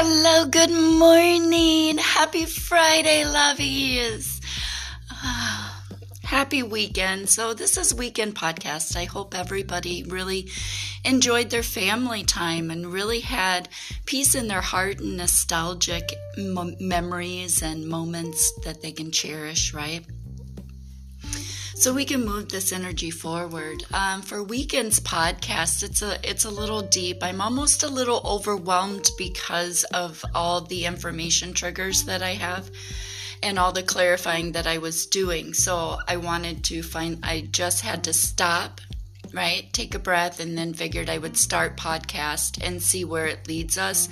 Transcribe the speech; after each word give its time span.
Hello, 0.00 0.44
good 0.46 0.70
morning. 0.70 1.98
Happy 1.98 2.44
Friday, 2.44 3.24
lovies. 3.24 4.40
Ah, 5.10 5.82
happy 6.22 6.62
weekend. 6.62 7.28
So, 7.28 7.52
this 7.52 7.76
is 7.76 7.92
Weekend 7.92 8.36
Podcast. 8.36 8.94
I 8.94 9.06
hope 9.06 9.36
everybody 9.36 10.04
really 10.04 10.50
enjoyed 11.04 11.50
their 11.50 11.64
family 11.64 12.22
time 12.22 12.70
and 12.70 12.92
really 12.92 13.18
had 13.18 13.68
peace 14.06 14.36
in 14.36 14.46
their 14.46 14.60
heart 14.60 15.00
and 15.00 15.16
nostalgic 15.16 16.14
m- 16.38 16.76
memories 16.78 17.60
and 17.60 17.88
moments 17.88 18.52
that 18.64 18.80
they 18.82 18.92
can 18.92 19.10
cherish, 19.10 19.74
right? 19.74 20.06
So 21.78 21.94
we 21.94 22.04
can 22.04 22.24
move 22.24 22.48
this 22.48 22.72
energy 22.72 23.10
forward. 23.10 23.84
Um, 23.94 24.22
for 24.22 24.42
weekends 24.42 24.98
podcast, 24.98 25.84
it's 25.84 26.02
a 26.02 26.18
it's 26.28 26.44
a 26.44 26.50
little 26.50 26.82
deep. 26.82 27.18
I'm 27.22 27.40
almost 27.40 27.84
a 27.84 27.88
little 27.88 28.20
overwhelmed 28.24 29.08
because 29.16 29.84
of 29.84 30.24
all 30.34 30.60
the 30.60 30.86
information 30.86 31.52
triggers 31.52 32.02
that 32.04 32.20
I 32.20 32.34
have 32.34 32.68
and 33.44 33.60
all 33.60 33.70
the 33.70 33.84
clarifying 33.84 34.52
that 34.52 34.66
I 34.66 34.78
was 34.78 35.06
doing. 35.06 35.54
So 35.54 35.98
I 36.08 36.16
wanted 36.16 36.64
to 36.64 36.82
find. 36.82 37.20
I 37.22 37.48
just 37.52 37.82
had 37.82 38.02
to 38.04 38.12
stop 38.12 38.80
right? 39.32 39.72
Take 39.72 39.94
a 39.94 39.98
breath 39.98 40.40
and 40.40 40.56
then 40.56 40.74
figured 40.74 41.08
I 41.10 41.18
would 41.18 41.36
start 41.36 41.76
podcast 41.76 42.58
and 42.64 42.82
see 42.82 43.04
where 43.04 43.26
it 43.26 43.48
leads 43.48 43.78
us. 43.78 44.08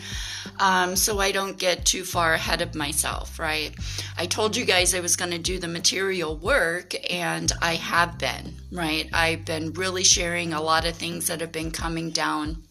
Um, 0.58 0.96
so 0.96 1.18
I 1.18 1.32
don't 1.32 1.58
get 1.58 1.84
too 1.84 2.04
far 2.04 2.34
ahead 2.34 2.62
of 2.62 2.74
myself, 2.74 3.38
right? 3.38 3.74
I 4.16 4.26
told 4.26 4.56
you 4.56 4.64
guys 4.64 4.94
I 4.94 5.00
was 5.00 5.16
going 5.16 5.32
to 5.32 5.38
do 5.38 5.58
the 5.58 5.68
material 5.68 6.36
work 6.36 6.94
and 7.12 7.50
I 7.60 7.74
have 7.74 8.18
been, 8.18 8.54
right? 8.70 9.08
I've 9.12 9.44
been 9.44 9.72
really 9.72 10.04
sharing 10.04 10.52
a 10.52 10.62
lot 10.62 10.86
of 10.86 10.96
things 10.96 11.26
that 11.28 11.40
have 11.40 11.52
been 11.52 11.70
coming 11.70 12.10
down 12.10 12.65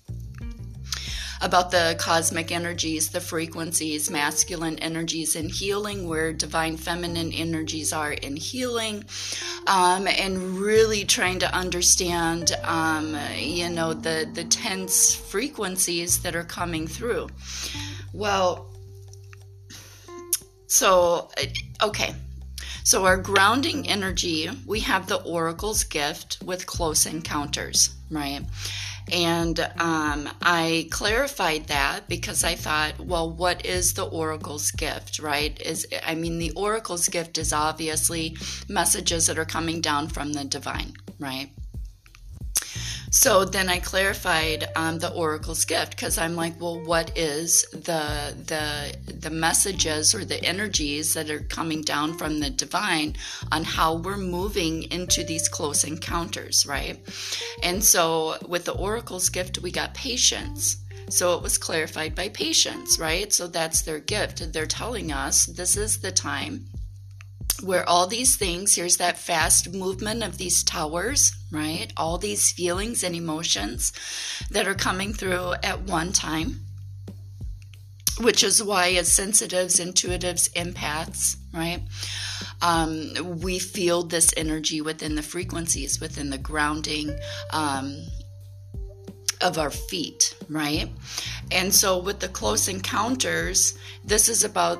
about 1.41 1.71
the 1.71 1.95
cosmic 1.99 2.51
energies, 2.51 3.09
the 3.09 3.21
frequencies, 3.21 4.09
masculine 4.09 4.79
energies 4.79 5.35
in 5.35 5.49
healing, 5.49 6.07
where 6.07 6.33
divine 6.33 6.77
feminine 6.77 7.31
energies 7.31 7.91
are 7.93 8.13
in 8.13 8.35
healing, 8.35 9.03
um, 9.67 10.07
and 10.07 10.57
really 10.57 11.03
trying 11.05 11.39
to 11.39 11.53
understand, 11.53 12.51
um, 12.63 13.17
you 13.35 13.69
know, 13.69 13.93
the, 13.93 14.29
the 14.33 14.43
tense 14.45 15.13
frequencies 15.13 16.19
that 16.21 16.35
are 16.35 16.43
coming 16.43 16.87
through. 16.87 17.29
Well, 18.13 18.71
so, 20.67 21.29
okay. 21.81 22.15
So, 22.83 23.05
our 23.05 23.17
grounding 23.17 23.87
energy, 23.89 24.49
we 24.67 24.81
have 24.81 25.07
the 25.07 25.15
oracle's 25.23 25.83
gift 25.83 26.37
with 26.43 26.67
close 26.67 27.05
encounters, 27.05 27.95
right? 28.11 28.41
And 29.11 29.59
um, 29.77 30.29
I 30.41 30.87
clarified 30.91 31.67
that 31.67 32.07
because 32.07 32.43
I 32.43 32.55
thought, 32.55 32.99
well, 32.99 33.29
what 33.29 33.65
is 33.65 33.93
the 33.93 34.05
oracle's 34.05 34.71
gift, 34.71 35.19
right? 35.19 35.59
Is 35.61 35.85
I 36.05 36.15
mean, 36.15 36.39
the 36.39 36.51
oracle's 36.51 37.07
gift 37.07 37.37
is 37.37 37.53
obviously 37.53 38.35
messages 38.67 39.27
that 39.27 39.37
are 39.37 39.45
coming 39.45 39.81
down 39.81 40.07
from 40.07 40.33
the 40.33 40.43
divine, 40.43 40.93
right? 41.19 41.51
So 43.15 43.45
then 43.45 43.69
I 43.69 43.79
clarified 43.79 44.67
um, 44.75 44.99
the 44.99 45.11
oracle's 45.13 45.63
gift 45.63 45.91
because 45.91 46.17
I'm 46.17 46.35
like, 46.35 46.59
well, 46.59 46.83
what 46.83 47.17
is 47.17 47.63
the 47.71 48.35
the 48.45 48.93
the 49.13 49.29
messages 49.29 50.13
or 50.13 50.25
the 50.25 50.43
energies 50.43 51.13
that 51.13 51.29
are 51.29 51.39
coming 51.39 51.81
down 51.81 52.17
from 52.17 52.41
the 52.41 52.49
divine 52.49 53.15
on 53.53 53.63
how 53.63 53.95
we're 53.95 54.17
moving 54.17 54.83
into 54.91 55.23
these 55.23 55.47
close 55.47 55.85
encounters, 55.85 56.65
right? 56.65 56.99
And 57.63 57.81
so 57.81 58.35
with 58.49 58.65
the 58.65 58.73
oracle's 58.73 59.29
gift, 59.29 59.59
we 59.59 59.71
got 59.71 59.93
patience. 59.93 60.75
So 61.09 61.37
it 61.37 61.41
was 61.41 61.57
clarified 61.57 62.15
by 62.15 62.27
patience, 62.29 62.99
right? 62.99 63.31
So 63.31 63.47
that's 63.47 63.81
their 63.81 63.99
gift. 63.99 64.51
They're 64.51 64.65
telling 64.65 65.13
us 65.13 65.45
this 65.45 65.77
is 65.77 65.99
the 65.99 66.11
time 66.11 66.65
where 67.65 67.87
all 67.89 68.05
these 68.05 68.35
things, 68.35 68.75
here's 68.75 68.97
that 68.97 69.17
fast 69.17 69.73
movement 69.73 70.23
of 70.23 70.37
these 70.37 70.63
towers, 70.63 71.31
right? 71.51 71.91
All 71.97 72.17
these 72.17 72.51
feelings 72.51 73.03
and 73.03 73.15
emotions 73.15 73.91
that 74.51 74.67
are 74.67 74.75
coming 74.75 75.13
through 75.13 75.55
at 75.63 75.81
one 75.81 76.11
time, 76.13 76.61
which 78.19 78.43
is 78.43 78.61
why, 78.61 78.89
as 78.91 79.11
sensitives, 79.11 79.79
intuitives, 79.79 80.51
empaths, 80.53 81.37
right, 81.53 81.81
um, 82.61 83.39
we 83.41 83.57
feel 83.57 84.03
this 84.03 84.31
energy 84.37 84.79
within 84.81 85.15
the 85.15 85.23
frequencies, 85.23 85.99
within 85.99 86.29
the 86.29 86.37
grounding. 86.37 87.17
Um, 87.51 88.05
of 89.41 89.57
our 89.57 89.69
feet, 89.69 90.33
right? 90.49 90.89
And 91.51 91.73
so 91.73 91.99
with 91.99 92.19
the 92.19 92.29
close 92.29 92.69
encounters, 92.69 93.77
this 94.03 94.29
is 94.29 94.45
about 94.45 94.79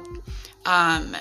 um, 0.66 1.16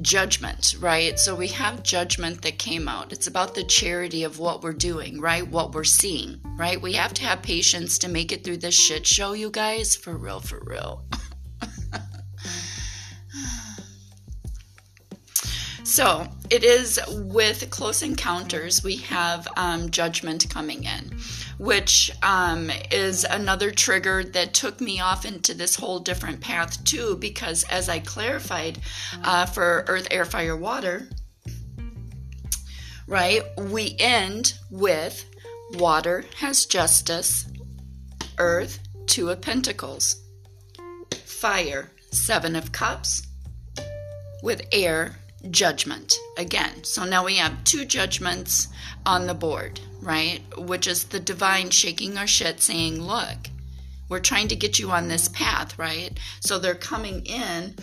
judgment, 0.00 0.76
right? 0.80 1.18
So 1.18 1.34
we 1.34 1.48
have 1.48 1.82
judgment 1.82 2.42
that 2.42 2.58
came 2.58 2.88
out. 2.88 3.12
It's 3.12 3.26
about 3.26 3.54
the 3.54 3.64
charity 3.64 4.24
of 4.24 4.38
what 4.38 4.62
we're 4.62 4.72
doing, 4.72 5.20
right? 5.20 5.46
What 5.46 5.72
we're 5.72 5.84
seeing, 5.84 6.40
right? 6.56 6.80
We 6.80 6.92
have 6.94 7.14
to 7.14 7.22
have 7.24 7.42
patience 7.42 7.98
to 7.98 8.08
make 8.08 8.32
it 8.32 8.44
through 8.44 8.58
this 8.58 8.74
shit 8.74 9.06
show, 9.06 9.32
you 9.32 9.50
guys. 9.50 9.96
For 9.96 10.16
real, 10.16 10.40
for 10.40 10.60
real. 10.64 11.04
so 15.92 16.26
it 16.50 16.64
is 16.64 17.00
with 17.08 17.68
close 17.70 18.02
encounters, 18.02 18.82
we 18.82 18.96
have 18.96 19.46
um, 19.56 19.90
judgment 19.90 20.48
coming 20.50 20.84
in 20.84 21.12
which 21.62 22.10
um, 22.24 22.72
is 22.90 23.22
another 23.22 23.70
trigger 23.70 24.24
that 24.24 24.52
took 24.52 24.80
me 24.80 24.98
off 24.98 25.24
into 25.24 25.54
this 25.54 25.76
whole 25.76 26.00
different 26.00 26.40
path 26.40 26.82
too. 26.82 27.16
Because 27.16 27.62
as 27.70 27.88
I 27.88 28.00
clarified 28.00 28.78
uh, 29.22 29.46
for 29.46 29.84
Earth, 29.86 30.08
Air, 30.10 30.24
Fire, 30.24 30.56
Water, 30.56 31.08
right, 33.06 33.42
we 33.56 33.94
end 34.00 34.54
with 34.70 35.24
water 35.74 36.24
has 36.38 36.66
justice, 36.66 37.46
Earth, 38.38 38.80
Two 39.06 39.30
of 39.30 39.40
Pentacles, 39.40 40.20
Fire, 41.24 41.92
Seven 42.10 42.56
of 42.56 42.72
Cups, 42.72 43.26
with 44.42 44.66
air, 44.72 45.16
judgment 45.50 46.14
again. 46.36 46.84
So 46.84 47.04
now 47.04 47.24
we 47.24 47.36
have 47.36 47.64
two 47.64 47.84
judgments 47.84 48.68
on 49.04 49.26
the 49.26 49.34
board, 49.34 49.80
right? 50.00 50.40
Which 50.56 50.86
is 50.86 51.04
the 51.04 51.20
divine 51.20 51.70
shaking 51.70 52.16
our 52.16 52.26
shit 52.26 52.60
saying, 52.60 53.02
look, 53.02 53.48
we're 54.08 54.20
trying 54.20 54.48
to 54.48 54.56
get 54.56 54.78
you 54.78 54.90
on 54.90 55.08
this 55.08 55.28
path, 55.28 55.78
right? 55.78 56.18
So 56.40 56.58
they're 56.58 56.74
coming 56.74 57.24
in 57.24 57.74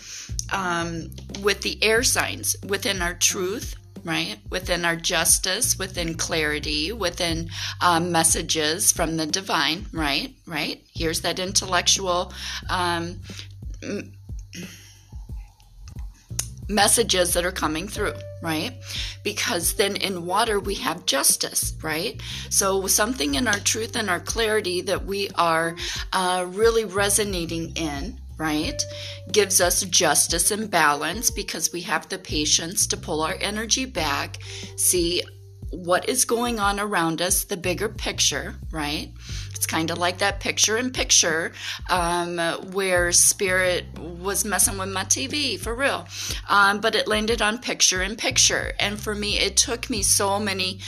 um, 0.52 1.10
with 1.42 1.62
the 1.62 1.82
air 1.82 2.02
signs 2.02 2.56
within 2.66 3.02
our 3.02 3.14
truth, 3.14 3.74
right? 4.04 4.38
Within 4.48 4.84
our 4.84 4.96
justice, 4.96 5.78
within 5.78 6.14
clarity, 6.14 6.92
within 6.92 7.50
um, 7.80 8.12
messages 8.12 8.92
from 8.92 9.16
the 9.16 9.26
divine, 9.26 9.86
right? 9.92 10.34
Right? 10.46 10.82
Here's 10.94 11.22
that 11.22 11.38
intellectual. 11.38 12.32
Um, 12.68 13.20
messages 16.70 17.34
that 17.34 17.44
are 17.44 17.52
coming 17.52 17.88
through, 17.88 18.14
right? 18.42 18.72
Because 19.22 19.74
then 19.74 19.96
in 19.96 20.24
water 20.24 20.60
we 20.60 20.76
have 20.76 21.04
justice, 21.04 21.74
right? 21.82 22.20
So 22.48 22.86
something 22.86 23.34
in 23.34 23.48
our 23.48 23.58
truth 23.58 23.96
and 23.96 24.08
our 24.08 24.20
clarity 24.20 24.80
that 24.82 25.04
we 25.04 25.28
are 25.34 25.76
uh, 26.12 26.46
really 26.48 26.84
resonating 26.84 27.72
in, 27.76 28.18
right? 28.38 28.80
Gives 29.32 29.60
us 29.60 29.82
justice 29.82 30.50
and 30.50 30.70
balance 30.70 31.30
because 31.30 31.72
we 31.72 31.82
have 31.82 32.08
the 32.08 32.18
patience 32.18 32.86
to 32.86 32.96
pull 32.96 33.22
our 33.22 33.36
energy 33.40 33.84
back, 33.84 34.38
see 34.76 35.22
what 35.70 36.08
is 36.08 36.24
going 36.24 36.58
on 36.58 36.80
around 36.80 37.20
us, 37.20 37.44
the 37.44 37.56
bigger 37.56 37.88
picture, 37.88 38.56
right? 38.72 39.12
It's 39.60 39.66
kind 39.66 39.90
of 39.90 39.98
like 39.98 40.16
that 40.20 40.40
picture 40.40 40.78
in 40.78 40.90
picture 40.90 41.52
um, 41.90 42.38
where 42.72 43.12
Spirit 43.12 43.84
was 43.98 44.42
messing 44.42 44.78
with 44.78 44.88
my 44.88 45.04
TV 45.04 45.60
for 45.60 45.74
real. 45.74 46.08
Um, 46.48 46.80
but 46.80 46.94
it 46.94 47.06
landed 47.06 47.42
on 47.42 47.58
picture 47.58 48.00
in 48.02 48.16
picture. 48.16 48.72
And 48.80 48.98
for 48.98 49.14
me, 49.14 49.38
it 49.38 49.58
took 49.58 49.90
me 49.90 50.02
so 50.02 50.40
many 50.40 50.80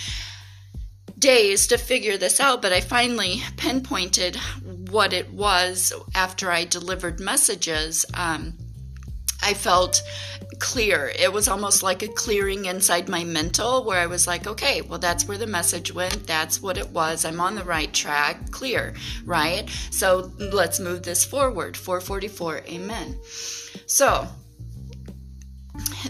days 1.18 1.66
to 1.66 1.76
figure 1.76 2.16
this 2.16 2.40
out, 2.40 2.62
but 2.62 2.72
I 2.72 2.80
finally 2.80 3.42
pinpointed 3.58 4.36
what 4.88 5.12
it 5.12 5.34
was 5.34 5.92
after 6.14 6.50
I 6.50 6.64
delivered 6.64 7.20
messages. 7.20 8.06
Um, 8.14 8.54
I 9.42 9.54
felt 9.54 10.02
clear. 10.58 11.12
It 11.18 11.32
was 11.32 11.48
almost 11.48 11.82
like 11.82 12.02
a 12.02 12.08
clearing 12.08 12.66
inside 12.66 13.08
my 13.08 13.24
mental 13.24 13.84
where 13.84 13.98
I 13.98 14.06
was 14.06 14.26
like, 14.26 14.46
okay, 14.46 14.80
well, 14.80 14.98
that's 14.98 15.26
where 15.26 15.38
the 15.38 15.46
message 15.46 15.92
went. 15.92 16.26
That's 16.26 16.62
what 16.62 16.78
it 16.78 16.90
was. 16.90 17.24
I'm 17.24 17.40
on 17.40 17.56
the 17.56 17.64
right 17.64 17.92
track. 17.92 18.50
Clear, 18.50 18.94
right? 19.24 19.68
So 19.90 20.30
let's 20.38 20.78
move 20.78 21.02
this 21.02 21.24
forward. 21.24 21.76
444. 21.76 22.62
Amen. 22.68 23.18
So, 23.86 24.28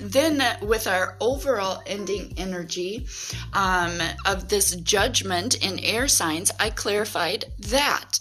then 0.01 0.43
with 0.61 0.87
our 0.87 1.17
overall 1.21 1.83
ending 1.87 2.35
energy 2.37 3.07
um, 3.53 3.99
of 4.27 4.49
this 4.49 4.75
judgment 4.77 5.55
in 5.65 5.79
air 5.79 6.09
signs 6.09 6.51
i 6.59 6.69
clarified 6.69 7.45
that 7.59 8.19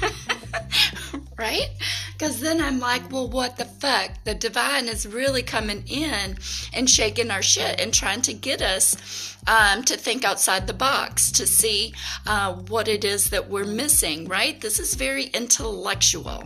right? 1.40 1.70
Because 2.12 2.40
then 2.40 2.60
I'm 2.60 2.78
like, 2.80 3.10
well, 3.10 3.26
what 3.26 3.56
the 3.56 3.64
fuck? 3.64 4.10
The 4.24 4.34
divine 4.34 4.88
is 4.88 5.06
really 5.06 5.42
coming 5.42 5.82
in 5.86 6.36
and 6.74 6.88
shaking 6.88 7.30
our 7.30 7.40
shit 7.40 7.80
and 7.80 7.94
trying 7.94 8.20
to 8.22 8.34
get 8.34 8.60
us 8.60 9.38
um, 9.46 9.82
to 9.84 9.96
think 9.96 10.22
outside 10.22 10.66
the 10.66 10.74
box, 10.74 11.32
to 11.32 11.46
see 11.46 11.94
uh, 12.26 12.52
what 12.52 12.88
it 12.88 13.06
is 13.06 13.30
that 13.30 13.48
we're 13.48 13.64
missing, 13.64 14.28
right? 14.28 14.60
This 14.60 14.78
is 14.78 14.94
very 14.94 15.24
intellectual 15.24 16.44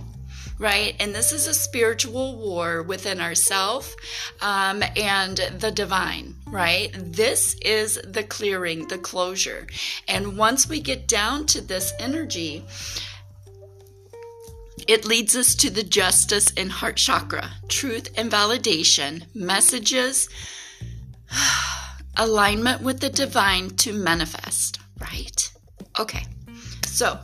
right? 0.61 0.95
And 1.01 1.13
this 1.13 1.33
is 1.33 1.49
a 1.49 1.53
spiritual 1.53 2.37
war 2.37 2.81
within 2.85 3.21
ourself 3.21 3.93
um, 4.41 4.85
and 4.97 5.37
the 5.59 5.73
divine, 5.73 6.37
right? 6.47 6.93
This 6.95 7.57
is 7.61 8.01
the 8.05 8.23
clearing, 8.23 8.87
the 8.87 8.99
closure. 8.99 9.67
And 10.07 10.39
once 10.39 10.69
we 10.69 10.81
get 10.81 11.09
down 11.09 11.47
to 11.47 11.61
this 11.61 11.93
energy, 11.99 12.65
it 14.87 15.05
leads 15.05 15.37
us 15.37 15.55
to 15.57 15.71
the 15.71 15.83
justice 15.83 16.53
and 16.57 16.71
heart 16.71 16.97
chakra, 16.97 17.53
truth 17.69 18.09
and 18.17 18.31
validation, 18.31 19.25
messages, 19.35 20.29
alignment 22.17 22.83
with 22.83 23.01
the 23.01 23.11
divine 23.11 23.71
to 23.71 23.93
manifest, 23.93 24.79
right? 25.01 25.53
Okay, 25.99 26.27
so 26.87 27.19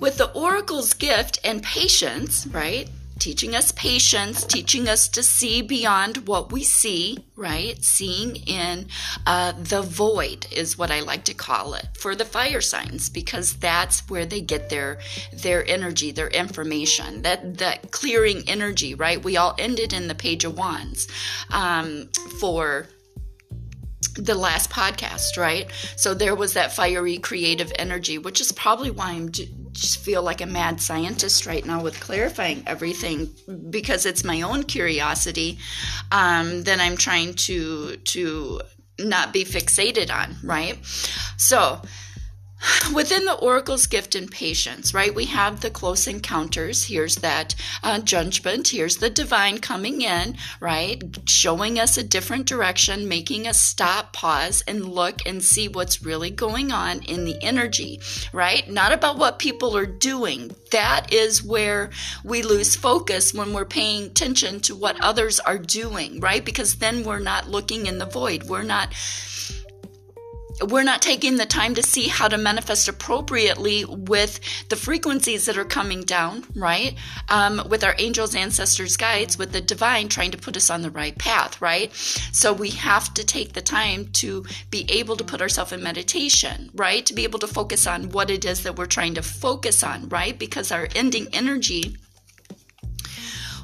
with 0.00 0.18
the 0.18 0.30
oracle's 0.32 0.92
gift 0.92 1.38
and 1.44 1.62
patience, 1.62 2.46
right? 2.48 2.88
Teaching 3.18 3.54
us 3.54 3.72
patience, 3.72 4.44
teaching 4.44 4.88
us 4.88 5.08
to 5.08 5.22
see 5.22 5.62
beyond 5.62 6.26
what 6.28 6.50
we 6.50 6.64
see, 6.64 7.24
right? 7.36 7.82
Seeing 7.82 8.36
in 8.36 8.88
uh, 9.26 9.52
the 9.52 9.82
void 9.82 10.46
is 10.52 10.76
what 10.76 10.90
I 10.90 11.00
like 11.00 11.24
to 11.24 11.34
call 11.34 11.74
it 11.74 11.88
for 11.96 12.14
the 12.14 12.24
fire 12.24 12.60
signs 12.60 13.08
because 13.08 13.54
that's 13.54 14.08
where 14.10 14.26
they 14.26 14.40
get 14.40 14.68
their 14.68 14.98
their 15.32 15.66
energy, 15.66 16.10
their 16.10 16.28
information, 16.28 17.22
that 17.22 17.58
that 17.58 17.92
clearing 17.92 18.42
energy, 18.48 18.94
right? 18.94 19.22
We 19.22 19.36
all 19.36 19.54
ended 19.58 19.92
in 19.92 20.08
the 20.08 20.14
page 20.14 20.44
of 20.44 20.58
wands 20.58 21.06
um, 21.50 22.08
for 22.40 22.88
the 24.16 24.34
last 24.34 24.70
podcast, 24.70 25.36
right? 25.36 25.70
So 25.96 26.14
there 26.14 26.34
was 26.34 26.54
that 26.54 26.72
fiery 26.72 27.18
creative 27.18 27.72
energy, 27.78 28.18
which 28.18 28.40
is 28.40 28.52
probably 28.52 28.90
why 28.90 29.10
I'm 29.10 29.30
just 29.74 29.98
feel 29.98 30.22
like 30.22 30.40
a 30.40 30.46
mad 30.46 30.80
scientist 30.80 31.46
right 31.46 31.64
now 31.66 31.82
with 31.82 32.00
clarifying 32.00 32.62
everything 32.66 33.28
because 33.70 34.06
it's 34.06 34.24
my 34.24 34.42
own 34.42 34.62
curiosity 34.62 35.58
um, 36.12 36.62
that 36.62 36.80
I'm 36.80 36.96
trying 36.96 37.34
to 37.34 37.96
to 37.96 38.60
not 38.98 39.32
be 39.32 39.44
fixated 39.44 40.10
on, 40.10 40.36
right? 40.44 40.78
So 41.36 41.80
Within 42.94 43.24
the 43.24 43.34
oracle's 43.34 43.86
gift 43.86 44.14
and 44.14 44.30
patience, 44.30 44.94
right, 44.94 45.14
we 45.14 45.26
have 45.26 45.60
the 45.60 45.70
close 45.70 46.06
encounters. 46.06 46.84
Here's 46.84 47.16
that 47.16 47.54
uh, 47.82 48.00
judgment. 48.00 48.68
Here's 48.68 48.96
the 48.96 49.10
divine 49.10 49.58
coming 49.58 50.02
in, 50.02 50.36
right, 50.60 51.02
showing 51.26 51.78
us 51.78 51.96
a 51.96 52.02
different 52.02 52.46
direction, 52.46 53.08
making 53.08 53.46
us 53.46 53.60
stop, 53.60 54.12
pause, 54.12 54.62
and 54.66 54.86
look 54.86 55.20
and 55.26 55.42
see 55.42 55.68
what's 55.68 56.02
really 56.02 56.30
going 56.30 56.72
on 56.72 57.02
in 57.02 57.24
the 57.24 57.42
energy, 57.42 58.00
right? 58.32 58.68
Not 58.68 58.92
about 58.92 59.18
what 59.18 59.38
people 59.38 59.76
are 59.76 59.86
doing. 59.86 60.54
That 60.70 61.12
is 61.12 61.42
where 61.42 61.90
we 62.24 62.42
lose 62.42 62.76
focus 62.76 63.34
when 63.34 63.52
we're 63.52 63.64
paying 63.64 64.04
attention 64.04 64.60
to 64.60 64.74
what 64.74 65.00
others 65.02 65.40
are 65.40 65.58
doing, 65.58 66.20
right? 66.20 66.44
Because 66.44 66.76
then 66.76 67.04
we're 67.04 67.18
not 67.18 67.48
looking 67.48 67.86
in 67.86 67.98
the 67.98 68.06
void. 68.06 68.44
We're 68.44 68.62
not 68.62 68.92
we're 70.70 70.82
not 70.82 71.02
taking 71.02 71.36
the 71.36 71.46
time 71.46 71.74
to 71.74 71.82
see 71.82 72.08
how 72.08 72.28
to 72.28 72.38
manifest 72.38 72.88
appropriately 72.88 73.84
with 73.84 74.40
the 74.68 74.76
frequencies 74.76 75.46
that 75.46 75.56
are 75.56 75.64
coming 75.64 76.02
down, 76.02 76.44
right? 76.54 76.94
Um, 77.28 77.62
with 77.68 77.84
our 77.84 77.94
angels, 77.98 78.34
ancestors, 78.34 78.96
guides, 78.96 79.38
with 79.38 79.52
the 79.52 79.60
divine 79.60 80.08
trying 80.08 80.30
to 80.32 80.38
put 80.38 80.56
us 80.56 80.70
on 80.70 80.82
the 80.82 80.90
right 80.90 81.16
path, 81.18 81.60
right? 81.60 81.92
So 81.94 82.52
we 82.52 82.70
have 82.70 83.12
to 83.14 83.24
take 83.24 83.52
the 83.52 83.62
time 83.62 84.06
to 84.14 84.44
be 84.70 84.86
able 84.88 85.16
to 85.16 85.24
put 85.24 85.40
ourselves 85.40 85.72
in 85.72 85.82
meditation, 85.82 86.70
right? 86.74 87.04
To 87.06 87.14
be 87.14 87.24
able 87.24 87.38
to 87.40 87.46
focus 87.46 87.86
on 87.86 88.10
what 88.10 88.30
it 88.30 88.44
is 88.44 88.62
that 88.62 88.76
we're 88.76 88.86
trying 88.86 89.14
to 89.14 89.22
focus 89.22 89.82
on, 89.82 90.08
right? 90.08 90.38
Because 90.38 90.70
our 90.70 90.88
ending 90.94 91.28
energy 91.32 91.96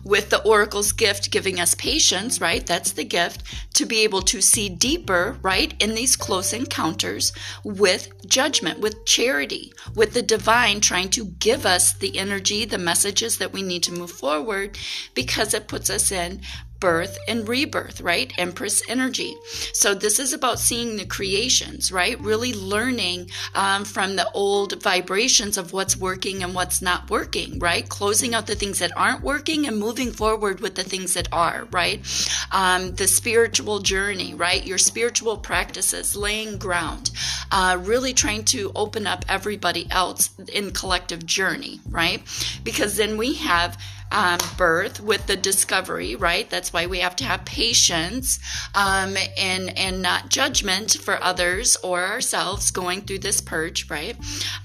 with 0.05 0.31
the 0.31 0.43
oracle's 0.43 0.93
gift 0.93 1.31
giving 1.31 1.61
us 1.61 1.75
patience, 1.75 2.41
right? 2.41 2.67
That's 2.67 2.93
the 2.93 3.05
gift 3.05 3.43
to 3.75 3.87
be 3.87 4.01
able 4.01 4.23
to 4.23 4.41
see 4.41 4.69
deeper, 4.69 5.39
right? 5.43 5.75
In 5.83 5.95
these 5.95 6.17
close 6.17 6.53
encounters 6.53 7.33
with 7.65 8.27
judgment, 8.27 8.81
with 8.81 9.05
charity, 9.05 9.73
with 9.95 10.15
the 10.15 10.23
divine 10.23 10.81
trying 10.81 11.11
to 11.11 11.25
give 11.25 11.67
us 11.67 11.93
the 11.93 12.19
energy, 12.19 12.65
the 12.65 12.79
messages 12.79 13.39
that 13.39 13.53
we 13.53 13.63
need 13.63 13.83
to 13.85 13.93
move 13.93 14.11
forward 14.11 14.79
because 15.15 15.55
it 15.55 15.69
puts 15.69 15.91
us 15.91 16.11
in 16.11 16.41
birth 16.81 17.19
and 17.29 17.47
rebirth, 17.47 18.01
right? 18.01 18.33
Empress 18.39 18.83
energy. 18.89 19.37
So 19.73 19.95
this 19.95 20.19
is 20.19 20.33
about 20.33 20.59
seeing 20.59 20.97
the 20.97 21.05
creations, 21.05 21.93
right? 21.93 22.19
Really 22.21 22.55
learning 22.55 23.31
um, 23.55 23.85
from 23.85 24.17
the 24.17 24.31
old 24.33 24.83
vibrations 24.83 25.59
of 25.59 25.73
what's 25.73 25.97
working 25.97 26.43
and 26.43 26.55
what's 26.55 26.81
not 26.81 27.11
working, 27.11 27.59
right? 27.59 27.89
Closing 27.89 28.35
out 28.35 28.47
the 28.47 28.55
things 28.55 28.79
that 28.79 28.97
aren't 28.97 29.23
working 29.23 29.67
and 29.67 29.79
moving 29.79 30.11
forward 30.11 30.61
with 30.61 30.75
the 30.75 30.83
things 30.83 31.15
that 31.15 31.29
are, 31.33 31.69
right? 31.71 32.01
Um, 32.51 32.95
the 32.95 33.07
spiritual 33.07 33.81
journey, 33.81 34.35
right? 34.35 34.67
Your 34.67 34.79
spiritual 34.79 35.37
practices, 35.37 36.17
laying 36.17 36.59
ground, 36.59 37.11
uh, 37.53 37.79
really 37.81 38.15
trying 38.15 38.45
to 38.47 38.73
open 38.75 39.07
up 39.07 39.25
everybody 39.29 39.87
else 39.91 40.31
in 40.53 40.71
collective 40.71 41.27
journey, 41.27 41.81
right? 41.91 42.23
Because 42.65 42.97
then 42.97 43.19
we 43.19 43.35
have 43.35 43.77
um, 44.13 44.39
birth 44.57 45.01
with 45.01 45.27
the 45.27 45.37
discovery, 45.37 46.17
right? 46.17 46.49
That's 46.49 46.73
why 46.73 46.87
we 46.87 46.99
have 47.01 47.17
to 47.17 47.25
have 47.25 47.45
patience 47.45 48.39
um, 48.75 49.17
and 49.37 49.77
and 49.79 50.03
not 50.03 50.29
judgment 50.29 50.93
for 51.01 51.23
others 51.23 51.77
or 51.83 52.05
ourselves 52.05 52.71
going 52.71 53.03
through 53.03 53.21
this 53.21 53.41
purge, 53.41 53.89
right? 53.91 54.17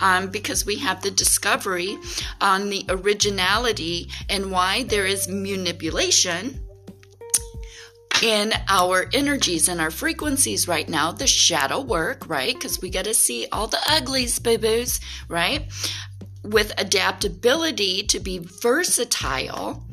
Um, 0.02 0.30
because 0.30 0.66
we 0.66 0.78
have 0.80 1.02
the 1.02 1.12
discovery 1.12 1.98
on 2.42 2.70
the 2.70 2.86
originality 2.90 4.10
and 4.30 4.52
why 4.52 4.84
there 4.84 5.06
is 5.06 5.28
manipulation 5.28 6.62
in 8.24 8.54
our 8.70 9.08
energies 9.14 9.68
and 9.68 9.82
our 9.82 9.92
frequencies 9.92 10.68
right 10.68 10.88
now, 10.88 11.12
the 11.12 11.28
shadow 11.28 11.82
work, 11.82 12.28
right? 12.30 12.54
Because 12.54 12.82
we 12.82 12.90
got 12.90 13.06
to 13.06 13.14
see 13.14 13.48
all 13.52 13.68
the 13.68 13.80
uglies, 13.90 14.40
boo 14.40 14.58
boos, 14.58 15.00
right? 15.28 15.70
With 16.46 16.74
adaptability 16.78 18.04
to 18.04 18.20
be 18.20 18.40
versatile 18.40 19.84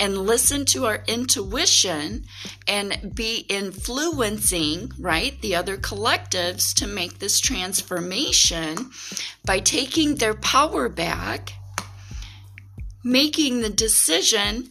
and 0.00 0.18
listen 0.18 0.64
to 0.64 0.86
our 0.86 1.04
intuition 1.06 2.24
and 2.66 3.14
be 3.14 3.46
influencing, 3.48 4.90
right, 4.98 5.40
the 5.42 5.54
other 5.54 5.76
collectives 5.76 6.74
to 6.74 6.86
make 6.86 7.18
this 7.18 7.38
transformation 7.38 8.90
by 9.44 9.60
taking 9.60 10.16
their 10.16 10.34
power 10.34 10.88
back, 10.88 11.52
making 13.04 13.60
the 13.60 13.70
decision, 13.70 14.70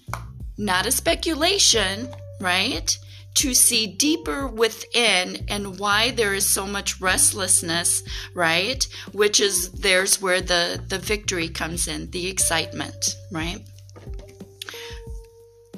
not 0.58 0.86
a 0.86 0.92
speculation, 0.92 2.10
right? 2.40 2.98
To 3.36 3.54
see 3.54 3.88
deeper 3.88 4.48
within 4.48 5.46
and 5.48 5.80
why 5.80 6.12
there 6.12 6.34
is 6.34 6.50
so 6.50 6.66
much 6.68 7.00
restlessness, 7.00 8.04
right? 8.34 8.86
Which 9.12 9.40
is 9.40 9.72
there's 9.72 10.22
where 10.22 10.42
the 10.42 10.84
the 10.88 11.00
victory 11.00 11.48
comes 11.48 11.88
in, 11.88 12.12
the 12.12 12.28
excitement, 12.28 13.16
right? 13.32 13.64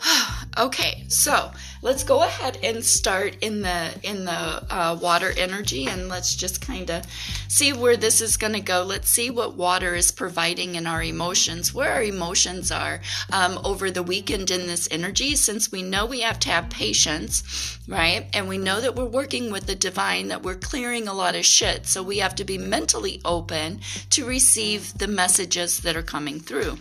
okay, 0.57 1.05
so 1.07 1.51
let's 1.83 2.03
go 2.05 2.23
ahead 2.23 2.57
and 2.63 2.83
start 2.83 3.35
in 3.41 3.61
the 3.61 3.89
in 4.03 4.23
the 4.23 4.31
uh, 4.31 4.97
water 5.01 5.33
energy 5.37 5.85
and 5.85 6.07
let's 6.07 6.33
just 6.33 6.61
kind 6.61 6.89
of 6.89 7.05
see 7.49 7.73
where 7.73 7.97
this 7.97 8.21
is 8.21 8.37
going 8.37 8.53
to 8.53 8.61
go. 8.61 8.83
Let's 8.83 9.09
see 9.09 9.29
what 9.29 9.55
water 9.55 9.93
is 9.93 10.09
providing 10.09 10.75
in 10.75 10.87
our 10.87 11.03
emotions 11.03 11.73
where 11.73 11.91
our 11.91 12.03
emotions 12.03 12.71
are 12.71 13.01
um, 13.31 13.59
over 13.65 13.91
the 13.91 14.01
weekend 14.01 14.49
in 14.49 14.65
this 14.65 14.87
energy. 14.89 15.35
Since 15.35 15.71
we 15.71 15.83
know 15.83 16.05
we 16.05 16.21
have 16.21 16.39
to 16.39 16.49
have 16.49 16.69
patience 16.69 17.43
right? 17.87 18.27
And 18.33 18.47
we 18.47 18.57
know 18.57 18.79
that 18.79 18.95
we're 18.95 19.05
working 19.05 19.51
with 19.51 19.65
the 19.65 19.75
divine 19.75 20.29
that 20.29 20.43
we're 20.43 20.55
clearing 20.55 21.07
a 21.07 21.13
lot 21.13 21.35
of 21.35 21.45
shit. 21.45 21.85
So 21.85 22.01
we 22.01 22.19
have 22.19 22.35
to 22.35 22.45
be 22.45 22.57
mentally 22.57 23.21
open 23.25 23.81
to 24.11 24.25
receive 24.25 24.97
the 24.97 25.07
messages 25.07 25.79
that 25.81 25.95
are 25.95 26.03
coming 26.03 26.39
through. 26.39 26.77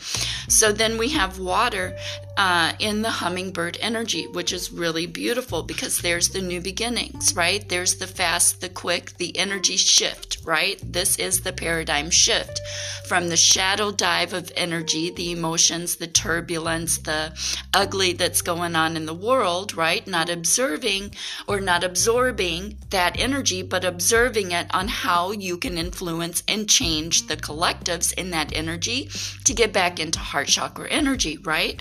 So 0.48 0.72
then 0.72 0.98
we 0.98 1.10
have 1.10 1.38
water 1.38 1.96
uh, 2.36 2.72
in 2.78 3.02
the 3.02 3.10
hummingbird 3.10 3.78
energy, 3.80 4.26
which 4.28 4.52
is 4.52 4.72
really 4.72 4.91
beautiful 5.06 5.62
because 5.62 5.98
there's 5.98 6.28
the 6.28 6.40
new 6.40 6.60
beginnings, 6.60 7.34
right? 7.34 7.66
There's 7.68 7.96
the 7.96 8.06
fast, 8.06 8.60
the 8.60 8.68
quick, 8.68 9.16
the 9.16 9.36
energy 9.38 9.76
shift, 9.76 10.38
right? 10.44 10.78
This 10.82 11.18
is 11.18 11.40
the 11.40 11.52
paradigm 11.52 12.10
shift 12.10 12.60
from 13.06 13.28
the 13.28 13.36
shadow 13.36 13.90
dive 13.90 14.32
of 14.32 14.52
energy, 14.56 15.10
the 15.10 15.32
emotions, 15.32 15.96
the 15.96 16.06
turbulence, 16.06 16.98
the 16.98 17.32
ugly 17.74 18.12
that's 18.12 18.42
going 18.42 18.76
on 18.76 18.96
in 18.96 19.06
the 19.06 19.14
world, 19.14 19.74
right? 19.74 20.06
Not 20.06 20.28
observing 20.28 21.14
or 21.46 21.60
not 21.60 21.84
absorbing 21.84 22.78
that 22.90 23.18
energy, 23.18 23.62
but 23.62 23.84
observing 23.84 24.52
it 24.52 24.66
on 24.74 24.88
how 24.88 25.32
you 25.32 25.56
can 25.56 25.78
influence 25.78 26.42
and 26.46 26.68
change 26.68 27.26
the 27.26 27.36
collectives 27.36 28.12
in 28.14 28.30
that 28.30 28.52
energy 28.54 29.10
to 29.44 29.54
get 29.54 29.72
back 29.72 29.98
into 29.98 30.18
heart 30.18 30.48
chakra 30.48 30.88
energy, 30.88 31.38
right? 31.38 31.80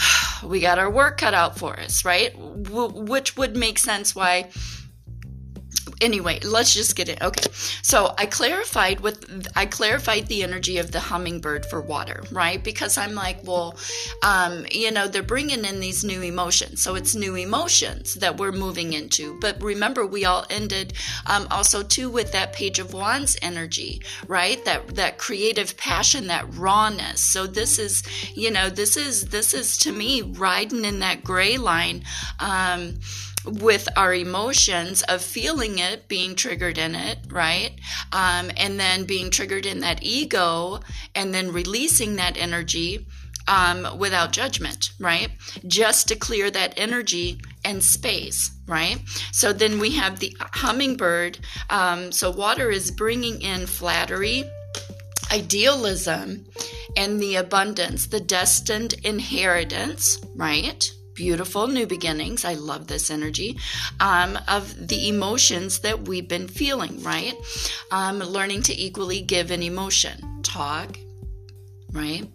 We 0.42 0.60
got 0.60 0.78
our 0.78 0.90
work 0.90 1.18
cut 1.18 1.34
out 1.34 1.58
for 1.58 1.78
us, 1.78 2.04
right? 2.04 2.32
W- 2.34 3.04
which 3.04 3.36
would 3.36 3.56
make 3.56 3.78
sense 3.78 4.14
why 4.14 4.50
anyway, 6.00 6.40
let's 6.40 6.74
just 6.74 6.96
get 6.96 7.08
it. 7.08 7.20
Okay. 7.22 7.50
So 7.82 8.14
I 8.18 8.26
clarified 8.26 9.00
with 9.00 9.48
I 9.56 9.66
clarified 9.66 10.26
the 10.26 10.42
energy 10.42 10.78
of 10.78 10.92
the 10.92 11.00
hummingbird 11.00 11.66
for 11.66 11.80
water, 11.80 12.22
right? 12.30 12.62
Because 12.62 12.98
I'm 12.98 13.14
like, 13.14 13.38
well, 13.44 13.76
um, 14.22 14.66
you 14.70 14.90
know, 14.90 15.06
they're 15.06 15.22
bringing 15.22 15.64
in 15.64 15.80
these 15.80 16.04
new 16.04 16.22
emotions, 16.22 16.82
so 16.82 16.94
it's 16.94 17.14
new 17.14 17.34
emotions 17.36 18.14
that 18.14 18.38
we're 18.38 18.52
moving 18.52 18.92
into. 18.92 19.38
But 19.40 19.62
remember, 19.62 20.06
we 20.06 20.24
all 20.24 20.46
ended 20.50 20.94
um, 21.26 21.46
also 21.50 21.82
too 21.82 22.10
with 22.10 22.32
that 22.32 22.52
page 22.52 22.78
of 22.78 22.92
wands 22.92 23.36
energy, 23.42 24.02
right? 24.26 24.64
That 24.64 24.94
that 24.96 25.18
creative 25.18 25.76
passion, 25.76 26.26
that 26.28 26.52
rawness. 26.54 27.20
So 27.20 27.46
this 27.46 27.78
is, 27.78 28.02
you 28.34 28.50
know, 28.50 28.70
this 28.70 28.96
is 28.96 29.26
this 29.26 29.54
is 29.54 29.78
to 29.78 29.92
me 29.92 30.22
riding 30.22 30.84
in 30.84 31.00
that 31.00 31.24
gray 31.24 31.56
line. 31.58 32.04
Um, 32.38 32.96
with 33.44 33.88
our 33.96 34.14
emotions 34.14 35.02
of 35.02 35.22
feeling 35.22 35.78
it 35.78 36.08
being 36.08 36.34
triggered 36.34 36.78
in 36.78 36.94
it 36.94 37.18
right? 37.30 37.72
Um, 38.12 38.50
and 38.56 38.78
then 38.78 39.04
being 39.04 39.30
triggered 39.30 39.66
in 39.66 39.80
that 39.80 40.02
ego 40.02 40.80
and 41.14 41.32
then 41.32 41.52
releasing 41.52 42.16
that 42.16 42.36
energy 42.36 43.06
um, 43.48 43.98
without 43.98 44.32
judgment 44.32 44.92
right? 44.98 45.30
Just 45.66 46.08
to 46.08 46.16
clear 46.16 46.50
that 46.50 46.74
energy 46.76 47.40
and 47.64 47.82
space 47.82 48.50
right? 48.66 49.00
So 49.32 49.52
then 49.52 49.80
we 49.80 49.90
have 49.96 50.20
the 50.20 50.36
hummingbird. 50.38 51.38
Um, 51.70 52.12
so 52.12 52.30
water 52.30 52.70
is 52.70 52.90
bringing 52.90 53.42
in 53.42 53.66
flattery 53.66 54.44
idealism 55.32 56.44
and 56.96 57.20
the 57.20 57.36
abundance 57.36 58.06
the 58.06 58.20
destined 58.20 58.94
inheritance 59.04 60.18
right 60.34 60.90
beautiful 61.20 61.66
new 61.66 61.86
beginnings. 61.86 62.46
I 62.46 62.54
love 62.54 62.86
this 62.86 63.10
energy 63.10 63.58
um, 64.00 64.38
of 64.48 64.88
the 64.88 65.10
emotions 65.10 65.80
that 65.80 66.08
we've 66.08 66.26
been 66.26 66.48
feeling, 66.48 67.02
right? 67.02 67.34
Um, 67.90 68.20
learning 68.20 68.62
to 68.62 68.80
equally 68.80 69.20
give 69.20 69.50
an 69.50 69.62
emotion. 69.62 70.40
Talk, 70.42 70.96
right? 71.92 72.26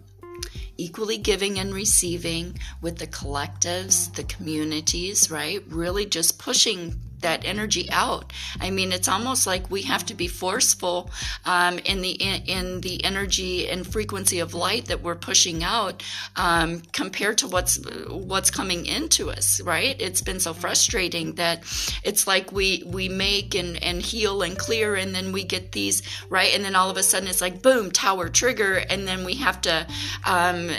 Equally 0.76 1.18
giving 1.18 1.58
and 1.58 1.74
receiving 1.74 2.60
with 2.80 2.98
the 2.98 3.08
collectives, 3.08 4.14
the 4.14 4.22
communities, 4.22 5.32
right? 5.32 5.64
Really 5.66 6.06
just 6.06 6.38
pushing 6.38 6.94
that 7.26 7.44
energy 7.44 7.90
out. 7.90 8.32
I 8.60 8.70
mean, 8.70 8.92
it's 8.92 9.08
almost 9.08 9.48
like 9.48 9.68
we 9.68 9.82
have 9.82 10.06
to 10.06 10.14
be 10.14 10.28
forceful 10.28 11.10
um, 11.44 11.80
in 11.80 12.00
the 12.00 12.12
in, 12.12 12.80
the 12.82 13.04
energy 13.04 13.68
and 13.68 13.84
frequency 13.84 14.38
of 14.38 14.54
light 14.54 14.84
that 14.86 15.02
we're 15.02 15.16
pushing 15.16 15.64
out 15.64 16.04
um, 16.36 16.82
compared 16.92 17.38
to 17.38 17.48
what's 17.48 17.80
what's 18.08 18.50
coming 18.52 18.86
into 18.86 19.28
us. 19.30 19.60
Right? 19.60 20.00
It's 20.00 20.22
been 20.22 20.38
so 20.38 20.54
frustrating 20.54 21.34
that 21.34 21.64
it's 22.04 22.28
like 22.28 22.52
we 22.52 22.84
we 22.86 23.08
make 23.08 23.56
and 23.56 23.82
and 23.82 24.00
heal 24.00 24.42
and 24.42 24.56
clear, 24.56 24.94
and 24.94 25.12
then 25.12 25.32
we 25.32 25.42
get 25.42 25.72
these 25.72 26.02
right, 26.30 26.54
and 26.54 26.64
then 26.64 26.76
all 26.76 26.90
of 26.90 26.96
a 26.96 27.02
sudden 27.02 27.28
it's 27.28 27.40
like 27.40 27.60
boom, 27.60 27.90
tower 27.90 28.28
trigger, 28.28 28.74
and 28.88 29.08
then 29.08 29.24
we 29.24 29.34
have 29.34 29.60
to 29.62 29.84
um, 30.24 30.70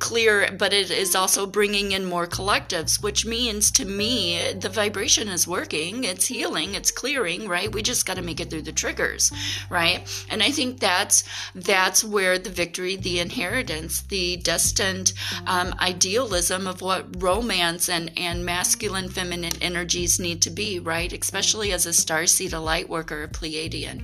clear. 0.00 0.50
But 0.58 0.72
it 0.72 0.90
is 0.90 1.14
also 1.14 1.46
bringing 1.46 1.92
in 1.92 2.04
more 2.06 2.26
collectives, 2.26 3.00
which 3.00 3.24
means 3.24 3.70
to 3.78 3.84
me 3.84 4.52
the 4.64 4.68
vibration 4.68 5.28
is 5.28 5.46
working 5.46 5.91
it's 6.04 6.26
healing, 6.26 6.74
it's 6.74 6.90
clearing, 6.90 7.48
right? 7.48 7.72
We 7.72 7.82
just 7.82 8.06
got 8.06 8.16
to 8.16 8.22
make 8.22 8.40
it 8.40 8.50
through 8.50 8.62
the 8.62 8.72
triggers, 8.72 9.32
right? 9.70 10.00
And 10.30 10.42
I 10.42 10.50
think 10.50 10.80
that's 10.80 11.24
that's 11.54 12.02
where 12.02 12.38
the 12.38 12.50
victory, 12.50 12.96
the 12.96 13.20
inheritance, 13.20 14.02
the 14.02 14.36
destined 14.36 15.12
um, 15.46 15.74
idealism 15.80 16.66
of 16.66 16.80
what 16.80 17.22
romance 17.22 17.88
and 17.88 18.10
and 18.16 18.44
masculine, 18.44 19.08
feminine 19.08 19.56
energies 19.60 20.18
need 20.18 20.42
to 20.42 20.50
be, 20.50 20.78
right? 20.78 21.12
Especially 21.12 21.72
as 21.72 21.86
a 21.86 21.92
star 21.92 22.26
seed, 22.26 22.52
a 22.52 22.60
light 22.60 22.88
worker, 22.88 23.22
a 23.22 23.28
Pleiadian. 23.28 24.02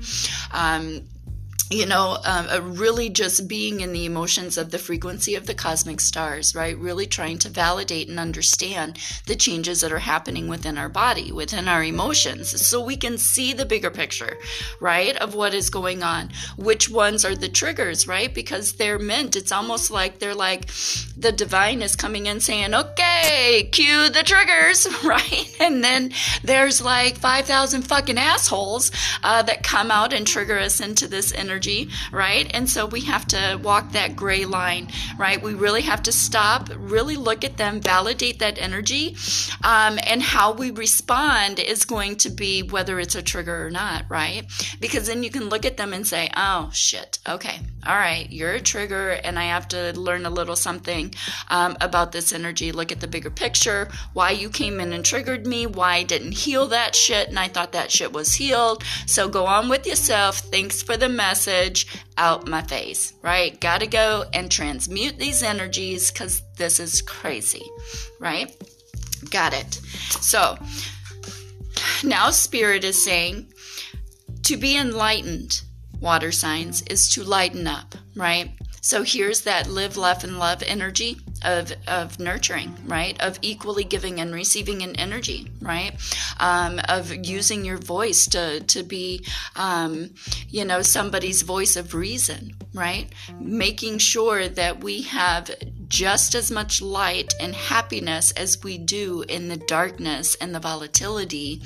Um, 0.52 1.02
you 1.70 1.84
know, 1.84 2.16
um, 2.24 2.76
really 2.76 3.10
just 3.10 3.46
being 3.46 3.80
in 3.80 3.92
the 3.92 4.06
emotions 4.06 4.56
of 4.56 4.70
the 4.70 4.78
frequency 4.78 5.34
of 5.34 5.46
the 5.46 5.54
cosmic 5.54 6.00
stars, 6.00 6.54
right? 6.54 6.78
Really 6.78 7.06
trying 7.06 7.38
to 7.38 7.50
validate 7.50 8.08
and 8.08 8.18
understand 8.18 8.98
the 9.26 9.36
changes 9.36 9.82
that 9.82 9.92
are 9.92 9.98
happening 9.98 10.48
within 10.48 10.78
our 10.78 10.88
body, 10.88 11.30
within 11.30 11.68
our 11.68 11.84
emotions, 11.84 12.66
so 12.66 12.82
we 12.82 12.96
can 12.96 13.18
see 13.18 13.52
the 13.52 13.66
bigger 13.66 13.90
picture, 13.90 14.38
right, 14.80 15.14
of 15.16 15.34
what 15.34 15.52
is 15.52 15.68
going 15.68 16.02
on. 16.02 16.30
Which 16.56 16.88
ones 16.88 17.24
are 17.24 17.36
the 17.36 17.50
triggers, 17.50 18.08
right? 18.08 18.32
Because 18.32 18.74
they're 18.74 18.98
meant, 18.98 19.36
it's 19.36 19.52
almost 19.52 19.90
like 19.90 20.18
they're 20.18 20.34
like 20.34 20.70
the 21.16 21.32
divine 21.32 21.82
is 21.82 21.96
coming 21.96 22.26
in 22.26 22.40
saying, 22.40 22.74
okay, 22.74 23.68
cue 23.72 24.08
the 24.08 24.22
triggers, 24.22 24.88
right? 25.04 25.54
And 25.60 25.84
then 25.84 26.12
there's 26.42 26.80
like 26.80 27.18
5,000 27.18 27.82
fucking 27.82 28.18
assholes 28.18 28.90
uh, 29.22 29.42
that 29.42 29.62
come 29.62 29.90
out 29.90 30.14
and 30.14 30.26
trigger 30.26 30.58
us 30.58 30.80
into 30.80 31.06
this 31.06 31.32
energy 31.34 31.48
energy, 31.49 31.88
right? 32.12 32.50
And 32.52 32.69
so 32.69 32.85
we 32.85 33.00
have 33.02 33.26
to 33.28 33.59
walk 33.62 33.93
that 33.93 34.14
gray 34.14 34.45
line, 34.45 34.88
right? 35.17 35.43
We 35.43 35.55
really 35.55 35.83
have 35.83 36.02
to 36.02 36.12
stop, 36.12 36.69
really 36.76 37.17
look 37.17 37.43
at 37.43 37.57
them, 37.57 37.81
validate 37.81 38.38
that 38.40 38.59
energy, 38.59 39.17
um, 39.64 39.99
and 40.07 40.23
how 40.23 40.52
we 40.52 40.71
respond 40.71 41.59
is 41.59 41.87
going 41.87 42.17
to 42.17 42.31
be 42.31 42.62
whether 42.62 43.00
it's 43.00 43.14
a 43.14 43.23
trigger 43.23 43.67
or 43.67 43.71
not, 43.71 44.05
right? 44.11 44.45
Because 44.78 45.07
then 45.07 45.23
you 45.23 45.31
can 45.31 45.49
look 45.49 45.64
at 45.64 45.78
them 45.78 45.95
and 45.95 46.07
say, 46.07 46.28
oh, 46.37 46.71
shit, 46.73 47.19
okay, 47.26 47.61
all 47.87 47.97
right, 47.97 48.31
you're 48.31 48.52
a 48.52 48.61
trigger, 48.61 49.11
and 49.25 49.38
I 49.38 49.45
have 49.45 49.69
to 49.69 49.99
learn 49.99 50.26
a 50.26 50.31
little 50.31 50.57
something 50.57 51.14
um, 51.49 51.76
about 51.81 52.12
this 52.12 52.33
energy, 52.33 52.73
look 52.73 52.93
at 52.93 53.00
the 53.00 53.09
bigger 53.09 53.31
picture, 53.31 53.88
why 54.12 54.33
you 54.33 54.50
came 54.50 54.81
in 54.81 54.93
and 54.93 55.05
triggered 55.05 55.47
me, 55.47 55.67
why 55.67 55.97
I 55.97 56.02
didn't 56.02 56.33
heal 56.33 56.67
that 56.69 56.95
shit, 56.95 57.28
and 57.28 57.38
I 57.38 57.49
thought 57.49 57.73
that 57.73 57.90
shit 57.90 58.12
was 58.12 58.35
healed. 58.35 58.85
So 59.07 59.28
go 59.28 59.47
on 59.47 59.71
with 59.71 59.87
yourself. 59.87 60.38
Thanks 60.38 60.83
for 60.83 60.97
the 60.97 61.09
message 61.09 61.38
message 61.38 61.87
out 62.16 62.49
my 62.49 62.62
face, 62.62 63.12
right? 63.23 63.61
Gotta 63.61 63.87
go 63.87 64.25
and 64.33 64.50
transmute 64.50 65.18
these 65.18 65.45
energies 65.45 66.11
because 66.11 66.42
this 66.57 66.80
is 66.80 67.00
crazy, 67.00 67.62
right? 68.18 68.52
Got 69.30 69.52
it. 69.52 69.75
So 70.21 70.59
now 72.02 72.30
Spirit 72.30 72.83
is 72.83 73.00
saying 73.00 73.52
to 74.42 74.57
be 74.57 74.76
enlightened, 74.76 75.62
water 76.00 76.33
signs, 76.33 76.83
is 76.90 77.09
to 77.11 77.23
lighten 77.23 77.68
up, 77.68 77.95
right? 78.16 78.50
So 78.80 79.04
here's 79.04 79.42
that 79.42 79.68
live, 79.68 79.97
laugh, 79.97 80.25
and 80.25 80.40
love 80.40 80.64
energy 80.66 81.21
of, 81.45 81.73
of 81.87 82.18
nurturing, 82.18 82.76
right? 82.87 83.21
Of 83.21 83.38
equally 83.42 83.85
giving 83.85 84.21
and 84.21 84.35
receiving 84.35 84.83
an 84.83 84.97
energy, 84.97 85.50
right? 85.61 85.92
Um, 86.40 86.80
of 86.88 87.14
using 87.26 87.64
your 87.64 87.78
voice 87.78 88.26
to, 88.28 88.61
to 88.61 88.83
be, 88.83 89.25
um, 89.57 90.11
you 90.49 90.64
know, 90.64 90.83
somebody's 90.83 91.42
voice 91.42 91.76
of 91.76 91.95
reason, 91.95 92.54
right? 92.75 93.12
Making 93.38 93.99
sure 93.99 94.49
that 94.49 94.83
we 94.83 95.02
have 95.02 95.50
just 95.88 96.35
as 96.35 96.50
much 96.50 96.83
light 96.83 97.33
and 97.40 97.54
happiness 97.54 98.30
as 98.33 98.62
we 98.62 98.76
do 98.78 99.25
in 99.28 99.49
the 99.49 99.57
darkness 99.57 100.35
and 100.37 100.54
the 100.54 100.61
volatility 100.61 101.62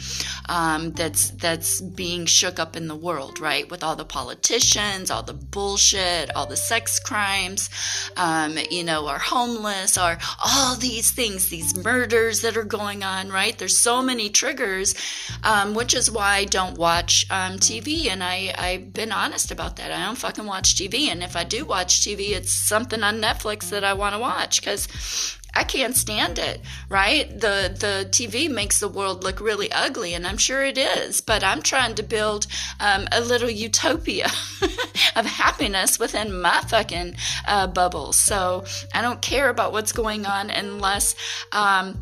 um, 0.49 0.93
that's 0.93 1.31
that's 1.31 1.81
being 1.81 2.27
shook 2.27 2.59
up 2.59 2.77
in 2.77 2.89
the 2.89 2.95
world, 2.95 3.41
right? 3.41 3.69
With 3.71 3.83
all 3.83 3.97
the 3.97 4.05
politicians, 4.05 5.11
all 5.11 5.23
the 5.23 5.33
bullshit, 5.33 6.35
all 6.37 6.47
the 6.47 6.57
sex 6.57 7.01
crimes, 7.01 7.69
um, 8.17 8.57
you 8.71 8.85
know, 8.85 9.09
our 9.09 9.19
homeless, 9.19 9.99
our 9.99 10.19
all 10.45 10.77
these 10.77 11.11
things, 11.11 11.49
these 11.49 11.77
murders 11.77 12.43
that 12.43 12.57
are 12.57 12.65
going 12.65 13.03
on, 13.03 13.31
right? 13.31 13.57
There's 13.59 13.79
so 13.79 14.03
many 14.03 14.31
triggers, 14.31 14.95
um, 15.43 15.75
which 15.75 15.95
is 15.95 16.11
why 16.11 16.37
I 16.37 16.45
don't 16.45 16.79
watch 16.79 17.27
um, 17.31 17.59
TV, 17.59 18.07
and 18.07 18.23
I 18.23 18.55
I've 18.57 18.93
been 18.93 19.13
honest 19.13 19.51
about 19.51 19.77
that. 19.77 19.91
I 19.91 20.05
don't 20.05 20.17
fucking 20.17 20.47
watch 20.47 20.77
TV, 20.77 21.09
and 21.09 21.23
if 21.23 21.37
I 21.37 21.45
do 21.45 21.65
watch 21.65 22.01
TV, 22.01 22.31
it's 22.31 22.53
something 22.53 23.03
on 23.03 23.21
Netflix 23.21 23.71
that 23.71 23.85
I 23.85 23.95
want 23.95 24.12
want 24.13 24.21
to 24.21 24.21
watch 24.21 24.61
because 24.61 25.39
I 25.55 25.65
can't 25.65 25.95
stand 25.95 26.39
it, 26.39 26.61
right? 26.89 27.29
The 27.29 27.75
the 27.79 28.09
TV 28.11 28.51
makes 28.51 28.81
the 28.81 28.89
world 28.89 29.23
look 29.23 29.41
really 29.41 29.71
ugly, 29.71 30.15
and 30.15 30.27
I'm 30.27 30.39
sure 30.39 30.65
it 30.65 30.79
is. 30.79 31.21
But 31.21 31.45
I'm 31.45 31.63
trying 31.63 31.95
to 31.97 32.03
build 32.03 32.47
um, 32.81 33.07
a 33.13 33.21
little 33.21 33.51
utopia, 33.51 34.31
of 35.17 35.27
happiness 35.27 35.99
within 35.99 36.41
my 36.41 36.61
fucking 36.69 37.17
uh, 37.47 37.67
bubble. 37.67 38.13
So 38.13 38.65
I 38.95 39.03
don't 39.03 39.21
care 39.21 39.49
about 39.49 39.73
what's 39.73 39.93
going 39.93 40.27
on 40.27 40.51
unless. 40.51 41.15
Um, 41.53 42.01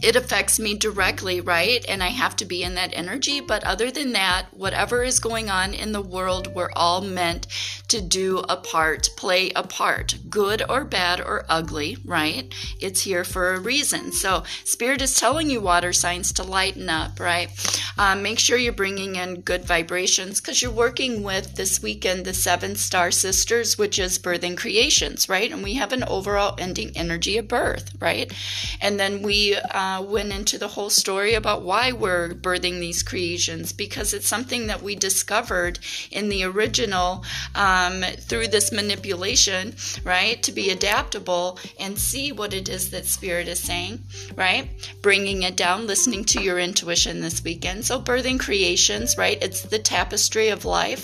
it 0.00 0.16
affects 0.16 0.60
me 0.60 0.76
directly, 0.76 1.40
right? 1.40 1.84
And 1.88 2.02
I 2.02 2.08
have 2.08 2.36
to 2.36 2.44
be 2.44 2.62
in 2.62 2.74
that 2.76 2.92
energy. 2.94 3.40
But 3.40 3.64
other 3.64 3.90
than 3.90 4.12
that, 4.12 4.46
whatever 4.52 5.02
is 5.02 5.18
going 5.18 5.50
on 5.50 5.74
in 5.74 5.92
the 5.92 6.02
world, 6.02 6.54
we're 6.54 6.70
all 6.76 7.00
meant 7.00 7.46
to 7.88 8.00
do 8.00 8.38
a 8.48 8.56
part, 8.56 9.08
play 9.16 9.50
a 9.56 9.62
part, 9.62 10.16
good 10.30 10.62
or 10.68 10.84
bad 10.84 11.20
or 11.20 11.44
ugly, 11.48 11.96
right? 12.04 12.52
It's 12.80 13.02
here 13.02 13.24
for 13.24 13.54
a 13.54 13.60
reason. 13.60 14.12
So, 14.12 14.44
Spirit 14.64 15.02
is 15.02 15.16
telling 15.16 15.50
you, 15.50 15.60
water 15.60 15.92
signs, 15.92 16.32
to 16.34 16.42
lighten 16.42 16.88
up, 16.88 17.18
right? 17.18 17.50
Um, 17.96 18.22
make 18.22 18.38
sure 18.38 18.56
you're 18.56 18.72
bringing 18.72 19.16
in 19.16 19.40
good 19.40 19.64
vibrations 19.64 20.40
because 20.40 20.62
you're 20.62 20.70
working 20.70 21.22
with 21.22 21.56
this 21.56 21.82
weekend 21.82 22.24
the 22.24 22.34
Seven 22.34 22.76
Star 22.76 23.10
Sisters, 23.10 23.76
which 23.76 23.98
is 23.98 24.18
birthing 24.18 24.56
creations, 24.56 25.28
right? 25.28 25.50
And 25.50 25.62
we 25.62 25.74
have 25.74 25.92
an 25.92 26.04
overall 26.04 26.54
ending 26.58 26.92
energy 26.94 27.38
of 27.38 27.48
birth, 27.48 27.90
right? 28.00 28.32
And 28.80 29.00
then 29.00 29.22
we, 29.22 29.56
um, 29.56 29.87
uh, 29.88 30.02
went 30.02 30.32
into 30.32 30.58
the 30.58 30.68
whole 30.68 30.90
story 30.90 31.34
about 31.34 31.62
why 31.62 31.92
we're 31.92 32.34
birthing 32.34 32.78
these 32.78 33.02
creations 33.02 33.72
because 33.72 34.12
it's 34.12 34.26
something 34.26 34.66
that 34.66 34.82
we 34.82 34.94
discovered 34.94 35.78
in 36.10 36.28
the 36.28 36.44
original 36.44 37.24
um, 37.54 38.02
through 38.28 38.48
this 38.48 38.70
manipulation, 38.72 39.74
right? 40.04 40.42
To 40.42 40.52
be 40.52 40.70
adaptable 40.70 41.58
and 41.80 41.98
see 41.98 42.32
what 42.32 42.52
it 42.52 42.68
is 42.68 42.90
that 42.90 43.06
Spirit 43.06 43.48
is 43.48 43.60
saying, 43.60 44.02
right? 44.34 44.68
Bringing 45.00 45.42
it 45.42 45.56
down, 45.56 45.86
listening 45.86 46.24
to 46.26 46.42
your 46.42 46.58
intuition 46.58 47.20
this 47.20 47.42
weekend. 47.42 47.84
So, 47.84 48.00
birthing 48.00 48.38
creations, 48.40 49.16
right? 49.16 49.38
It's 49.42 49.62
the 49.62 49.78
tapestry 49.78 50.48
of 50.48 50.64
life. 50.64 51.02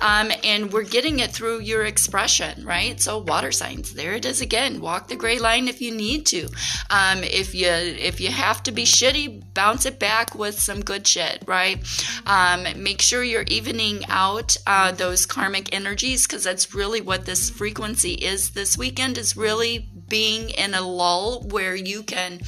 Um, 0.00 0.32
and 0.42 0.72
we're 0.72 0.84
getting 0.84 1.18
it 1.20 1.30
through 1.30 1.60
your 1.60 1.84
expression, 1.84 2.64
right? 2.64 3.00
So, 3.00 3.18
water 3.18 3.52
signs, 3.52 3.92
there 3.92 4.14
it 4.14 4.24
is 4.24 4.40
again. 4.40 4.80
Walk 4.80 5.08
the 5.08 5.16
gray 5.16 5.38
line 5.38 5.68
if 5.68 5.82
you 5.82 5.94
need 5.94 6.24
to. 6.26 6.48
Um, 6.90 7.22
if 7.24 7.54
you, 7.54 7.68
if 7.68 8.21
you 8.22 8.30
have 8.30 8.62
to 8.62 8.72
be 8.72 8.84
shitty, 8.84 9.42
bounce 9.54 9.84
it 9.84 9.98
back 9.98 10.34
with 10.34 10.58
some 10.58 10.80
good 10.80 11.06
shit, 11.06 11.42
right? 11.46 11.82
Um, 12.26 12.66
make 12.82 13.02
sure 13.02 13.22
you're 13.22 13.42
evening 13.42 14.04
out 14.08 14.56
uh, 14.66 14.92
those 14.92 15.26
karmic 15.26 15.74
energies 15.74 16.26
because 16.26 16.44
that's 16.44 16.74
really 16.74 17.00
what 17.00 17.26
this 17.26 17.50
frequency 17.50 18.14
is 18.14 18.50
this 18.50 18.78
weekend 18.78 19.18
is 19.18 19.36
really 19.36 19.88
being 20.08 20.50
in 20.50 20.74
a 20.74 20.80
lull 20.80 21.42
where 21.42 21.74
you 21.74 22.02
can 22.02 22.40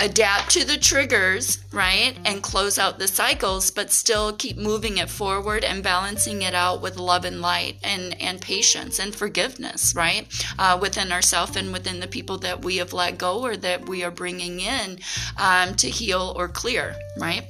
adapt 0.00 0.50
to 0.52 0.64
the 0.64 0.76
triggers, 0.76 1.58
right? 1.72 2.16
And 2.24 2.42
close 2.42 2.78
out 2.78 2.98
the 2.98 3.08
cycles, 3.08 3.70
but 3.70 3.90
still 3.90 4.32
keep 4.32 4.56
moving 4.56 4.98
it 4.98 5.08
forward 5.08 5.64
and 5.64 5.82
balancing 5.82 6.42
it 6.42 6.54
out 6.54 6.82
with 6.82 6.96
love 6.96 7.24
and 7.24 7.40
light 7.40 7.76
and, 7.82 8.20
and 8.20 8.40
patience 8.40 8.98
and 8.98 9.14
forgiveness, 9.14 9.94
right? 9.94 10.26
Uh, 10.58 10.78
within 10.80 11.12
ourselves 11.12 11.56
and 11.56 11.72
within 11.72 12.00
the 12.00 12.06
people 12.06 12.38
that 12.38 12.64
we 12.64 12.76
have 12.76 12.92
let 12.92 13.18
go 13.18 13.42
or 13.42 13.56
that 13.56 13.88
we 13.88 14.04
are 14.04 14.10
bringing 14.10 14.60
in 14.60 14.98
um, 15.38 15.74
to 15.76 15.88
heal 15.88 16.34
or 16.36 16.48
clear, 16.48 16.94
right? 17.18 17.44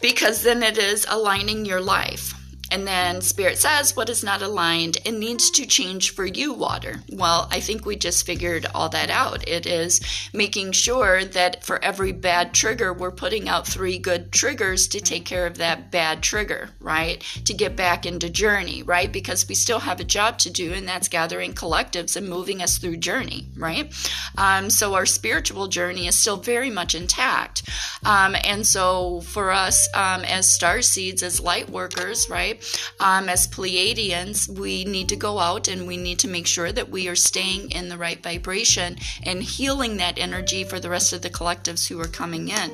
Because 0.00 0.42
then 0.42 0.62
it 0.62 0.78
is 0.78 1.06
aligning 1.08 1.64
your 1.64 1.80
life 1.80 2.34
and 2.72 2.88
then 2.88 3.20
Spirit 3.20 3.58
says, 3.58 3.94
What 3.94 4.08
is 4.08 4.24
not 4.24 4.40
aligned? 4.40 4.96
It 5.04 5.12
needs 5.12 5.50
to 5.50 5.66
change 5.66 6.14
for 6.14 6.24
you, 6.24 6.54
water. 6.54 7.02
Well, 7.12 7.46
I 7.50 7.60
think 7.60 7.84
we 7.84 7.96
just 7.96 8.24
figured 8.24 8.66
all 8.74 8.88
that 8.88 9.10
out. 9.10 9.46
It 9.46 9.66
is 9.66 10.00
making 10.32 10.72
sure 10.72 11.22
that 11.22 11.64
for 11.64 11.84
every 11.84 12.12
bad 12.12 12.54
trigger, 12.54 12.94
we're 12.94 13.10
putting 13.10 13.46
out 13.46 13.66
three 13.66 13.98
good 13.98 14.32
triggers 14.32 14.88
to 14.88 15.00
take 15.00 15.26
care 15.26 15.46
of 15.46 15.58
that 15.58 15.90
bad 15.90 16.22
trigger, 16.22 16.70
right? 16.80 17.20
To 17.44 17.52
get 17.52 17.76
back 17.76 18.06
into 18.06 18.30
journey, 18.30 18.82
right? 18.82 19.12
Because 19.12 19.46
we 19.46 19.54
still 19.54 19.80
have 19.80 20.00
a 20.00 20.04
job 20.04 20.38
to 20.38 20.50
do, 20.50 20.72
and 20.72 20.88
that's 20.88 21.08
gathering 21.08 21.52
collectives 21.52 22.16
and 22.16 22.26
moving 22.26 22.62
us 22.62 22.78
through 22.78 22.96
journey, 22.96 23.48
right? 23.54 23.92
Um, 24.38 24.70
so 24.70 24.94
our 24.94 25.04
spiritual 25.04 25.68
journey 25.68 26.06
is 26.06 26.14
still 26.14 26.38
very 26.38 26.70
much 26.70 26.94
intact. 26.94 27.68
Um, 28.02 28.34
and 28.44 28.66
so 28.66 29.20
for 29.20 29.50
us 29.50 29.88
um, 29.94 30.22
as 30.22 30.50
star 30.50 30.80
seeds, 30.80 31.22
as 31.22 31.38
light 31.38 31.68
workers, 31.68 32.30
right? 32.30 32.61
Um, 33.00 33.28
as 33.28 33.46
Pleiadians, 33.48 34.48
we 34.48 34.84
need 34.84 35.08
to 35.08 35.16
go 35.16 35.38
out 35.38 35.68
and 35.68 35.86
we 35.86 35.96
need 35.96 36.18
to 36.20 36.28
make 36.28 36.46
sure 36.46 36.72
that 36.72 36.90
we 36.90 37.08
are 37.08 37.16
staying 37.16 37.70
in 37.70 37.88
the 37.88 37.98
right 37.98 38.22
vibration 38.22 38.96
and 39.24 39.42
healing 39.42 39.96
that 39.96 40.18
energy 40.18 40.64
for 40.64 40.78
the 40.80 40.90
rest 40.90 41.12
of 41.12 41.22
the 41.22 41.30
collectives 41.30 41.88
who 41.88 42.00
are 42.00 42.06
coming 42.06 42.48
in. 42.48 42.72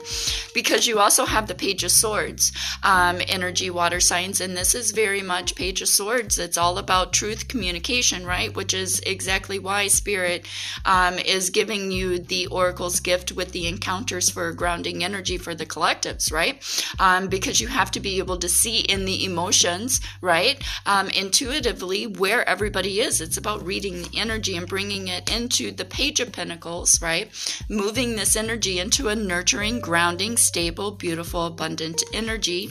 Because 0.55 0.87
you 0.87 0.99
also 0.99 1.25
have 1.25 1.47
the 1.47 1.55
Page 1.55 1.85
of 1.85 1.91
Swords 1.91 2.53
um, 2.83 3.21
energy 3.29 3.71
water 3.71 4.01
signs, 4.01 4.41
and 4.41 4.57
this 4.57 4.75
is 4.75 4.91
very 4.91 5.23
much 5.23 5.55
Page 5.55 5.83
of 5.83 5.89
Swords. 5.89 6.39
It's 6.39 6.59
all 6.59 6.79
about 6.79 7.13
truth 7.13 7.49
communication, 7.49 8.27
right? 8.27 8.55
Which 8.55 8.75
is 8.75 9.01
exactly 9.01 9.59
why 9.59 9.89
Spirit 9.89 10.47
um, 10.85 11.15
is 11.19 11.51
giving 11.51 11.91
you 11.91 12.19
the 12.19 12.47
Oracle's 12.49 13.01
gift 13.01 13.33
with 13.33 13.53
the 13.53 13.67
encounters 13.67 14.31
for 14.31 14.53
grounding 14.53 15.05
energy 15.05 15.39
for 15.39 15.55
the 15.55 15.67
collectives, 15.67 16.33
right? 16.33 16.63
Um, 16.99 17.29
because 17.29 17.61
you 17.61 17.69
have 17.69 17.91
to 17.93 18.01
be 18.01 18.19
able 18.19 18.39
to 18.39 18.49
see 18.49 18.81
in 18.81 19.05
the 19.05 19.25
emotion 19.25 19.78
right? 20.21 20.63
Um, 20.87 21.09
intuitively, 21.11 22.07
where 22.07 22.49
everybody 22.49 23.01
is. 23.01 23.21
It's 23.21 23.37
about 23.37 23.65
reading 23.65 24.03
the 24.03 24.19
energy 24.19 24.57
and 24.57 24.67
bringing 24.67 25.09
it 25.09 25.35
into 25.35 25.71
the 25.71 25.85
Page 25.85 26.21
of 26.21 26.33
Pentacles, 26.33 27.01
right? 27.01 27.31
Moving 27.69 28.17
this 28.17 28.37
energy 28.37 28.79
into 28.79 29.09
a 29.09 29.15
nurturing, 29.15 29.81
grounding, 29.81 30.37
stable, 30.37 30.91
beautiful, 30.93 31.47
abundant 31.47 32.03
energy 32.13 32.71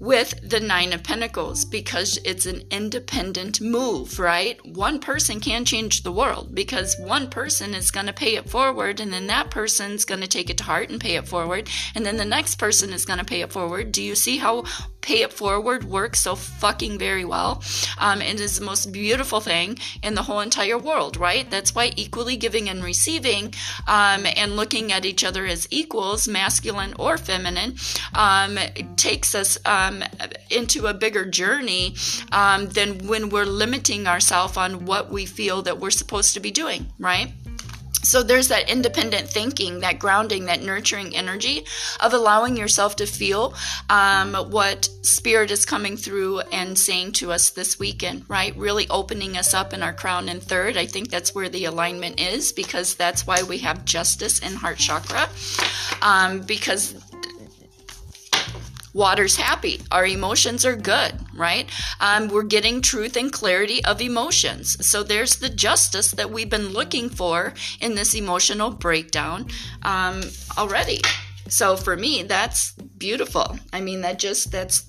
with 0.00 0.48
the 0.48 0.58
Nine 0.58 0.94
of 0.94 1.02
Pentacles 1.02 1.66
because 1.66 2.18
it's 2.24 2.46
an 2.46 2.62
independent 2.70 3.60
move, 3.60 4.18
right? 4.18 4.58
One 4.66 4.98
person 4.98 5.40
can 5.40 5.66
change 5.66 6.02
the 6.02 6.10
world 6.10 6.54
because 6.54 6.98
one 6.98 7.28
person 7.28 7.74
is 7.74 7.90
going 7.90 8.06
to 8.06 8.12
pay 8.12 8.36
it 8.36 8.48
forward, 8.48 8.98
and 8.98 9.12
then 9.12 9.26
that 9.26 9.50
person's 9.50 10.06
going 10.06 10.22
to 10.22 10.26
take 10.26 10.48
it 10.48 10.56
to 10.58 10.64
heart 10.64 10.88
and 10.88 10.98
pay 10.98 11.16
it 11.16 11.28
forward, 11.28 11.68
and 11.94 12.04
then 12.04 12.16
the 12.16 12.24
next 12.24 12.54
person 12.54 12.94
is 12.94 13.04
going 13.04 13.18
to 13.18 13.24
pay 13.24 13.42
it 13.42 13.52
forward. 13.52 13.92
Do 13.92 14.02
you 14.02 14.14
see 14.14 14.38
how 14.38 14.64
pay 15.02 15.22
it 15.22 15.32
forward 15.32 15.84
works 15.84 16.20
so 16.20 16.34
fucking 16.34 16.98
very 16.98 17.26
well? 17.26 17.62
Um, 17.98 18.22
it 18.22 18.40
is 18.40 18.58
the 18.58 18.64
most 18.64 18.92
beautiful 18.92 19.40
thing 19.40 19.78
in 20.02 20.14
the 20.14 20.22
whole 20.22 20.40
entire 20.40 20.78
world, 20.78 21.18
right? 21.18 21.50
That's 21.50 21.74
why 21.74 21.92
equally 21.96 22.36
giving 22.36 22.70
and 22.70 22.82
receiving 22.82 23.52
um, 23.86 24.24
and 24.34 24.56
looking 24.56 24.92
at 24.92 25.04
each 25.04 25.24
other 25.24 25.44
as 25.44 25.68
equals, 25.70 26.26
masculine 26.26 26.94
or 26.98 27.18
feminine, 27.18 27.74
um, 28.14 28.58
takes 28.96 29.34
us. 29.34 29.58
Um, 29.66 29.89
um, 29.90 30.04
into 30.50 30.86
a 30.86 30.94
bigger 30.94 31.24
journey 31.24 31.94
um, 32.32 32.68
than 32.68 33.06
when 33.06 33.28
we're 33.30 33.44
limiting 33.44 34.06
ourselves 34.06 34.56
on 34.56 34.86
what 34.86 35.10
we 35.10 35.26
feel 35.26 35.62
that 35.62 35.78
we're 35.78 35.90
supposed 35.90 36.34
to 36.34 36.40
be 36.40 36.50
doing, 36.50 36.86
right? 36.98 37.32
So 38.02 38.22
there's 38.22 38.48
that 38.48 38.70
independent 38.70 39.28
thinking, 39.28 39.80
that 39.80 39.98
grounding, 39.98 40.46
that 40.46 40.62
nurturing 40.62 41.14
energy 41.14 41.66
of 42.00 42.14
allowing 42.14 42.56
yourself 42.56 42.96
to 42.96 43.06
feel 43.06 43.54
um, 43.90 44.34
what 44.50 44.88
spirit 45.02 45.50
is 45.50 45.66
coming 45.66 45.98
through 45.98 46.40
and 46.40 46.78
saying 46.78 47.12
to 47.12 47.30
us 47.30 47.50
this 47.50 47.78
weekend, 47.78 48.24
right? 48.26 48.56
Really 48.56 48.88
opening 48.88 49.36
us 49.36 49.52
up 49.52 49.74
in 49.74 49.82
our 49.82 49.92
crown 49.92 50.30
and 50.30 50.42
third. 50.42 50.78
I 50.78 50.86
think 50.86 51.10
that's 51.10 51.34
where 51.34 51.50
the 51.50 51.66
alignment 51.66 52.18
is 52.18 52.52
because 52.52 52.94
that's 52.94 53.26
why 53.26 53.42
we 53.42 53.58
have 53.58 53.84
justice 53.84 54.38
in 54.38 54.54
heart 54.54 54.78
chakra. 54.78 55.28
Um, 56.00 56.40
because 56.40 56.94
water's 58.92 59.36
happy. 59.36 59.80
Our 59.90 60.06
emotions 60.06 60.64
are 60.64 60.76
good, 60.76 61.14
right? 61.34 61.68
Um, 62.00 62.28
we're 62.28 62.42
getting 62.42 62.82
truth 62.82 63.16
and 63.16 63.32
clarity 63.32 63.84
of 63.84 64.00
emotions. 64.00 64.84
So 64.86 65.02
there's 65.02 65.36
the 65.36 65.48
justice 65.48 66.10
that 66.12 66.30
we've 66.30 66.50
been 66.50 66.68
looking 66.68 67.08
for 67.08 67.54
in 67.80 67.94
this 67.94 68.14
emotional 68.14 68.70
breakdown 68.70 69.46
um, 69.82 70.22
already. 70.58 71.00
So 71.48 71.76
for 71.76 71.96
me, 71.96 72.22
that's 72.22 72.72
beautiful. 72.72 73.58
I 73.72 73.80
mean, 73.80 74.02
that 74.02 74.18
just, 74.18 74.52
that's 74.52 74.84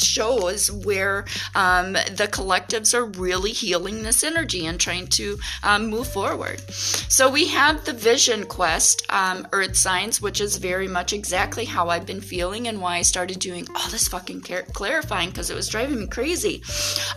shows 0.00 0.70
where 0.70 1.24
um, 1.54 1.92
the 1.92 2.28
collectives 2.30 2.94
are 2.94 3.04
really 3.04 3.52
healing 3.52 4.02
this 4.02 4.22
energy 4.22 4.66
and 4.66 4.78
trying 4.78 5.06
to 5.08 5.38
um, 5.62 5.86
move 5.86 6.08
forward. 6.08 6.60
So 6.70 7.30
we 7.30 7.48
have 7.48 7.84
the 7.84 7.92
Vision 7.92 8.44
Quest 8.44 9.04
um, 9.10 9.46
Earth 9.52 9.76
Signs, 9.76 10.20
which 10.20 10.40
is 10.40 10.56
very 10.56 10.88
much 10.88 11.12
exactly 11.12 11.64
how 11.64 11.88
I've 11.88 12.06
been 12.06 12.20
feeling 12.20 12.68
and 12.68 12.80
why 12.80 12.96
I 12.96 13.02
started 13.02 13.38
doing 13.38 13.66
all 13.74 13.88
this 13.90 14.08
fucking 14.08 14.42
clarifying 14.72 15.30
because 15.30 15.50
it 15.50 15.56
was 15.56 15.68
driving 15.68 16.00
me 16.00 16.06
crazy. 16.06 16.62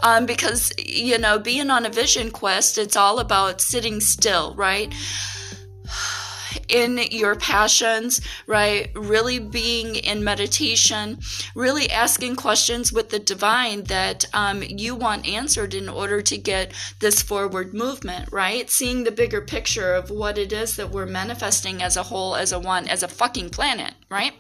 Um, 0.04 0.26
because, 0.26 0.72
you 0.78 1.18
know, 1.18 1.40
being 1.40 1.70
on 1.70 1.86
a 1.86 1.90
Vision 1.90 2.32
Quest, 2.32 2.78
it's 2.78 2.96
all 2.96 3.20
about 3.20 3.62
sitting 3.62 4.00
still, 4.00 4.56
right? 4.56 4.94
In 6.68 7.00
your 7.12 7.36
passions, 7.36 8.22
right? 8.48 8.92
Really 8.96 9.40
being 9.40 9.96
in 9.96 10.24
meditation, 10.24 11.20
really 11.56 11.90
asking 11.90 12.36
questions 12.36 12.92
with 12.92 13.10
the 13.10 13.20
divine 13.20 13.84
that 13.86 14.26
um, 14.34 14.64
you 14.64 14.96
want 14.96 15.28
answered 15.28 15.74
in 15.74 15.90
order 15.90 16.22
to 16.22 16.38
get 16.38 16.74
this 17.00 17.22
forward 17.22 17.74
movement, 17.74 18.32
right? 18.32 18.70
Seeing 18.70 19.04
the 19.04 19.12
bigger 19.12 19.42
picture 19.42 19.94
of 19.94 20.10
what 20.10 20.38
it 20.38 20.54
is 20.54 20.76
that 20.76 20.92
we're 20.92 21.06
manifesting 21.06 21.82
as 21.82 21.98
a 21.98 22.04
whole, 22.04 22.36
as 22.36 22.52
a 22.52 22.60
one, 22.60 22.88
as 22.88 23.04
a 23.04 23.08
fucking 23.08 23.50
planet, 23.50 23.94
right? 24.10 24.34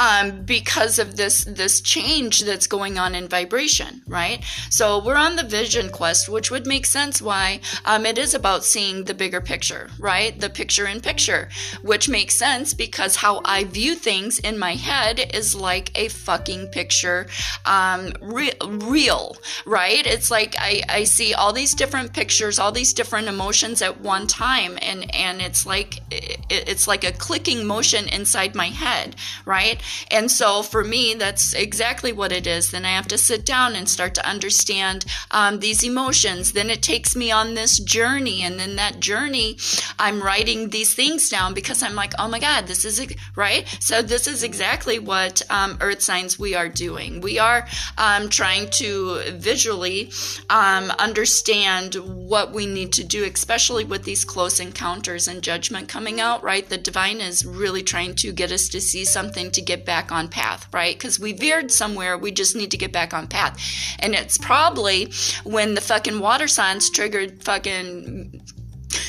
Um, 0.00 0.40
because 0.44 0.98
of 0.98 1.16
this 1.18 1.44
this 1.44 1.82
change 1.82 2.40
that's 2.40 2.66
going 2.66 2.98
on 2.98 3.14
in 3.14 3.28
vibration, 3.28 4.00
right? 4.06 4.42
So 4.70 4.98
we're 4.98 5.16
on 5.16 5.36
the 5.36 5.42
vision 5.42 5.90
quest, 5.90 6.26
which 6.26 6.50
would 6.50 6.66
make 6.66 6.86
sense 6.86 7.20
why 7.20 7.60
um, 7.84 8.06
it 8.06 8.16
is 8.16 8.32
about 8.32 8.64
seeing 8.64 9.04
the 9.04 9.12
bigger 9.12 9.42
picture, 9.42 9.90
right? 9.98 10.40
The 10.40 10.48
picture 10.48 10.86
in 10.86 11.02
picture, 11.02 11.50
which 11.82 12.08
makes 12.08 12.38
sense 12.38 12.72
because 12.72 13.16
how 13.16 13.42
I 13.44 13.64
view 13.64 13.94
things 13.94 14.38
in 14.38 14.58
my 14.58 14.74
head 14.74 15.34
is 15.34 15.54
like 15.54 15.90
a 15.94 16.08
fucking 16.08 16.68
picture, 16.68 17.26
um, 17.66 18.14
re- 18.22 18.58
real, 18.66 19.36
right? 19.66 20.06
It's 20.06 20.30
like 20.30 20.54
I, 20.58 20.82
I 20.88 21.04
see 21.04 21.34
all 21.34 21.52
these 21.52 21.74
different 21.74 22.14
pictures, 22.14 22.58
all 22.58 22.72
these 22.72 22.94
different 22.94 23.28
emotions 23.28 23.82
at 23.82 24.00
one 24.00 24.26
time, 24.26 24.78
and 24.80 25.14
and 25.14 25.42
it's 25.42 25.66
like 25.66 25.98
it, 26.10 26.40
it's 26.48 26.88
like 26.88 27.04
a 27.04 27.12
clicking 27.12 27.66
motion 27.66 28.08
inside 28.08 28.54
my 28.54 28.68
head, 28.68 29.14
right? 29.44 29.78
And 30.10 30.30
so 30.30 30.62
for 30.62 30.84
me, 30.84 31.14
that's 31.14 31.54
exactly 31.54 32.12
what 32.12 32.32
it 32.32 32.46
is. 32.46 32.70
Then 32.70 32.84
I 32.84 32.90
have 32.90 33.08
to 33.08 33.18
sit 33.18 33.44
down 33.44 33.74
and 33.74 33.88
start 33.88 34.14
to 34.14 34.28
understand 34.28 35.04
um, 35.30 35.60
these 35.60 35.82
emotions. 35.84 36.52
Then 36.52 36.70
it 36.70 36.82
takes 36.82 37.16
me 37.16 37.30
on 37.30 37.54
this 37.54 37.78
journey, 37.78 38.42
and 38.42 38.58
then 38.58 38.76
that 38.76 39.00
journey, 39.00 39.56
I'm 39.98 40.22
writing 40.22 40.70
these 40.70 40.94
things 40.94 41.28
down 41.28 41.54
because 41.54 41.82
I'm 41.82 41.94
like, 41.94 42.12
oh 42.18 42.28
my 42.28 42.38
god, 42.38 42.66
this 42.66 42.84
is 42.84 43.00
right. 43.36 43.66
So 43.80 44.02
this 44.02 44.26
is 44.26 44.42
exactly 44.42 44.98
what 44.98 45.42
um, 45.50 45.78
Earth 45.80 46.02
signs 46.02 46.38
we 46.38 46.54
are 46.54 46.68
doing. 46.68 47.20
We 47.20 47.38
are 47.38 47.66
um, 47.98 48.28
trying 48.28 48.70
to 48.70 49.20
visually 49.32 50.10
um, 50.48 50.90
understand 50.98 51.94
what 51.94 52.52
we 52.52 52.66
need 52.66 52.92
to 52.94 53.04
do, 53.04 53.24
especially 53.24 53.84
with 53.84 54.04
these 54.04 54.24
close 54.24 54.60
encounters 54.60 55.28
and 55.28 55.42
judgment 55.42 55.88
coming 55.88 56.20
out, 56.20 56.42
right? 56.42 56.68
The 56.68 56.78
divine 56.78 57.20
is 57.20 57.44
really 57.44 57.82
trying 57.82 58.14
to 58.16 58.32
get 58.32 58.52
us 58.52 58.68
to 58.70 58.80
see 58.80 59.04
something 59.04 59.50
to 59.52 59.60
get 59.70 59.84
back 59.86 60.10
on 60.10 60.28
path, 60.28 60.66
right? 60.72 60.96
Because 60.96 61.20
we 61.20 61.32
veered 61.32 61.70
somewhere, 61.70 62.18
we 62.18 62.32
just 62.32 62.56
need 62.56 62.70
to 62.72 62.76
get 62.76 62.92
back 62.92 63.14
on 63.14 63.28
path. 63.28 63.58
And 64.00 64.14
it's 64.14 64.36
probably 64.36 65.12
when 65.44 65.74
the 65.74 65.80
fucking 65.80 66.18
water 66.18 66.48
signs 66.48 66.90
triggered 66.90 67.44
fucking. 67.44 68.42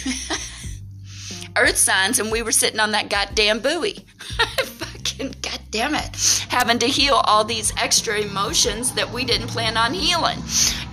earth 1.57 1.75
signs 1.75 2.17
and 2.17 2.31
we 2.31 2.41
were 2.41 2.51
sitting 2.51 2.79
on 2.79 2.91
that 2.91 3.09
goddamn 3.09 3.59
buoy. 3.59 4.05
god 5.41 5.59
damn 5.71 5.95
it. 5.95 6.45
Having 6.49 6.79
to 6.79 6.87
heal 6.87 7.15
all 7.15 7.43
these 7.43 7.73
extra 7.77 8.19
emotions 8.19 8.91
that 8.93 9.11
we 9.11 9.23
didn't 9.23 9.47
plan 9.47 9.77
on 9.77 9.93
healing. 9.93 10.39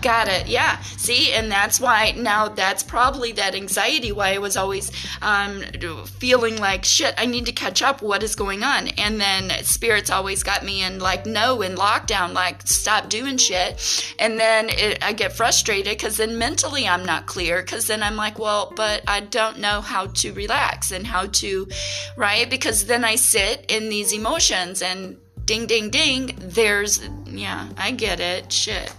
Got 0.01 0.29
it. 0.29 0.47
Yeah. 0.47 0.81
See, 0.81 1.33
and 1.33 1.51
that's 1.51 1.81
why 1.81 2.13
now 2.17 2.49
that's 2.49 2.83
probably 2.83 3.33
that 3.33 3.55
anxiety 3.55 4.13
why 4.13 4.35
I 4.35 4.39
was 4.39 4.57
always 4.57 4.93
um, 5.21 5.63
feeling 6.07 6.57
like 6.59 6.85
shit. 6.85 7.15
I 7.19 7.27
need 7.27 7.47
to 7.47 7.53
catch 7.53 7.83
up. 7.83 8.03
What 8.03 8.23
is 8.23 8.37
going 8.37 8.63
on? 8.63 8.89
And 8.89 9.21
then 9.21 9.51
spirits 9.65 10.11
always 10.11 10.43
got 10.43 10.65
me 10.65 10.83
in 10.85 11.01
like 11.01 11.27
no 11.27 11.63
in 11.63 11.75
lockdown, 11.75 12.33
like 12.33 12.67
stop 12.67 13.09
doing 13.09 13.37
shit. 13.37 14.15
And 14.19 14.39
then 14.39 14.69
it, 14.69 15.05
I 15.05 15.13
get 15.13 15.33
frustrated 15.33 15.97
because 15.97 16.17
then 16.17 16.39
mentally 16.39 16.87
I'm 16.87 17.05
not 17.05 17.27
clear 17.27 17.63
because 17.63 17.89
then 17.89 18.03
I'm 18.03 18.17
like, 18.17 18.39
well, 18.39 18.73
but 18.77 19.03
I 19.09 19.21
don't 19.21 19.59
know 19.59 19.81
how 19.81 20.07
to 20.07 20.33
relax 20.33 20.93
and 20.93 21.07
how 21.07 21.27
to, 21.27 21.67
right? 22.17 22.49
Because 22.49 22.87
then 22.87 23.05
I 23.05 23.17
sit 23.17 23.65
in 23.69 23.89
these 23.99 24.13
emotions 24.13 24.81
and 24.81 25.17
ding, 25.45 25.67
ding, 25.67 25.91
ding. 25.91 26.39
There's 26.39 27.01
yeah, 27.27 27.69
I 27.77 27.91
get 27.91 28.21
it. 28.21 28.53
Shit. 28.53 28.95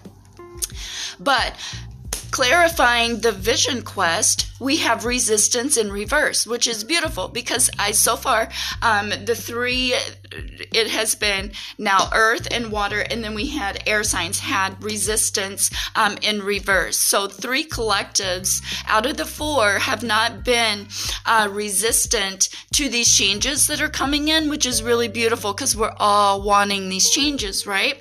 But 1.21 1.55
clarifying 2.31 3.21
the 3.21 3.31
vision 3.31 3.81
quest, 3.81 4.47
we 4.59 4.75
have 4.77 5.05
resistance 5.05 5.77
in 5.77 5.89
reverse, 5.89 6.45
which 6.45 6.67
is 6.67 6.83
beautiful 6.83 7.29
because 7.29 7.69
I 7.79 7.91
so 7.91 8.17
far 8.17 8.49
um, 8.81 9.09
the 9.23 9.35
three 9.35 9.95
it 10.31 10.87
has 10.87 11.15
been 11.15 11.51
now 11.77 12.09
earth 12.13 12.47
and 12.51 12.71
water, 12.71 13.01
and 13.01 13.23
then 13.23 13.33
we 13.33 13.47
had 13.47 13.83
air 13.87 14.03
signs 14.03 14.39
had 14.39 14.81
resistance 14.83 15.71
um, 15.95 16.17
in 16.21 16.41
reverse. 16.41 16.97
So 16.97 17.27
three 17.27 17.65
collectives 17.65 18.61
out 18.87 19.05
of 19.05 19.17
the 19.17 19.25
four 19.25 19.79
have 19.79 20.03
not 20.03 20.43
been 20.43 20.87
uh, 21.25 21.49
resistant 21.51 22.49
to 22.73 22.89
these 22.89 23.15
changes 23.15 23.67
that 23.67 23.81
are 23.81 23.89
coming 23.89 24.27
in, 24.27 24.49
which 24.49 24.65
is 24.65 24.83
really 24.83 25.07
beautiful 25.07 25.53
because 25.53 25.75
we're 25.75 25.95
all 25.97 26.41
wanting 26.41 26.89
these 26.89 27.09
changes, 27.09 27.65
right? 27.65 27.95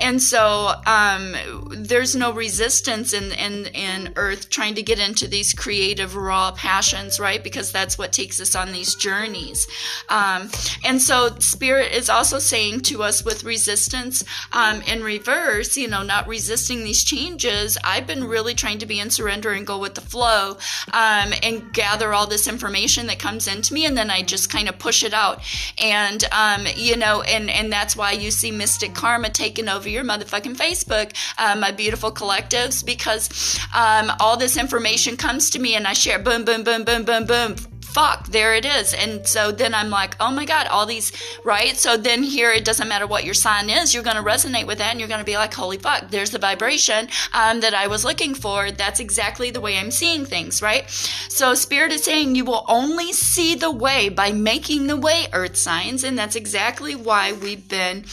And 0.00 0.20
so 0.20 0.72
um, 0.86 1.36
there's 1.70 2.16
no 2.16 2.32
resistance 2.32 3.12
in, 3.12 3.32
in 3.32 3.66
in 3.66 4.12
earth 4.16 4.50
trying 4.50 4.74
to 4.74 4.82
get 4.82 4.98
into 4.98 5.28
these 5.28 5.52
creative 5.52 6.16
raw 6.16 6.50
passions, 6.52 7.20
right? 7.20 7.42
Because 7.42 7.70
that's 7.70 7.96
what 7.96 8.12
takes 8.12 8.40
us 8.40 8.54
on 8.54 8.72
these 8.72 8.94
journeys. 8.94 9.66
Um, 10.08 10.50
and 10.84 11.00
so 11.00 11.36
spirit 11.38 11.67
Spirit 11.68 11.92
is 11.92 12.08
also 12.08 12.38
saying 12.38 12.80
to 12.80 13.02
us 13.02 13.22
with 13.26 13.44
resistance 13.44 14.24
um, 14.54 14.80
in 14.88 15.02
reverse, 15.02 15.76
you 15.76 15.86
know, 15.86 16.02
not 16.02 16.26
resisting 16.26 16.82
these 16.82 17.04
changes. 17.04 17.76
I've 17.84 18.06
been 18.06 18.24
really 18.24 18.54
trying 18.54 18.78
to 18.78 18.86
be 18.86 18.98
in 18.98 19.10
surrender 19.10 19.52
and 19.52 19.66
go 19.66 19.76
with 19.76 19.94
the 19.94 20.00
flow 20.00 20.56
um, 20.94 21.34
and 21.42 21.70
gather 21.74 22.14
all 22.14 22.26
this 22.26 22.48
information 22.48 23.06
that 23.08 23.18
comes 23.18 23.46
into 23.46 23.74
me, 23.74 23.84
and 23.84 23.98
then 23.98 24.10
I 24.10 24.22
just 24.22 24.48
kind 24.48 24.66
of 24.70 24.78
push 24.78 25.04
it 25.04 25.12
out. 25.12 25.42
And, 25.78 26.24
um, 26.32 26.66
you 26.74 26.96
know, 26.96 27.20
and, 27.20 27.50
and 27.50 27.70
that's 27.70 27.94
why 27.94 28.12
you 28.12 28.30
see 28.30 28.50
Mystic 28.50 28.94
Karma 28.94 29.28
taking 29.28 29.68
over 29.68 29.90
your 29.90 30.04
motherfucking 30.04 30.56
Facebook, 30.56 31.14
uh, 31.36 31.54
my 31.54 31.70
beautiful 31.70 32.10
collectives, 32.10 32.82
because 32.82 33.58
um, 33.74 34.10
all 34.20 34.38
this 34.38 34.56
information 34.56 35.18
comes 35.18 35.50
to 35.50 35.58
me 35.58 35.74
and 35.74 35.86
I 35.86 35.92
share 35.92 36.18
boom, 36.18 36.46
boom, 36.46 36.64
boom, 36.64 36.84
boom, 36.84 37.04
boom, 37.04 37.26
boom 37.26 37.56
fuck, 37.88 38.28
there 38.28 38.54
it 38.54 38.64
is. 38.64 38.94
And 38.94 39.26
so 39.26 39.50
then 39.50 39.74
I'm 39.74 39.90
like, 39.90 40.16
oh 40.20 40.30
my 40.30 40.44
God, 40.44 40.66
all 40.66 40.86
these, 40.86 41.12
right? 41.44 41.76
So 41.76 41.96
then 41.96 42.22
here, 42.22 42.50
it 42.50 42.64
doesn't 42.64 42.88
matter 42.88 43.06
what 43.06 43.24
your 43.24 43.34
sign 43.34 43.70
is, 43.70 43.94
you're 43.94 44.02
going 44.02 44.16
to 44.16 44.22
resonate 44.22 44.66
with 44.66 44.78
that 44.78 44.90
and 44.90 45.00
you're 45.00 45.08
going 45.08 45.20
to 45.20 45.24
be 45.24 45.36
like, 45.36 45.54
holy 45.54 45.78
fuck, 45.78 46.10
there's 46.10 46.30
the 46.30 46.38
vibration 46.38 47.08
um, 47.32 47.60
that 47.60 47.74
I 47.74 47.86
was 47.86 48.04
looking 48.04 48.34
for. 48.34 48.70
That's 48.70 49.00
exactly 49.00 49.50
the 49.50 49.60
way 49.60 49.78
I'm 49.78 49.90
seeing 49.90 50.24
things, 50.24 50.62
right? 50.62 50.88
So 51.28 51.54
Spirit 51.54 51.92
is 51.92 52.04
saying 52.04 52.34
you 52.34 52.44
will 52.44 52.64
only 52.68 53.12
see 53.12 53.54
the 53.54 53.70
way 53.70 54.08
by 54.08 54.32
making 54.32 54.86
the 54.86 54.96
way, 54.96 55.26
earth 55.32 55.56
signs. 55.56 56.04
And 56.04 56.18
that's 56.18 56.36
exactly 56.36 56.94
why 56.94 57.32
we've 57.32 57.68
been 57.68 58.04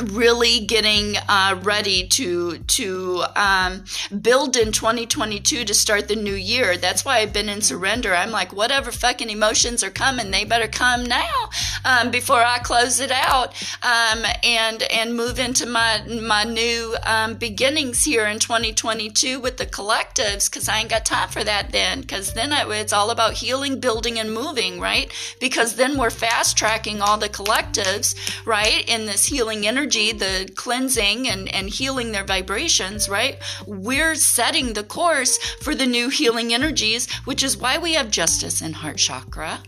really 0.00 0.60
getting 0.60 1.16
uh, 1.28 1.58
ready 1.62 2.06
to 2.08 2.58
to 2.58 3.24
um, 3.36 3.84
build 4.20 4.56
in 4.56 4.72
2022 4.72 5.64
to 5.64 5.74
start 5.74 6.08
the 6.08 6.16
new 6.16 6.34
year. 6.34 6.76
That's 6.76 7.04
why 7.04 7.18
I've 7.18 7.32
been 7.32 7.48
in 7.48 7.60
surrender. 7.60 8.14
I'm 8.14 8.30
like, 8.30 8.52
whatever 8.52 8.90
fucking 8.90 9.28
emotions 9.28 9.82
are 9.82 9.90
coming, 9.90 10.30
they 10.30 10.44
better 10.44 10.68
come 10.68 11.04
now 11.04 11.50
um, 11.84 12.10
before 12.10 12.42
I 12.42 12.58
close 12.58 13.00
it 13.00 13.10
out 13.10 13.54
um, 13.82 14.24
and 14.42 14.82
and 14.84 15.14
move 15.14 15.38
into 15.38 15.66
my 15.66 16.02
my 16.22 16.44
new 16.44 16.96
um, 17.04 17.34
beginnings 17.34 18.04
here 18.04 18.26
in 18.26 18.38
2022 18.38 19.40
with 19.40 19.58
the 19.58 19.66
collectives 19.66 20.50
because 20.50 20.68
I 20.68 20.78
ain't 20.78 20.90
got 20.90 21.04
time 21.04 21.28
for 21.28 21.44
that 21.44 21.70
then. 21.70 22.00
Because 22.00 22.32
then 22.32 22.52
I, 22.52 22.66
it's 22.80 22.94
all 22.94 23.10
about 23.10 23.34
healing, 23.34 23.78
building, 23.78 24.18
and 24.18 24.32
moving, 24.32 24.80
right? 24.80 25.12
Because 25.38 25.76
then 25.76 25.98
we're 25.98 26.10
fast 26.10 26.56
tracking 26.56 27.02
all 27.02 27.18
the 27.18 27.28
collectives, 27.28 28.14
right, 28.46 28.88
in 28.88 29.04
this 29.04 29.26
healing 29.26 29.66
energy 29.66 29.81
energy, 29.82 30.12
the 30.12 30.48
cleansing 30.54 31.28
and, 31.28 31.52
and 31.52 31.68
healing 31.68 32.12
their 32.12 32.22
vibrations, 32.22 33.08
right? 33.08 33.36
We're 33.66 34.14
setting 34.14 34.74
the 34.74 34.84
course 34.84 35.38
for 35.60 35.74
the 35.74 35.86
new 35.86 36.08
healing 36.08 36.54
energies, 36.54 37.12
which 37.24 37.42
is 37.42 37.56
why 37.56 37.78
we 37.78 37.94
have 37.94 38.08
justice 38.08 38.60
and 38.60 38.76
heart 38.76 38.98
chakra. 38.98 39.60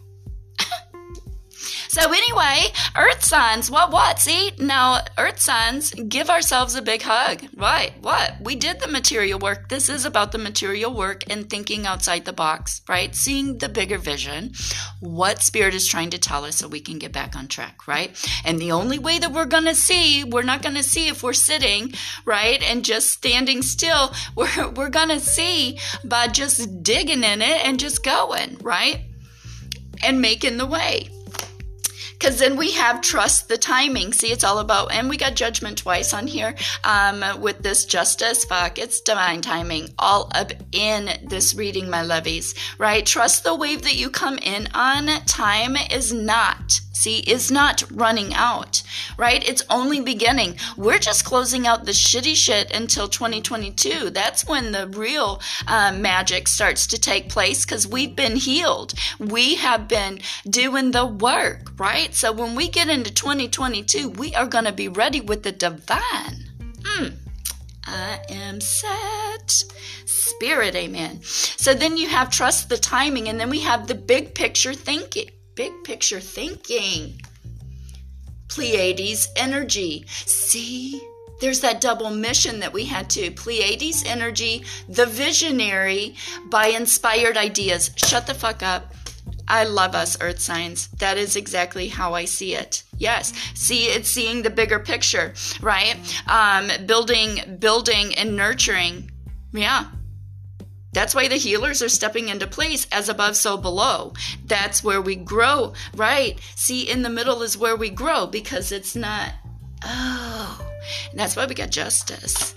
So 1.94 2.10
anyway, 2.10 2.72
Earth 2.96 3.22
signs, 3.22 3.70
what 3.70 3.92
what? 3.92 4.18
See, 4.18 4.50
now 4.58 5.04
Earth 5.16 5.38
signs, 5.38 5.92
give 5.94 6.28
ourselves 6.28 6.74
a 6.74 6.82
big 6.82 7.02
hug. 7.02 7.44
Right? 7.56 7.92
What? 8.00 8.34
We 8.40 8.56
did 8.56 8.80
the 8.80 8.88
material 8.88 9.38
work. 9.38 9.68
This 9.68 9.88
is 9.88 10.04
about 10.04 10.32
the 10.32 10.38
material 10.38 10.92
work 10.92 11.22
and 11.30 11.48
thinking 11.48 11.86
outside 11.86 12.24
the 12.24 12.32
box, 12.32 12.82
right? 12.88 13.14
Seeing 13.14 13.58
the 13.58 13.68
bigger 13.68 13.96
vision, 13.96 14.54
what 14.98 15.40
spirit 15.40 15.72
is 15.72 15.86
trying 15.86 16.10
to 16.10 16.18
tell 16.18 16.44
us 16.44 16.56
so 16.56 16.66
we 16.66 16.80
can 16.80 16.98
get 16.98 17.12
back 17.12 17.36
on 17.36 17.46
track, 17.46 17.86
right? 17.86 18.10
And 18.44 18.58
the 18.58 18.72
only 18.72 18.98
way 18.98 19.20
that 19.20 19.30
we're 19.30 19.44
gonna 19.44 19.76
see, 19.76 20.24
we're 20.24 20.42
not 20.42 20.62
gonna 20.62 20.82
see 20.82 21.06
if 21.06 21.22
we're 21.22 21.32
sitting, 21.32 21.92
right, 22.24 22.60
and 22.60 22.84
just 22.84 23.10
standing 23.10 23.62
still. 23.62 24.12
We're 24.34 24.70
we're 24.70 24.88
gonna 24.88 25.20
see 25.20 25.78
by 26.04 26.26
just 26.26 26.82
digging 26.82 27.22
in 27.22 27.40
it 27.40 27.64
and 27.64 27.78
just 27.78 28.02
going, 28.02 28.58
right? 28.62 29.02
And 30.02 30.20
making 30.20 30.56
the 30.56 30.66
way 30.66 31.08
because 32.24 32.38
then 32.38 32.56
we 32.56 32.70
have 32.70 33.02
trust 33.02 33.48
the 33.48 33.58
timing. 33.58 34.10
See, 34.14 34.32
it's 34.32 34.44
all 34.44 34.58
about, 34.58 34.94
and 34.94 35.10
we 35.10 35.18
got 35.18 35.34
judgment 35.34 35.76
twice 35.76 36.14
on 36.14 36.26
here 36.26 36.54
um, 36.82 37.22
with 37.42 37.58
this 37.58 37.84
justice. 37.84 38.46
Fuck, 38.46 38.78
it's 38.78 39.02
divine 39.02 39.42
timing 39.42 39.92
all 39.98 40.30
up 40.34 40.50
in 40.72 41.10
this 41.28 41.54
reading, 41.54 41.90
my 41.90 42.02
lovies, 42.02 42.54
right? 42.78 43.04
Trust 43.04 43.44
the 43.44 43.54
wave 43.54 43.82
that 43.82 43.96
you 43.96 44.08
come 44.08 44.38
in 44.38 44.68
on. 44.72 45.08
Time 45.26 45.76
is 45.76 46.14
not 46.14 46.80
see, 46.94 47.18
is 47.18 47.50
not 47.50 47.82
running 47.90 48.32
out, 48.34 48.82
right? 49.18 49.46
It's 49.46 49.62
only 49.68 50.00
beginning. 50.00 50.56
We're 50.76 50.98
just 50.98 51.24
closing 51.24 51.66
out 51.66 51.84
the 51.84 51.92
shitty 51.92 52.36
shit 52.36 52.70
until 52.70 53.08
2022. 53.08 54.10
That's 54.10 54.46
when 54.46 54.72
the 54.72 54.88
real 54.88 55.40
uh, 55.66 55.92
magic 55.92 56.48
starts 56.48 56.86
to 56.88 56.98
take 56.98 57.28
place 57.28 57.64
because 57.64 57.86
we've 57.86 58.16
been 58.16 58.36
healed. 58.36 58.94
We 59.18 59.56
have 59.56 59.88
been 59.88 60.20
doing 60.48 60.92
the 60.92 61.06
work, 61.06 61.72
right? 61.78 62.14
So 62.14 62.32
when 62.32 62.54
we 62.54 62.68
get 62.68 62.88
into 62.88 63.12
2022, 63.12 64.10
we 64.10 64.34
are 64.34 64.46
going 64.46 64.64
to 64.64 64.72
be 64.72 64.88
ready 64.88 65.20
with 65.20 65.42
the 65.42 65.52
divine. 65.52 66.44
Mm. 66.82 67.16
I 67.86 68.18
am 68.30 68.60
set. 68.60 69.64
Spirit, 70.06 70.74
amen. 70.74 71.20
So 71.22 71.74
then 71.74 71.96
you 71.96 72.08
have 72.08 72.30
trust 72.30 72.68
the 72.68 72.78
timing, 72.78 73.28
and 73.28 73.38
then 73.38 73.50
we 73.50 73.60
have 73.60 73.86
the 73.86 73.94
big 73.94 74.34
picture 74.34 74.72
thinking 74.72 75.28
big 75.54 75.72
picture 75.84 76.20
thinking. 76.20 77.20
Pleiades 78.48 79.28
energy. 79.36 80.04
See, 80.08 81.00
there's 81.40 81.60
that 81.60 81.80
double 81.80 82.10
mission 82.10 82.60
that 82.60 82.72
we 82.72 82.84
had 82.84 83.10
to. 83.10 83.30
Pleiades 83.30 84.04
energy, 84.06 84.64
the 84.88 85.06
visionary 85.06 86.14
by 86.46 86.68
inspired 86.68 87.36
ideas. 87.36 87.90
Shut 87.96 88.26
the 88.26 88.34
fuck 88.34 88.62
up. 88.62 88.94
I 89.46 89.64
love 89.64 89.94
us 89.94 90.16
earth 90.20 90.40
signs. 90.40 90.88
That 90.98 91.18
is 91.18 91.36
exactly 91.36 91.88
how 91.88 92.14
I 92.14 92.24
see 92.24 92.54
it. 92.54 92.82
Yes. 92.96 93.34
See, 93.54 93.86
it's 93.86 94.08
seeing 94.08 94.42
the 94.42 94.50
bigger 94.50 94.78
picture, 94.78 95.34
right? 95.60 95.96
Um, 96.26 96.70
building, 96.86 97.58
building 97.58 98.14
and 98.14 98.36
nurturing. 98.36 99.10
Yeah. 99.52 99.86
That's 100.94 101.14
why 101.14 101.28
the 101.28 101.36
healers 101.36 101.82
are 101.82 101.88
stepping 101.88 102.28
into 102.28 102.46
place 102.46 102.86
as 102.90 103.08
above, 103.08 103.36
so 103.36 103.56
below. 103.56 104.14
That's 104.46 104.82
where 104.82 105.02
we 105.02 105.16
grow, 105.16 105.74
right? 105.94 106.38
See, 106.54 106.88
in 106.88 107.02
the 107.02 107.10
middle 107.10 107.42
is 107.42 107.58
where 107.58 107.76
we 107.76 107.90
grow 107.90 108.26
because 108.26 108.72
it's 108.72 108.94
not, 108.94 109.32
oh, 109.84 110.60
and 111.10 111.18
that's 111.18 111.36
why 111.36 111.46
we 111.46 111.54
got 111.54 111.70
justice. 111.70 112.54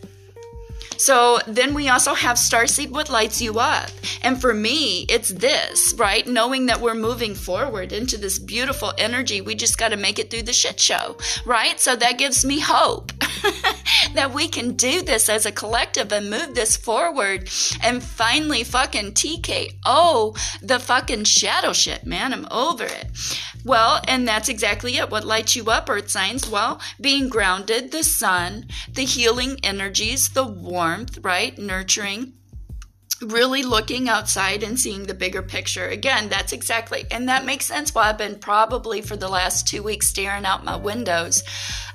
So 0.97 1.39
then 1.47 1.73
we 1.73 1.89
also 1.89 2.15
have 2.15 2.37
Starseed, 2.37 2.89
what 2.89 3.09
lights 3.09 3.39
you 3.41 3.59
up. 3.59 3.89
And 4.23 4.41
for 4.41 4.53
me, 4.53 5.05
it's 5.09 5.29
this, 5.29 5.93
right? 5.95 6.25
Knowing 6.25 6.65
that 6.65 6.81
we're 6.81 6.95
moving 6.95 7.35
forward 7.35 7.91
into 7.91 8.17
this 8.17 8.39
beautiful 8.39 8.93
energy. 8.97 9.39
We 9.39 9.53
just 9.53 9.77
got 9.77 9.89
to 9.89 9.97
make 9.97 10.17
it 10.17 10.31
through 10.31 10.43
the 10.43 10.53
shit 10.53 10.79
show, 10.79 11.17
right? 11.45 11.79
So 11.79 11.95
that 11.95 12.17
gives 12.17 12.43
me 12.43 12.59
hope 12.59 13.11
that 14.13 14.33
we 14.33 14.47
can 14.47 14.73
do 14.73 15.01
this 15.01 15.29
as 15.29 15.45
a 15.45 15.51
collective 15.51 16.11
and 16.11 16.29
move 16.29 16.55
this 16.55 16.77
forward 16.77 17.49
and 17.83 18.03
finally 18.03 18.63
fucking 18.63 19.13
TKO 19.13 20.37
the 20.61 20.79
fucking 20.79 21.23
shadow 21.23 21.73
shit, 21.73 22.05
man. 22.05 22.33
I'm 22.33 22.47
over 22.51 22.85
it. 22.85 23.07
Well, 23.63 24.01
and 24.07 24.27
that's 24.27 24.49
exactly 24.49 24.97
it. 24.97 25.09
What 25.09 25.25
lights 25.25 25.55
you 25.55 25.65
up, 25.65 25.89
earth 25.89 26.09
signs? 26.09 26.49
Well, 26.49 26.79
being 26.99 27.29
grounded, 27.29 27.91
the 27.91 28.03
sun, 28.03 28.67
the 28.91 29.03
healing 29.03 29.59
energies, 29.63 30.29
the 30.29 30.45
warmth, 30.45 31.19
right? 31.21 31.57
Nurturing, 31.57 32.33
really 33.21 33.63
looking 33.63 34.07
outside 34.07 34.63
and 34.63 34.79
seeing 34.79 35.03
the 35.03 35.13
bigger 35.13 35.41
picture. 35.41 35.87
Again, 35.87 36.29
that's 36.29 36.53
exactly, 36.53 37.05
and 37.11 37.27
that 37.27 37.45
makes 37.45 37.65
sense 37.65 37.93
why 37.93 38.09
I've 38.09 38.17
been 38.17 38.39
probably 38.39 39.01
for 39.01 39.15
the 39.15 39.29
last 39.29 39.67
two 39.67 39.83
weeks 39.83 40.07
staring 40.07 40.45
out 40.45 40.63
my 40.63 40.75
windows 40.75 41.43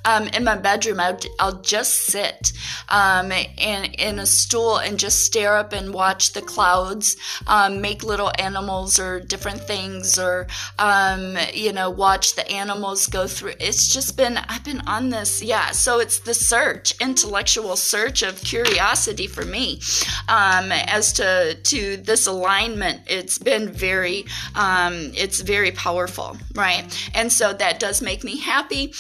um, 0.05 0.27
in 0.29 0.45
my 0.45 0.57
bedroom, 0.57 1.01
I'll, 1.01 1.19
I'll 1.39 1.61
just 1.61 2.07
sit 2.07 2.53
um, 2.89 3.31
in, 3.33 3.85
in 3.95 4.19
a 4.19 4.27
stool 4.27 4.79
and 4.79 4.99
just 4.99 5.21
stare 5.21 5.57
up 5.57 5.73
and 5.73 5.95
watch 5.95 6.33
the 6.33 6.43
clouds, 6.43 7.17
um, 7.47 7.81
make 7.81 8.03
little 8.03 8.33
animals 8.39 8.99
or 8.99 9.21
different 9.21 9.61
things, 9.61 10.19
or, 10.19 10.47
um, 10.79 11.37
you 11.55 11.73
know, 11.73 11.91
watch 11.91 12.35
the 12.35 12.51
animals 12.51 13.07
go 13.07 13.27
through. 13.27 13.55
It's 13.61 13.93
just 13.93 14.17
been, 14.17 14.39
I've 14.49 14.65
been 14.65 14.81
on 14.87 15.11
this, 15.11 15.43
yeah. 15.43 15.71
So 15.71 16.01
it's 16.01 16.19
the 16.21 16.35
search, 16.35 16.95
intellectual 17.01 17.77
search 17.77 18.23
of 18.23 18.43
curiosity 18.43 19.27
for 19.27 19.45
me 19.45 19.81
um, 20.29 20.73
as 20.73 21.13
to, 21.15 21.55
to 21.55 21.97
this 21.99 22.27
alignment. 22.27 23.03
It's 23.07 23.39
been 23.39 23.69
very, 23.69 24.27
um, 24.55 25.13
it's 25.15 25.41
very 25.41 25.71
powerful, 25.71 26.37
right? 26.55 26.85
And 27.15 27.33
so 27.33 27.53
that 27.53 27.79
does 27.79 28.03
make 28.03 28.25
me 28.25 28.39
happy. 28.39 28.93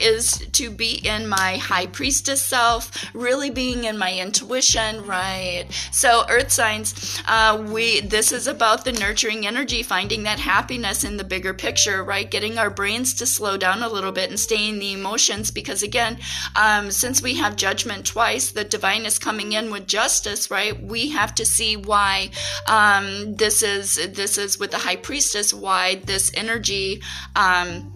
is 0.00 0.19
is 0.20 0.46
to 0.52 0.70
be 0.70 1.00
in 1.06 1.26
my 1.26 1.56
high 1.56 1.86
priestess 1.86 2.42
self, 2.42 2.90
really 3.14 3.50
being 3.50 3.84
in 3.84 3.96
my 3.96 4.12
intuition, 4.12 5.04
right? 5.06 5.64
So, 5.92 6.24
earth 6.28 6.52
signs, 6.52 7.22
uh, 7.26 7.64
we 7.72 8.00
this 8.00 8.30
is 8.32 8.46
about 8.46 8.84
the 8.84 8.92
nurturing 8.92 9.46
energy, 9.46 9.82
finding 9.82 10.22
that 10.24 10.38
happiness 10.38 11.04
in 11.04 11.16
the 11.16 11.24
bigger 11.24 11.54
picture, 11.54 12.04
right? 12.04 12.30
Getting 12.30 12.58
our 12.58 12.70
brains 12.70 13.14
to 13.14 13.26
slow 13.26 13.56
down 13.56 13.82
a 13.82 13.88
little 13.88 14.12
bit 14.12 14.28
and 14.30 14.38
stay 14.38 14.68
in 14.68 14.78
the 14.78 14.92
emotions, 14.92 15.50
because 15.50 15.82
again, 15.82 16.18
um, 16.54 16.90
since 16.90 17.22
we 17.22 17.34
have 17.36 17.56
judgment 17.56 18.04
twice, 18.04 18.50
the 18.50 18.64
divine 18.64 19.06
is 19.06 19.18
coming 19.18 19.52
in 19.52 19.70
with 19.70 19.86
justice, 19.86 20.50
right? 20.50 20.80
We 20.82 21.10
have 21.10 21.34
to 21.36 21.46
see 21.46 21.76
why 21.76 22.30
um, 22.68 23.34
this 23.36 23.62
is 23.62 23.94
this 24.12 24.36
is 24.36 24.58
with 24.58 24.70
the 24.70 24.84
high 24.86 25.00
priestess, 25.08 25.54
why 25.54 25.96
this 26.04 26.30
energy. 26.34 27.02
Um, 27.34 27.94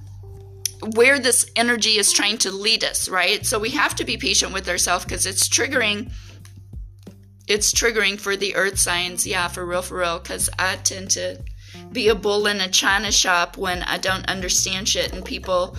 where 0.93 1.19
this 1.19 1.51
energy 1.57 1.99
is 1.99 2.13
trying 2.13 2.39
to 2.39 2.51
lead 2.51 2.85
us, 2.85 3.09
right? 3.09 3.45
So 3.45 3.59
we 3.59 3.71
have 3.71 3.95
to 3.97 4.05
be 4.05 4.17
patient 4.17 4.53
with 4.53 4.69
ourselves 4.69 5.05
because 5.05 5.27
it's 5.27 5.49
triggering. 5.49 6.11
It's 7.47 7.73
triggering 7.73 8.19
for 8.19 8.37
the 8.37 8.55
earth 8.55 8.79
signs, 8.79 9.27
yeah, 9.27 9.49
for 9.49 9.65
real, 9.65 9.83
for 9.83 9.99
real. 9.99 10.19
Because 10.19 10.49
I 10.59 10.77
tend 10.77 11.11
to 11.13 11.43
be 11.93 12.09
a 12.09 12.15
bull 12.15 12.47
in 12.47 12.61
a 12.61 12.69
china 12.69 13.13
shop 13.13 13.57
when 13.57 13.83
I 13.83 13.99
don't 13.99 14.27
understand 14.27 14.89
shit 14.89 15.13
and 15.13 15.25
people 15.25 15.77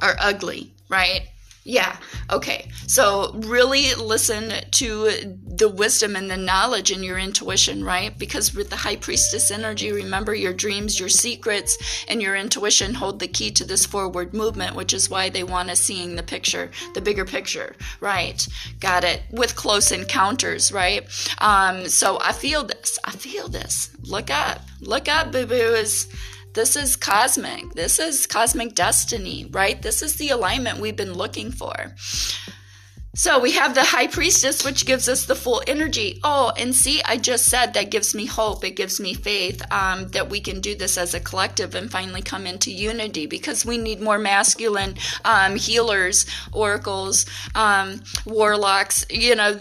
are 0.00 0.16
ugly, 0.18 0.74
right? 0.88 1.28
Yeah. 1.68 1.98
Okay. 2.30 2.70
So 2.86 3.34
really 3.40 3.94
listen 3.94 4.54
to 4.70 5.10
the 5.44 5.68
wisdom 5.68 6.16
and 6.16 6.30
the 6.30 6.36
knowledge 6.38 6.90
and 6.90 7.04
your 7.04 7.18
intuition, 7.18 7.84
right? 7.84 8.18
Because 8.18 8.54
with 8.54 8.70
the 8.70 8.76
high 8.76 8.96
priestess 8.96 9.50
energy, 9.50 9.92
remember 9.92 10.34
your 10.34 10.54
dreams, 10.54 10.98
your 10.98 11.10
secrets, 11.10 11.76
and 12.08 12.22
your 12.22 12.36
intuition 12.36 12.94
hold 12.94 13.18
the 13.20 13.28
key 13.28 13.50
to 13.50 13.66
this 13.66 13.84
forward 13.84 14.32
movement, 14.32 14.76
which 14.76 14.94
is 14.94 15.10
why 15.10 15.28
they 15.28 15.44
want 15.44 15.68
us 15.68 15.80
seeing 15.80 16.16
the 16.16 16.22
picture, 16.22 16.70
the 16.94 17.02
bigger 17.02 17.26
picture, 17.26 17.76
right? 18.00 18.48
Got 18.80 19.04
it. 19.04 19.20
With 19.30 19.54
close 19.54 19.92
encounters, 19.92 20.72
right? 20.72 21.06
Um, 21.36 21.86
so 21.88 22.18
I 22.22 22.32
feel 22.32 22.64
this. 22.64 22.98
I 23.04 23.10
feel 23.10 23.46
this. 23.46 23.90
Look 24.04 24.30
up. 24.30 24.62
Look 24.80 25.06
up, 25.06 25.32
boo 25.32 25.44
boos. 25.44 26.08
This 26.58 26.74
is 26.74 26.96
cosmic. 26.96 27.72
This 27.74 28.00
is 28.00 28.26
cosmic 28.26 28.74
destiny, 28.74 29.46
right? 29.52 29.80
This 29.80 30.02
is 30.02 30.16
the 30.16 30.30
alignment 30.30 30.80
we've 30.80 30.96
been 30.96 31.14
looking 31.14 31.52
for. 31.52 31.94
So 33.18 33.40
we 33.40 33.50
have 33.50 33.74
the 33.74 33.82
high 33.82 34.06
priestess, 34.06 34.64
which 34.64 34.86
gives 34.86 35.08
us 35.08 35.24
the 35.24 35.34
full 35.34 35.60
energy. 35.66 36.20
Oh, 36.22 36.52
and 36.56 36.72
see, 36.72 37.02
I 37.04 37.16
just 37.16 37.46
said 37.46 37.74
that 37.74 37.90
gives 37.90 38.14
me 38.14 38.26
hope. 38.26 38.62
It 38.62 38.76
gives 38.76 39.00
me 39.00 39.12
faith 39.12 39.60
um, 39.72 40.06
that 40.10 40.30
we 40.30 40.40
can 40.40 40.60
do 40.60 40.76
this 40.76 40.96
as 40.96 41.14
a 41.14 41.18
collective 41.20 41.74
and 41.74 41.90
finally 41.90 42.22
come 42.22 42.46
into 42.46 42.70
unity 42.70 43.26
because 43.26 43.66
we 43.66 43.76
need 43.76 44.00
more 44.00 44.20
masculine 44.20 44.94
um, 45.24 45.56
healers, 45.56 46.26
oracles, 46.52 47.26
um, 47.56 48.02
warlocks, 48.24 49.04
you 49.10 49.34
know, 49.34 49.58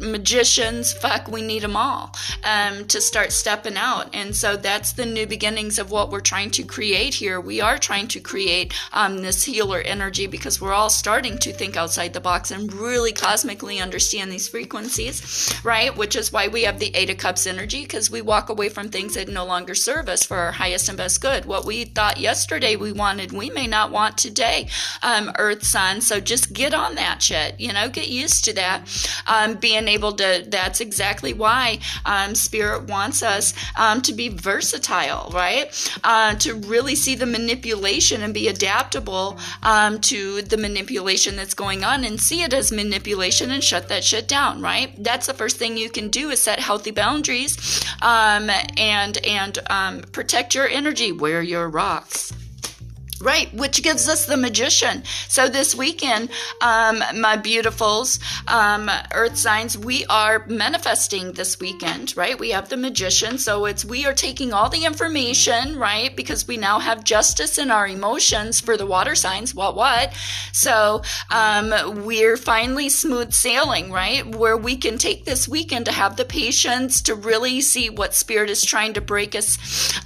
magicians. 0.00 0.94
Fuck, 0.94 1.28
we 1.28 1.42
need 1.42 1.62
them 1.62 1.76
all 1.76 2.16
um, 2.44 2.86
to 2.86 3.02
start 3.02 3.30
stepping 3.30 3.76
out. 3.76 4.08
And 4.14 4.34
so 4.34 4.56
that's 4.56 4.92
the 4.92 5.04
new 5.04 5.26
beginnings 5.26 5.78
of 5.78 5.90
what 5.90 6.10
we're 6.10 6.20
trying 6.20 6.50
to 6.52 6.62
create 6.62 7.12
here. 7.12 7.38
We 7.42 7.60
are 7.60 7.76
trying 7.76 8.08
to 8.08 8.20
create 8.20 8.72
um, 8.94 9.18
this 9.18 9.44
healer 9.44 9.80
energy 9.80 10.26
because 10.26 10.62
we're 10.62 10.72
all 10.72 10.88
starting 10.88 11.36
to 11.36 11.52
think 11.52 11.76
outside 11.76 11.89
outside 11.90 12.12
the 12.12 12.20
box 12.20 12.52
and 12.52 12.72
really 12.72 13.10
cosmically 13.10 13.80
understand 13.80 14.30
these 14.30 14.46
frequencies, 14.46 15.52
right? 15.64 15.96
Which 15.96 16.14
is 16.14 16.32
why 16.32 16.46
we 16.46 16.62
have 16.62 16.78
the 16.78 16.94
Eight 16.94 17.10
of 17.10 17.18
Cups 17.18 17.48
energy 17.48 17.82
because 17.82 18.08
we 18.08 18.22
walk 18.22 18.48
away 18.48 18.68
from 18.68 18.90
things 18.90 19.14
that 19.14 19.28
no 19.28 19.44
longer 19.44 19.74
serve 19.74 20.08
us 20.08 20.22
for 20.22 20.36
our 20.36 20.52
highest 20.52 20.88
and 20.88 20.96
best 20.96 21.20
good. 21.20 21.46
What 21.46 21.64
we 21.64 21.86
thought 21.86 22.20
yesterday 22.20 22.76
we 22.76 22.92
wanted, 22.92 23.32
we 23.32 23.50
may 23.50 23.66
not 23.66 23.90
want 23.90 24.16
today, 24.16 24.68
um, 25.02 25.32
Earth, 25.36 25.64
Sun. 25.64 26.00
So 26.00 26.20
just 26.20 26.52
get 26.52 26.74
on 26.74 26.94
that 26.94 27.22
shit, 27.22 27.58
you 27.58 27.72
know, 27.72 27.88
get 27.88 28.08
used 28.08 28.44
to 28.44 28.52
that. 28.54 28.86
Um, 29.26 29.56
being 29.56 29.88
able 29.88 30.12
to, 30.12 30.44
that's 30.46 30.80
exactly 30.80 31.32
why 31.32 31.80
um, 32.06 32.36
Spirit 32.36 32.84
wants 32.84 33.24
us 33.24 33.52
um, 33.76 34.00
to 34.02 34.12
be 34.12 34.28
versatile, 34.28 35.32
right? 35.32 35.66
Uh, 36.04 36.36
to 36.36 36.54
really 36.54 36.94
see 36.94 37.16
the 37.16 37.26
manipulation 37.26 38.22
and 38.22 38.32
be 38.32 38.46
adaptable 38.46 39.40
um, 39.64 40.00
to 40.02 40.42
the 40.42 40.56
manipulation 40.56 41.34
that's 41.34 41.54
going 41.54 41.69
going 41.70 41.84
on 41.84 42.02
and 42.02 42.20
see 42.20 42.42
it 42.42 42.52
as 42.52 42.72
manipulation 42.72 43.52
and 43.52 43.62
shut 43.62 43.88
that 43.88 44.02
shit 44.02 44.26
down, 44.26 44.60
right? 44.60 44.92
That's 45.04 45.28
the 45.28 45.34
first 45.34 45.56
thing 45.56 45.76
you 45.76 45.88
can 45.88 46.08
do 46.08 46.30
is 46.30 46.40
set 46.40 46.58
healthy 46.58 46.90
boundaries 46.90 47.84
um, 48.02 48.50
and 48.76 49.16
and 49.24 49.56
um, 49.70 50.00
protect 50.10 50.52
your 50.52 50.66
energy. 50.66 51.12
Wear 51.12 51.42
your 51.42 51.68
rocks. 51.68 52.32
Right, 53.22 53.52
which 53.52 53.82
gives 53.82 54.08
us 54.08 54.24
the 54.24 54.38
magician. 54.38 55.02
So 55.28 55.46
this 55.46 55.74
weekend, 55.74 56.30
um, 56.62 57.00
my 57.20 57.36
beautifuls, 57.36 58.18
um, 58.48 58.90
earth 59.12 59.36
signs, 59.36 59.76
we 59.76 60.06
are 60.06 60.46
manifesting 60.46 61.32
this 61.32 61.60
weekend, 61.60 62.16
right? 62.16 62.38
We 62.38 62.50
have 62.52 62.70
the 62.70 62.78
magician. 62.78 63.36
So 63.36 63.66
it's, 63.66 63.84
we 63.84 64.06
are 64.06 64.14
taking 64.14 64.54
all 64.54 64.70
the 64.70 64.86
information, 64.86 65.78
right? 65.78 66.16
Because 66.16 66.48
we 66.48 66.56
now 66.56 66.78
have 66.78 67.04
justice 67.04 67.58
in 67.58 67.70
our 67.70 67.86
emotions 67.86 68.58
for 68.58 68.78
the 68.78 68.86
water 68.86 69.14
signs. 69.14 69.54
What, 69.54 69.76
what? 69.76 70.14
So, 70.52 71.02
um, 71.30 72.04
we're 72.06 72.38
finally 72.38 72.88
smooth 72.88 73.34
sailing, 73.34 73.92
right? 73.92 74.24
Where 74.34 74.56
we 74.56 74.78
can 74.78 74.96
take 74.96 75.26
this 75.26 75.46
weekend 75.46 75.84
to 75.84 75.92
have 75.92 76.16
the 76.16 76.24
patience 76.24 77.02
to 77.02 77.14
really 77.14 77.60
see 77.60 77.90
what 77.90 78.14
spirit 78.14 78.48
is 78.48 78.64
trying 78.64 78.94
to 78.94 79.02
break 79.02 79.34
us, 79.34 79.58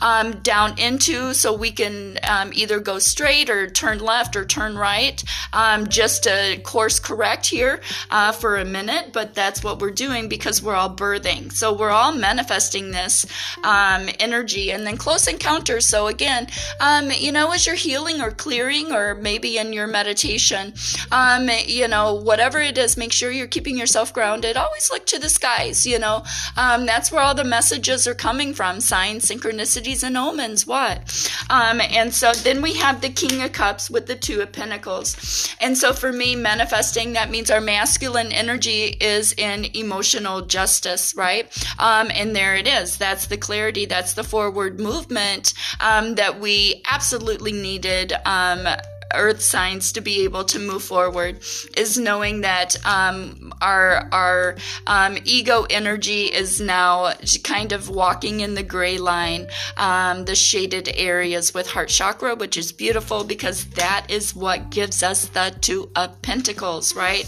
um, 0.02 0.40
down 0.40 0.76
into 0.80 1.32
so 1.32 1.52
we 1.52 1.70
can, 1.70 2.18
um, 2.28 2.50
either 2.54 2.80
go 2.80 2.98
straight 3.04 3.50
or 3.50 3.68
turn 3.68 3.98
left 3.98 4.36
or 4.36 4.44
turn 4.44 4.76
right. 4.76 5.22
Um, 5.52 5.88
just 5.88 6.24
to 6.24 6.60
course 6.64 6.98
correct 6.98 7.46
here 7.46 7.80
uh, 8.10 8.32
for 8.32 8.56
a 8.56 8.64
minute, 8.64 9.12
but 9.12 9.34
that's 9.34 9.62
what 9.62 9.80
we're 9.80 9.90
doing 9.90 10.28
because 10.28 10.62
we're 10.62 10.74
all 10.74 10.94
birthing. 10.94 11.52
So 11.52 11.72
we're 11.72 11.90
all 11.90 12.12
manifesting 12.12 12.90
this 12.90 13.26
um, 13.62 14.08
energy 14.18 14.70
and 14.70 14.86
then 14.86 14.96
close 14.96 15.28
encounters. 15.28 15.86
So 15.86 16.06
again, 16.08 16.48
um, 16.80 17.10
you 17.10 17.32
know, 17.32 17.52
as 17.52 17.66
you're 17.66 17.74
healing 17.76 18.20
or 18.20 18.30
clearing 18.30 18.92
or 18.92 19.14
maybe 19.14 19.58
in 19.58 19.72
your 19.72 19.86
meditation, 19.86 20.74
um, 21.12 21.48
you 21.66 21.88
know, 21.88 22.14
whatever 22.14 22.60
it 22.60 22.78
is, 22.78 22.96
make 22.96 23.12
sure 23.12 23.30
you're 23.30 23.46
keeping 23.46 23.78
yourself 23.78 24.12
grounded. 24.12 24.56
Always 24.56 24.90
look 24.90 25.06
to 25.06 25.18
the 25.18 25.28
skies, 25.28 25.86
you 25.86 25.98
know. 25.98 26.24
Um, 26.56 26.86
that's 26.86 27.12
where 27.12 27.22
all 27.22 27.34
the 27.34 27.44
messages 27.44 28.06
are 28.06 28.14
coming 28.14 28.54
from 28.54 28.80
signs, 28.80 29.26
synchronicities, 29.26 30.02
and 30.02 30.16
omens. 30.16 30.66
What? 30.66 31.30
Um, 31.50 31.80
and 31.80 32.12
so 32.12 32.32
then 32.32 32.62
we 32.62 32.74
have 32.74 32.93
have 32.94 33.02
the 33.02 33.08
King 33.08 33.42
of 33.42 33.50
Cups 33.50 33.90
with 33.90 34.06
the 34.06 34.14
Two 34.14 34.40
of 34.40 34.52
Pentacles. 34.52 35.52
And 35.60 35.76
so 35.76 35.92
for 35.92 36.12
me, 36.12 36.36
manifesting, 36.36 37.14
that 37.14 37.28
means 37.28 37.50
our 37.50 37.60
masculine 37.60 38.30
energy 38.30 38.96
is 39.00 39.32
in 39.32 39.66
emotional 39.74 40.42
justice, 40.42 41.12
right? 41.16 41.50
Um, 41.80 42.08
and 42.14 42.36
there 42.36 42.54
it 42.54 42.68
is. 42.68 42.96
That's 42.96 43.26
the 43.26 43.36
clarity. 43.36 43.84
That's 43.84 44.14
the 44.14 44.22
forward 44.22 44.78
movement 44.78 45.54
um, 45.80 46.14
that 46.14 46.38
we 46.38 46.82
absolutely 46.88 47.50
needed. 47.50 48.12
Um, 48.24 48.68
earth 49.16 49.40
signs 49.40 49.92
to 49.92 50.00
be 50.00 50.24
able 50.24 50.44
to 50.44 50.58
move 50.58 50.82
forward 50.82 51.38
is 51.76 51.98
knowing 51.98 52.42
that 52.42 52.76
um, 52.86 53.52
our 53.60 54.08
our 54.12 54.56
um, 54.86 55.16
ego 55.24 55.66
energy 55.70 56.24
is 56.24 56.60
now 56.60 57.12
kind 57.42 57.72
of 57.72 57.88
walking 57.88 58.40
in 58.40 58.54
the 58.54 58.62
gray 58.62 58.98
line, 58.98 59.46
um, 59.76 60.24
the 60.24 60.34
shaded 60.34 60.88
areas 60.94 61.54
with 61.54 61.68
heart 61.68 61.88
chakra, 61.88 62.34
which 62.34 62.56
is 62.56 62.72
beautiful 62.72 63.24
because 63.24 63.64
that 63.70 64.06
is 64.08 64.34
what 64.34 64.70
gives 64.70 65.02
us 65.02 65.26
the 65.28 65.54
two 65.60 65.90
of 65.96 66.20
pentacles, 66.22 66.94
right? 66.94 67.24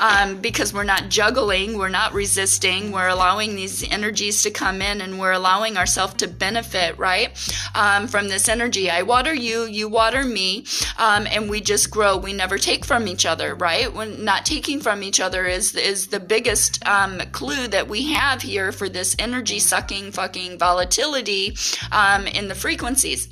Um, 0.00 0.40
because 0.40 0.72
we're 0.72 0.84
not 0.84 1.08
juggling, 1.08 1.78
we're 1.78 1.88
not 1.88 2.12
resisting, 2.12 2.92
we're 2.92 3.08
allowing 3.08 3.54
these 3.54 3.88
energies 3.90 4.42
to 4.42 4.50
come 4.50 4.82
in, 4.82 5.00
and 5.00 5.18
we're 5.18 5.32
allowing 5.32 5.76
ourselves 5.76 6.14
to 6.14 6.28
benefit, 6.28 6.98
right, 6.98 7.30
um, 7.74 8.08
from 8.08 8.28
this 8.28 8.48
energy. 8.48 8.90
I 8.90 9.02
water 9.02 9.34
you, 9.34 9.64
you 9.64 9.88
water 9.88 10.24
me. 10.24 10.64
Um, 10.98 11.26
and 11.30 11.48
we 11.48 11.60
just 11.60 11.90
grow. 11.90 12.16
We 12.16 12.32
never 12.32 12.58
take 12.58 12.84
from 12.84 13.06
each 13.08 13.26
other, 13.26 13.54
right? 13.54 13.92
When 13.92 14.24
not 14.24 14.46
taking 14.46 14.80
from 14.80 15.02
each 15.02 15.20
other 15.20 15.46
is 15.46 15.74
is 15.74 16.08
the 16.08 16.20
biggest 16.20 16.86
um, 16.86 17.20
clue 17.32 17.68
that 17.68 17.88
we 17.88 18.12
have 18.12 18.42
here 18.42 18.72
for 18.72 18.88
this 18.88 19.14
energy 19.18 19.58
sucking 19.58 20.12
fucking 20.12 20.58
volatility 20.58 21.56
um, 21.92 22.26
in 22.26 22.48
the 22.48 22.54
frequencies. 22.54 23.28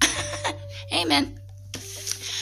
Amen. 0.92 1.40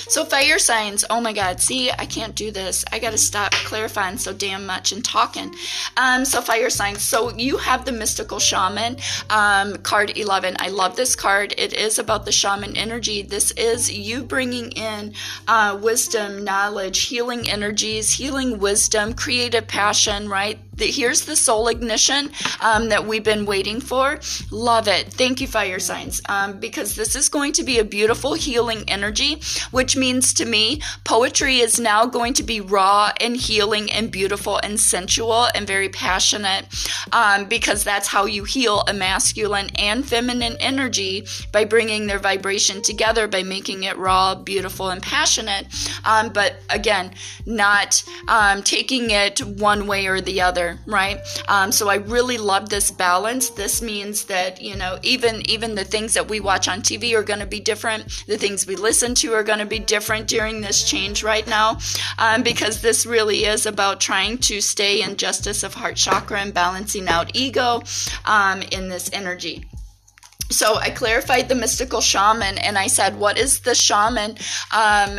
So 0.09 0.25
fire 0.25 0.59
signs, 0.59 1.05
oh 1.09 1.21
my 1.21 1.33
God, 1.33 1.61
see, 1.61 1.91
I 1.91 2.07
can't 2.07 2.35
do 2.35 2.51
this. 2.51 2.85
I 2.93 2.99
got 2.99 3.13
to 3.13 3.19
stop 3.19 3.53
clarifying 3.53 4.19
so 4.19 4.33
damn 4.33 4.67
much 4.67 4.93
and 4.93 5.05
talking. 5.05 5.55
Um, 5.97 6.25
so 6.25 6.41
fire 6.41 6.71
signs. 6.71 7.03
So 7.03 7.35
you 7.37 7.57
have 7.57 7.85
the 7.85 7.93
mystical 7.93 8.39
shaman, 8.39 8.97
um, 9.31 9.77
card 9.77 10.17
11. 10.17 10.57
I 10.59 10.69
love 10.69 10.97
this 10.97 11.17
card. 11.17 11.55
It 11.57 11.73
is 11.73 11.99
about 11.99 12.27
the 12.27 12.33
shaman 12.33 12.77
energy. 12.77 13.23
This 13.23 13.51
is 13.53 13.91
you 13.91 14.23
bringing 14.23 14.73
in 14.73 15.15
uh, 15.49 15.79
wisdom, 15.83 16.45
knowledge, 16.45 17.03
healing 17.03 17.49
energies, 17.49 18.11
healing 18.11 18.59
wisdom, 18.59 19.15
creative 19.15 19.67
passion, 19.67 20.29
right? 20.29 20.59
The, 20.77 20.87
here's 20.87 21.25
the 21.25 21.37
soul 21.37 21.69
ignition 21.69 22.31
um, 22.61 22.89
that 22.89 23.07
we've 23.07 23.23
been 23.23 23.47
waiting 23.47 23.81
for. 23.81 24.19
Love 24.51 24.89
it. 24.89 25.13
Thank 25.13 25.41
you, 25.41 25.47
fire 25.47 25.79
signs, 25.79 26.21
um, 26.29 26.59
because 26.59 26.97
this 26.97 27.15
is 27.15 27.29
going 27.29 27.53
to 27.53 27.63
be 27.63 27.79
a 27.79 27.85
beautiful 27.85 28.35
healing 28.35 28.85
energy, 28.89 29.41
which 29.71 29.94
means 29.97 30.33
to 30.35 30.45
me 30.45 30.81
poetry 31.05 31.59
is 31.59 31.79
now 31.79 32.07
going 32.07 32.33
to 32.35 32.43
be 32.43 32.61
raw 32.61 33.11
and 33.21 33.37
healing 33.37 33.91
and 33.91 34.11
beautiful 34.11 34.59
and 34.59 34.79
sensual 34.81 35.49
and 35.55 35.67
very 35.67 35.89
passionate 35.89 36.67
um, 37.13 37.47
because 37.47 37.85
that's 37.85 38.09
how 38.09 38.25
you 38.25 38.45
heal 38.45 38.85
a 38.89 38.93
masculine 38.95 39.71
and 39.77 40.07
feminine 40.07 40.57
energy 40.61 41.27
by 41.53 41.65
bringing 41.65 42.07
their 42.07 42.19
vibration 42.19 42.83
together 42.83 43.29
by 43.29 43.43
making 43.43 43.83
it 43.85 43.97
raw, 43.97 44.35
beautiful, 44.35 44.91
and 44.91 45.03
passionate. 45.03 45.67
Um, 46.05 46.31
but 46.33 46.57
again, 46.71 47.13
not 47.47 48.03
um, 48.29 48.63
taking 48.63 49.11
it 49.11 49.41
one 49.41 49.87
way 49.87 50.07
or 50.07 50.21
the 50.21 50.41
other, 50.41 50.79
right? 50.87 51.21
Um, 51.49 51.73
so 51.73 51.89
I 51.89 51.97
really 51.97 52.39
love 52.39 52.69
this 52.69 52.91
balance. 52.91 53.51
This 53.51 53.83
means 53.83 54.25
that 54.27 54.61
you 54.61 54.77
know 54.77 54.99
even 55.03 55.49
even 55.51 55.75
the 55.75 55.85
things 55.85 56.15
that 56.15 56.29
we 56.29 56.41
watch 56.41 56.69
on 56.69 56.81
TV 56.81 57.15
are 57.15 57.23
going 57.23 57.41
to 57.41 57.47
be 57.47 57.61
different. 57.61 58.25
The 58.27 58.39
things 58.39 58.67
we 58.67 58.77
listen 58.77 59.15
to 59.17 59.33
are 59.35 59.43
going 59.43 59.59
to 59.59 59.67
be 59.67 59.79
different 59.87 60.27
during 60.27 60.61
this 60.61 60.89
change 60.89 61.23
right 61.23 61.47
now 61.47 61.79
um, 62.19 62.43
because 62.43 62.81
this 62.81 63.07
really 63.07 63.45
is 63.45 63.67
about 63.67 64.01
trying 64.01 64.39
to 64.39 64.61
stay 64.61 65.03
in 65.03 65.17
justice 65.17 65.63
of 65.63 65.75
heart 65.75 65.97
chakra 65.97 66.41
and 66.41 66.55
balancing 66.55 67.09
out 67.09 67.31
ego 67.35 67.83
um, 68.27 68.63
in 68.73 68.89
this 68.89 69.11
energy 69.13 69.65
so 70.51 70.77
I 70.77 70.91
clarified 70.91 71.49
the 71.49 71.55
mystical 71.55 72.01
shaman 72.01 72.59
and 72.59 72.79
I 72.79 72.87
said, 72.87 73.19
what 73.19 73.39
is 73.39 73.61
the 73.61 73.75
shaman? 73.75 74.37
Um, 74.73 75.19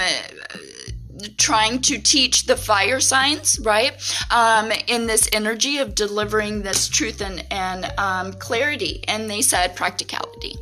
trying 1.38 1.82
to 1.82 1.98
teach 1.98 2.46
the 2.46 2.56
fire 2.56 3.00
signs, 3.00 3.60
right? 3.60 3.94
Um, 4.32 4.72
in 4.88 5.08
this 5.08 5.30
energy 5.34 5.78
of 5.78 5.96
delivering 5.96 6.62
this 6.62 6.88
truth 6.88 7.22
and, 7.22 7.46
and 7.52 7.92
um, 7.98 8.34
clarity. 8.34 9.04
And 9.08 9.30
they 9.30 9.42
said 9.42 9.76
practicality. 9.76 10.56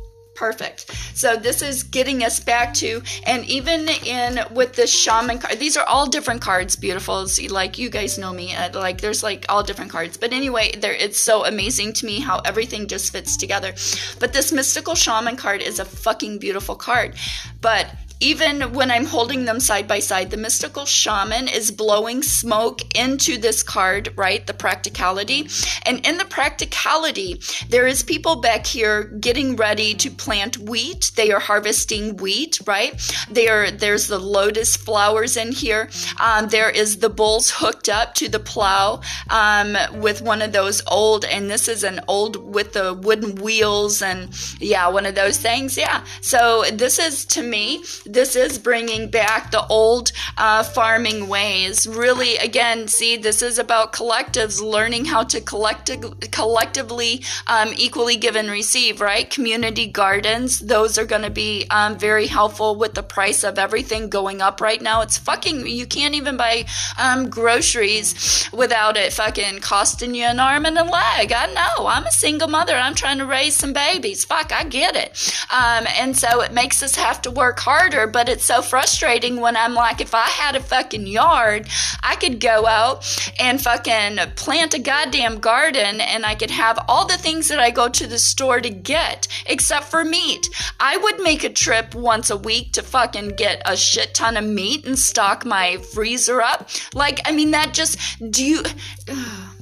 Perfect. 0.44 0.90
So 1.14 1.36
this 1.36 1.62
is 1.62 1.84
getting 1.84 2.22
us 2.22 2.38
back 2.38 2.74
to, 2.74 3.00
and 3.26 3.46
even 3.46 3.88
in 4.04 4.40
with 4.50 4.74
the 4.74 4.86
shaman 4.86 5.38
card, 5.38 5.58
these 5.58 5.74
are 5.78 5.86
all 5.86 6.06
different 6.06 6.42
cards. 6.42 6.76
Beautiful. 6.76 7.26
See, 7.28 7.48
like 7.48 7.78
you 7.78 7.88
guys 7.88 8.18
know 8.18 8.30
me, 8.30 8.54
uh, 8.54 8.78
like 8.78 9.00
there's 9.00 9.22
like 9.22 9.46
all 9.48 9.62
different 9.62 9.90
cards. 9.90 10.18
But 10.18 10.34
anyway, 10.34 10.72
there 10.72 10.92
it's 10.92 11.18
so 11.18 11.46
amazing 11.46 11.94
to 11.94 12.04
me 12.04 12.20
how 12.20 12.40
everything 12.40 12.88
just 12.88 13.10
fits 13.10 13.38
together. 13.38 13.72
But 14.18 14.34
this 14.34 14.52
mystical 14.52 14.94
shaman 14.94 15.36
card 15.36 15.62
is 15.62 15.78
a 15.78 15.86
fucking 15.86 16.40
beautiful 16.40 16.76
card. 16.76 17.14
But 17.62 17.88
even 18.20 18.72
when 18.72 18.90
I'm 18.90 19.04
holding 19.04 19.44
them 19.44 19.60
side 19.60 19.88
by 19.88 19.98
side, 19.98 20.30
the 20.30 20.36
mystical 20.36 20.86
shaman 20.86 21.48
is 21.48 21.70
blowing 21.70 22.22
smoke 22.22 22.80
into 22.96 23.38
this 23.38 23.62
card, 23.62 24.12
right? 24.16 24.46
The 24.46 24.54
practicality. 24.54 25.48
And 25.84 26.06
in 26.06 26.18
the 26.18 26.24
practicality, 26.24 27.40
there 27.68 27.86
is 27.86 28.02
people 28.02 28.36
back 28.36 28.66
here 28.66 29.04
getting 29.04 29.56
ready 29.56 29.94
to 29.94 30.10
plant 30.10 30.58
wheat. 30.58 31.12
They 31.16 31.32
are 31.32 31.40
harvesting 31.40 32.16
wheat, 32.16 32.60
right? 32.66 32.94
There, 33.30 33.70
there's 33.70 34.08
the 34.08 34.18
lotus 34.18 34.76
flowers 34.76 35.36
in 35.36 35.52
here. 35.52 35.90
Um, 36.20 36.48
there 36.48 36.70
is 36.70 36.98
the 36.98 37.10
bulls 37.10 37.50
hooked 37.50 37.88
up 37.88 38.14
to 38.14 38.28
the 38.28 38.40
plow 38.40 39.00
um, 39.30 39.76
with 40.00 40.22
one 40.22 40.42
of 40.42 40.52
those 40.52 40.82
old, 40.86 41.24
and 41.24 41.50
this 41.50 41.68
is 41.68 41.84
an 41.84 42.00
old 42.08 42.36
with 42.54 42.72
the 42.72 42.94
wooden 42.94 43.36
wheels 43.36 44.02
and 44.02 44.30
yeah, 44.60 44.88
one 44.88 45.06
of 45.06 45.14
those 45.14 45.38
things. 45.38 45.76
Yeah. 45.76 46.04
So 46.20 46.64
this 46.72 46.98
is 46.98 47.24
to 47.26 47.42
me 47.42 47.82
this 48.04 48.36
is 48.36 48.58
bringing 48.58 49.10
back 49.10 49.50
the 49.50 49.66
old 49.66 50.12
uh, 50.36 50.62
farming 50.62 51.28
ways. 51.28 51.86
Really, 51.86 52.36
again, 52.36 52.88
see, 52.88 53.16
this 53.16 53.42
is 53.42 53.58
about 53.58 53.92
collectives 53.92 54.60
learning 54.60 55.06
how 55.06 55.24
to 55.24 55.40
collect- 55.40 55.90
collectively 56.30 57.24
um, 57.46 57.72
equally 57.76 58.16
give 58.16 58.36
and 58.36 58.50
receive, 58.50 59.00
right? 59.00 59.28
Community 59.28 59.86
gardens, 59.86 60.60
those 60.60 60.98
are 60.98 61.06
going 61.06 61.22
to 61.22 61.30
be 61.30 61.66
um, 61.70 61.98
very 61.98 62.26
helpful 62.26 62.76
with 62.76 62.94
the 62.94 63.02
price 63.02 63.44
of 63.44 63.58
everything 63.58 64.08
going 64.08 64.42
up 64.42 64.60
right 64.60 64.82
now. 64.82 65.00
It's 65.00 65.18
fucking, 65.18 65.66
you 65.66 65.86
can't 65.86 66.14
even 66.14 66.36
buy 66.36 66.66
um, 66.98 67.30
groceries 67.30 68.48
without 68.52 68.96
it 68.96 69.12
fucking 69.12 69.60
costing 69.60 70.14
you 70.14 70.24
an 70.24 70.40
arm 70.40 70.66
and 70.66 70.78
a 70.78 70.84
leg. 70.84 71.32
I 71.32 71.46
know. 71.52 71.86
I'm 71.86 72.04
a 72.04 72.10
single 72.10 72.48
mother. 72.48 72.74
I'm 72.74 72.94
trying 72.94 73.18
to 73.18 73.26
raise 73.26 73.56
some 73.56 73.72
babies. 73.72 74.24
Fuck, 74.24 74.52
I 74.52 74.64
get 74.64 74.96
it. 74.96 75.34
Um, 75.50 75.86
and 75.98 76.16
so 76.16 76.40
it 76.40 76.52
makes 76.52 76.82
us 76.82 76.94
have 76.96 77.22
to 77.22 77.30
work 77.30 77.58
harder 77.60 77.93
but 78.06 78.28
it's 78.28 78.44
so 78.44 78.60
frustrating 78.60 79.40
when 79.40 79.56
I'm 79.56 79.74
like, 79.74 80.00
if 80.00 80.14
I 80.14 80.26
had 80.26 80.56
a 80.56 80.60
fucking 80.60 81.06
yard, 81.06 81.68
I 82.02 82.16
could 82.16 82.40
go 82.40 82.66
out 82.66 83.06
and 83.38 83.60
fucking 83.60 84.18
plant 84.34 84.74
a 84.74 84.78
goddamn 84.78 85.38
garden 85.38 86.00
and 86.00 86.26
I 86.26 86.34
could 86.34 86.50
have 86.50 86.84
all 86.88 87.06
the 87.06 87.16
things 87.16 87.48
that 87.48 87.60
I 87.60 87.70
go 87.70 87.88
to 87.88 88.06
the 88.06 88.18
store 88.18 88.60
to 88.60 88.70
get, 88.70 89.28
except 89.46 89.86
for 89.86 90.04
meat. 90.04 90.48
I 90.80 90.96
would 90.96 91.20
make 91.20 91.44
a 91.44 91.50
trip 91.50 91.94
once 91.94 92.30
a 92.30 92.36
week 92.36 92.72
to 92.72 92.82
fucking 92.82 93.30
get 93.36 93.62
a 93.64 93.76
shit 93.76 94.12
ton 94.14 94.36
of 94.36 94.44
meat 94.44 94.86
and 94.86 94.98
stock 94.98 95.46
my 95.46 95.76
freezer 95.78 96.42
up. 96.42 96.68
Like, 96.94 97.20
I 97.24 97.32
mean, 97.32 97.52
that 97.52 97.72
just, 97.72 97.98
do 98.30 98.44
you. 98.44 98.62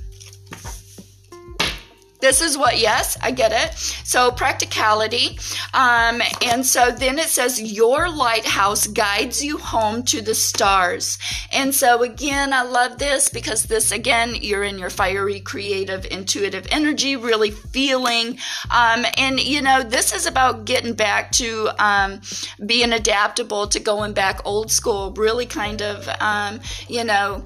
This 2.23 2.41
is 2.41 2.57
what, 2.57 2.79
yes, 2.79 3.19
I 3.21 3.33
get 3.33 3.51
it. 3.51 3.77
So, 4.05 4.31
practicality. 4.31 5.41
Um, 5.75 6.23
and 6.41 6.65
so 6.65 6.93
then 6.93 7.19
it 7.19 7.27
says, 7.27 7.61
Your 7.61 8.09
lighthouse 8.09 8.87
guides 8.87 9.45
you 9.45 9.59
home 9.59 10.05
to 10.05 10.23
the 10.23 10.37
stars. 10.37 11.19
And 11.51 11.75
so, 11.75 12.05
again, 12.05 12.53
I 12.53 12.63
love 12.63 12.99
this 12.99 13.29
because 13.29 13.65
this, 13.65 13.91
again, 13.91 14.37
you're 14.41 14.63
in 14.63 14.79
your 14.79 14.89
fiery, 14.89 15.41
creative, 15.41 16.07
intuitive 16.13 16.69
energy, 16.71 17.17
really 17.17 17.51
feeling. 17.51 18.39
Um, 18.71 19.05
and, 19.19 19.41
you 19.41 19.61
know, 19.61 19.83
this 19.83 20.15
is 20.15 20.25
about 20.25 20.65
getting 20.65 20.95
back 20.95 21.33
to 21.33 21.71
um, 21.85 22.21
being 22.65 22.93
adaptable, 22.93 23.67
to 23.67 23.81
going 23.81 24.13
back 24.13 24.43
old 24.45 24.71
school, 24.71 25.13
really 25.17 25.47
kind 25.47 25.83
of, 25.83 26.09
um, 26.21 26.61
you 26.87 27.03
know, 27.03 27.43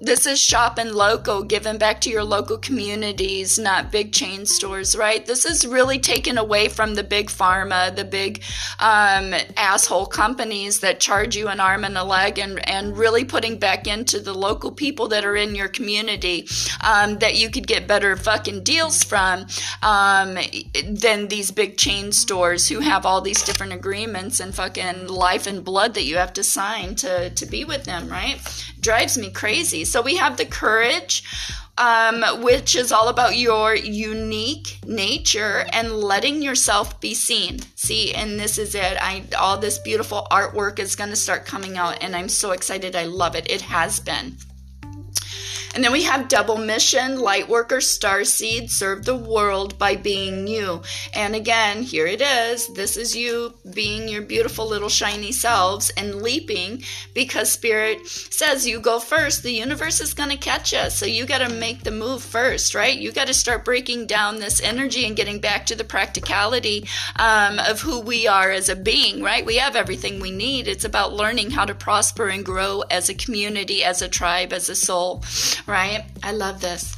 this 0.00 0.26
is 0.26 0.40
shopping 0.40 0.94
local, 0.94 1.42
giving 1.42 1.76
back 1.76 2.00
to 2.00 2.10
your 2.10 2.24
local 2.24 2.56
communities, 2.56 3.58
not 3.58 3.92
big 3.92 4.12
chain 4.12 4.46
stores, 4.46 4.96
right? 4.96 5.26
This 5.26 5.44
is 5.44 5.66
really 5.66 5.98
taken 5.98 6.38
away 6.38 6.68
from 6.68 6.94
the 6.94 7.04
big 7.04 7.28
pharma, 7.28 7.94
the 7.94 8.04
big 8.04 8.42
um, 8.78 9.34
asshole 9.58 10.06
companies 10.06 10.80
that 10.80 11.00
charge 11.00 11.36
you 11.36 11.48
an 11.48 11.60
arm 11.60 11.84
and 11.84 11.98
a 11.98 12.04
leg, 12.04 12.38
and, 12.38 12.66
and 12.66 12.96
really 12.96 13.24
putting 13.24 13.58
back 13.58 13.86
into 13.86 14.20
the 14.20 14.32
local 14.32 14.72
people 14.72 15.08
that 15.08 15.26
are 15.26 15.36
in 15.36 15.54
your 15.54 15.68
community 15.68 16.48
um, 16.82 17.18
that 17.18 17.36
you 17.36 17.50
could 17.50 17.66
get 17.66 17.86
better 17.86 18.16
fucking 18.16 18.64
deals 18.64 19.04
from 19.04 19.46
um, 19.82 20.38
than 20.88 21.28
these 21.28 21.50
big 21.50 21.76
chain 21.76 22.10
stores 22.10 22.68
who 22.68 22.80
have 22.80 23.04
all 23.04 23.20
these 23.20 23.42
different 23.42 23.74
agreements 23.74 24.40
and 24.40 24.54
fucking 24.54 25.08
life 25.08 25.46
and 25.46 25.62
blood 25.62 25.92
that 25.92 26.04
you 26.04 26.16
have 26.16 26.32
to 26.32 26.42
sign 26.42 26.94
to, 26.94 27.28
to 27.30 27.44
be 27.44 27.66
with 27.66 27.84
them, 27.84 28.08
right? 28.08 28.40
drives 28.80 29.18
me 29.18 29.30
crazy. 29.30 29.84
So 29.90 30.00
we 30.00 30.16
have 30.16 30.36
the 30.36 30.46
courage, 30.46 31.24
um, 31.76 32.22
which 32.42 32.76
is 32.76 32.92
all 32.92 33.08
about 33.08 33.36
your 33.36 33.74
unique 33.74 34.78
nature 34.86 35.66
and 35.72 35.92
letting 35.92 36.42
yourself 36.42 37.00
be 37.00 37.12
seen. 37.12 37.58
See, 37.74 38.14
and 38.14 38.38
this 38.38 38.56
is 38.56 38.74
it. 38.74 38.96
I 39.00 39.24
all 39.36 39.58
this 39.58 39.78
beautiful 39.78 40.28
artwork 40.30 40.78
is 40.78 40.94
going 40.94 41.10
to 41.10 41.16
start 41.16 41.44
coming 41.44 41.76
out, 41.76 42.02
and 42.02 42.14
I'm 42.14 42.28
so 42.28 42.52
excited. 42.52 42.94
I 42.94 43.04
love 43.04 43.34
it. 43.34 43.50
It 43.50 43.62
has 43.62 43.98
been. 43.98 44.36
And 45.72 45.84
then 45.84 45.92
we 45.92 46.02
have 46.02 46.28
double 46.28 46.56
mission, 46.56 47.18
Lightworker 47.18 47.80
Star 47.80 48.24
Seed, 48.24 48.70
serve 48.72 49.04
the 49.04 49.16
world 49.16 49.78
by 49.78 49.94
being 49.94 50.48
you. 50.48 50.82
And 51.14 51.36
again, 51.36 51.82
here 51.82 52.06
it 52.06 52.20
is. 52.20 52.66
This 52.74 52.96
is 52.96 53.14
you 53.14 53.54
being 53.72 54.08
your 54.08 54.22
beautiful 54.22 54.66
little 54.66 54.88
shiny 54.88 55.30
selves 55.30 55.90
and 55.90 56.22
leaping 56.22 56.82
because 57.14 57.52
Spirit 57.52 58.04
says 58.08 58.66
you 58.66 58.80
go 58.80 58.98
first. 58.98 59.44
The 59.44 59.52
universe 59.52 60.00
is 60.00 60.12
going 60.12 60.30
to 60.30 60.36
catch 60.36 60.74
us. 60.74 60.96
So 60.98 61.06
you 61.06 61.24
got 61.24 61.38
to 61.38 61.54
make 61.54 61.84
the 61.84 61.92
move 61.92 62.22
first, 62.22 62.74
right? 62.74 62.98
You 62.98 63.12
got 63.12 63.28
to 63.28 63.34
start 63.34 63.64
breaking 63.64 64.06
down 64.06 64.40
this 64.40 64.60
energy 64.60 65.06
and 65.06 65.16
getting 65.16 65.38
back 65.38 65.66
to 65.66 65.76
the 65.76 65.84
practicality 65.84 66.88
um, 67.16 67.60
of 67.60 67.80
who 67.80 68.00
we 68.00 68.26
are 68.26 68.50
as 68.50 68.68
a 68.68 68.74
being, 68.76 69.22
right? 69.22 69.46
We 69.46 69.56
have 69.56 69.76
everything 69.76 70.18
we 70.18 70.32
need. 70.32 70.66
It's 70.66 70.84
about 70.84 71.12
learning 71.12 71.50
how 71.50 71.64
to 71.64 71.74
prosper 71.76 72.28
and 72.28 72.44
grow 72.44 72.82
as 72.90 73.08
a 73.08 73.14
community, 73.14 73.84
as 73.84 74.02
a 74.02 74.08
tribe, 74.08 74.52
as 74.52 74.68
a 74.68 74.74
soul 74.74 75.22
right? 75.66 76.04
I 76.22 76.32
love 76.32 76.60
this. 76.60 76.96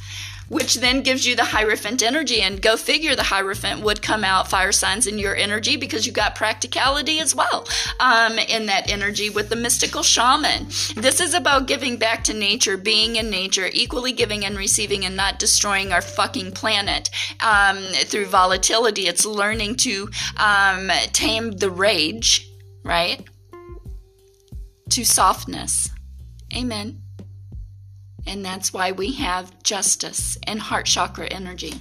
Which 0.49 0.75
then 0.75 1.01
gives 1.01 1.25
you 1.25 1.35
the 1.35 1.45
Hierophant 1.45 2.03
energy. 2.03 2.41
And 2.41 2.61
go 2.61 2.75
figure 2.77 3.15
the 3.15 3.23
Hierophant 3.23 3.81
would 3.81 4.01
come 4.01 4.23
out 4.23 4.49
fire 4.49 4.73
signs 4.73 5.07
in 5.07 5.17
your 5.17 5.35
energy 5.35 5.77
because 5.77 6.05
you 6.05 6.11
got 6.11 6.35
practicality 6.35 7.19
as 7.19 7.33
well 7.33 7.65
um, 7.99 8.37
in 8.37 8.65
that 8.67 8.91
energy 8.91 9.29
with 9.29 9.49
the 9.49 9.55
mystical 9.55 10.03
shaman. 10.03 10.67
This 10.95 11.21
is 11.21 11.33
about 11.33 11.67
giving 11.67 11.97
back 11.97 12.25
to 12.25 12.33
nature, 12.33 12.77
being 12.77 13.15
in 13.15 13.29
nature, 13.29 13.69
equally 13.71 14.11
giving 14.11 14.45
and 14.45 14.57
receiving, 14.57 15.05
and 15.05 15.15
not 15.15 15.39
destroying 15.39 15.91
our 15.91 16.01
fucking 16.01 16.51
planet 16.51 17.09
um, 17.41 17.77
through 17.77 18.25
volatility. 18.25 19.07
It's 19.07 19.25
learning 19.25 19.77
to 19.77 20.09
um, 20.37 20.91
tame 21.13 21.51
the 21.51 21.71
rage, 21.71 22.51
right? 22.83 23.27
To 24.89 25.05
softness. 25.05 25.89
Amen. 26.55 27.02
And 28.25 28.43
that's 28.43 28.73
why 28.73 28.91
we 28.91 29.13
have 29.13 29.61
justice 29.63 30.37
and 30.43 30.59
heart 30.59 30.85
chakra 30.85 31.27
energy 31.27 31.73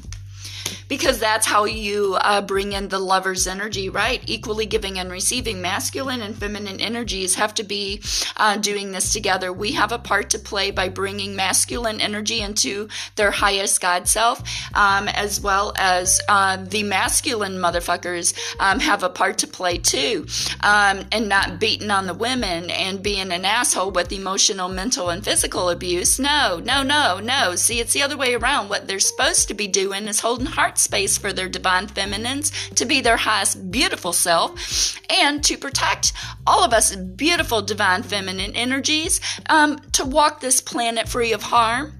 because 0.88 1.18
that's 1.18 1.46
how 1.46 1.64
you 1.64 2.16
uh, 2.20 2.40
bring 2.42 2.72
in 2.72 2.88
the 2.88 2.98
lover's 2.98 3.46
energy, 3.46 3.88
right? 3.88 4.22
Equally 4.26 4.66
giving 4.66 4.98
and 4.98 5.10
receiving. 5.10 5.60
Masculine 5.60 6.22
and 6.22 6.36
feminine 6.36 6.80
energies 6.80 7.34
have 7.34 7.54
to 7.54 7.62
be 7.62 8.02
uh, 8.36 8.56
doing 8.56 8.92
this 8.92 9.12
together. 9.12 9.52
We 9.52 9.72
have 9.72 9.92
a 9.92 9.98
part 9.98 10.30
to 10.30 10.38
play 10.38 10.70
by 10.70 10.88
bringing 10.88 11.36
masculine 11.36 12.00
energy 12.00 12.40
into 12.40 12.88
their 13.16 13.30
highest 13.30 13.80
God 13.80 14.08
self, 14.08 14.42
um, 14.74 15.08
as 15.08 15.40
well 15.40 15.72
as 15.76 16.20
uh, 16.28 16.56
the 16.56 16.82
masculine 16.82 17.54
motherfuckers 17.58 18.34
um, 18.60 18.80
have 18.80 19.02
a 19.02 19.08
part 19.08 19.38
to 19.38 19.46
play 19.46 19.78
too, 19.78 20.26
um, 20.60 21.04
and 21.12 21.28
not 21.28 21.60
beating 21.60 21.90
on 21.90 22.06
the 22.06 22.14
women 22.14 22.70
and 22.70 23.02
being 23.02 23.32
an 23.32 23.44
asshole 23.44 23.90
with 23.90 24.12
emotional, 24.12 24.68
mental, 24.68 25.10
and 25.10 25.24
physical 25.24 25.68
abuse. 25.70 26.18
No, 26.18 26.60
no, 26.64 26.82
no, 26.82 27.20
no. 27.20 27.56
See, 27.56 27.80
it's 27.80 27.92
the 27.92 28.02
other 28.02 28.16
way 28.16 28.34
around. 28.34 28.68
What 28.68 28.86
they're 28.86 29.00
supposed 29.00 29.48
to 29.48 29.54
be 29.54 29.68
doing 29.68 30.06
is 30.06 30.20
holding 30.20 30.46
heart 30.46 30.61
space 30.70 31.18
for 31.18 31.32
their 31.32 31.48
divine 31.48 31.86
feminines 31.86 32.52
to 32.74 32.84
be 32.84 33.00
their 33.00 33.16
highest 33.16 33.70
beautiful 33.70 34.12
self 34.12 34.98
and 35.10 35.42
to 35.44 35.56
protect 35.56 36.12
all 36.46 36.64
of 36.64 36.72
us 36.72 36.94
beautiful 36.94 37.62
divine 37.62 38.02
feminine 38.02 38.54
energies 38.54 39.20
um, 39.48 39.78
to 39.92 40.04
walk 40.04 40.40
this 40.40 40.60
planet 40.60 41.08
free 41.08 41.32
of 41.32 41.42
harm 41.42 41.92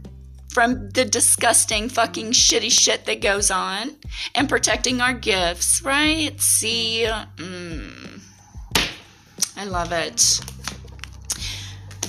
from 0.48 0.90
the 0.90 1.04
disgusting 1.04 1.88
fucking 1.88 2.30
shitty 2.30 2.70
shit 2.70 3.06
that 3.06 3.22
goes 3.22 3.50
on 3.50 3.96
and 4.34 4.48
protecting 4.48 5.00
our 5.00 5.14
gifts, 5.14 5.82
right? 5.82 6.38
See, 6.40 7.08
mm, 7.36 8.20
I 9.56 9.64
love 9.64 9.92
it 9.92 10.40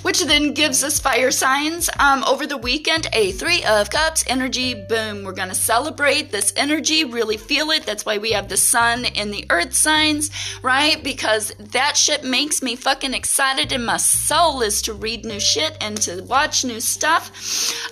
which 0.03 0.23
then 0.23 0.53
gives 0.53 0.83
us 0.83 0.99
fire 0.99 1.31
signs. 1.31 1.89
Um, 1.99 2.23
over 2.25 2.45
the 2.45 2.57
weekend, 2.57 3.07
a 3.13 3.31
Three 3.31 3.63
of 3.63 3.89
Cups 3.89 4.23
energy, 4.27 4.73
boom. 4.73 5.23
We're 5.23 5.33
going 5.33 5.49
to 5.49 5.55
celebrate 5.55 6.31
this 6.31 6.53
energy, 6.55 7.03
really 7.03 7.37
feel 7.37 7.71
it. 7.71 7.85
That's 7.85 8.05
why 8.05 8.19
we 8.19 8.31
have 8.33 8.49
the 8.49 8.57
sun 8.57 9.05
and 9.05 9.33
the 9.33 9.45
earth 9.49 9.73
signs, 9.73 10.29
right? 10.61 11.03
Because 11.03 11.51
that 11.57 11.97
shit 11.97 12.23
makes 12.23 12.61
me 12.61 12.75
fucking 12.75 13.13
excited, 13.13 13.71
and 13.71 13.85
my 13.85 13.97
soul 13.97 14.61
is 14.61 14.81
to 14.83 14.93
read 14.93 15.25
new 15.25 15.39
shit 15.39 15.75
and 15.81 15.97
to 16.03 16.21
watch 16.23 16.63
new 16.63 16.79
stuff. 16.79 17.31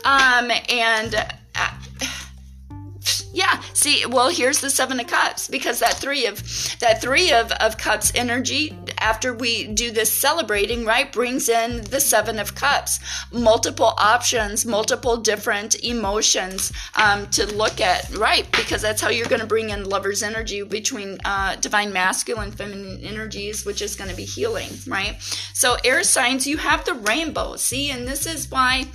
Um, 0.05 0.51
and. 0.69 1.15
Uh, 1.55 1.71
yeah, 3.33 3.61
see, 3.73 4.05
well, 4.05 4.29
here's 4.29 4.61
the 4.61 4.69
seven 4.69 4.99
of 4.99 5.07
cups 5.07 5.47
because 5.47 5.79
that 5.79 5.93
three 5.93 6.25
of 6.25 6.37
that 6.79 7.01
three 7.01 7.31
of, 7.31 7.51
of 7.53 7.77
cups 7.77 8.11
energy 8.15 8.77
after 9.01 9.33
we 9.33 9.67
do 9.67 9.91
this 9.91 10.11
celebrating, 10.11 10.85
right, 10.85 11.11
brings 11.11 11.49
in 11.49 11.83
the 11.85 11.99
seven 11.99 12.39
of 12.39 12.55
cups. 12.55 12.99
Multiple 13.31 13.93
options, 13.97 14.65
multiple 14.65 15.17
different 15.17 15.75
emotions 15.83 16.71
um, 16.95 17.27
to 17.27 17.45
look 17.53 17.81
at, 17.81 18.09
right? 18.15 18.49
Because 18.51 18.81
that's 18.81 19.01
how 19.01 19.09
you're 19.09 19.27
going 19.27 19.41
to 19.41 19.47
bring 19.47 19.71
in 19.71 19.89
lover's 19.89 20.23
energy 20.23 20.61
between 20.63 21.17
uh, 21.25 21.55
divine 21.57 21.91
masculine, 21.91 22.51
feminine 22.51 23.01
energies, 23.03 23.65
which 23.65 23.81
is 23.81 23.95
going 23.95 24.09
to 24.09 24.15
be 24.15 24.25
healing, 24.25 24.69
right? 24.87 25.17
So, 25.53 25.77
air 25.83 26.03
signs, 26.03 26.47
you 26.47 26.57
have 26.57 26.85
the 26.85 26.93
rainbow, 26.93 27.55
see, 27.55 27.89
and 27.91 28.07
this 28.07 28.25
is 28.25 28.49
why 28.49 28.85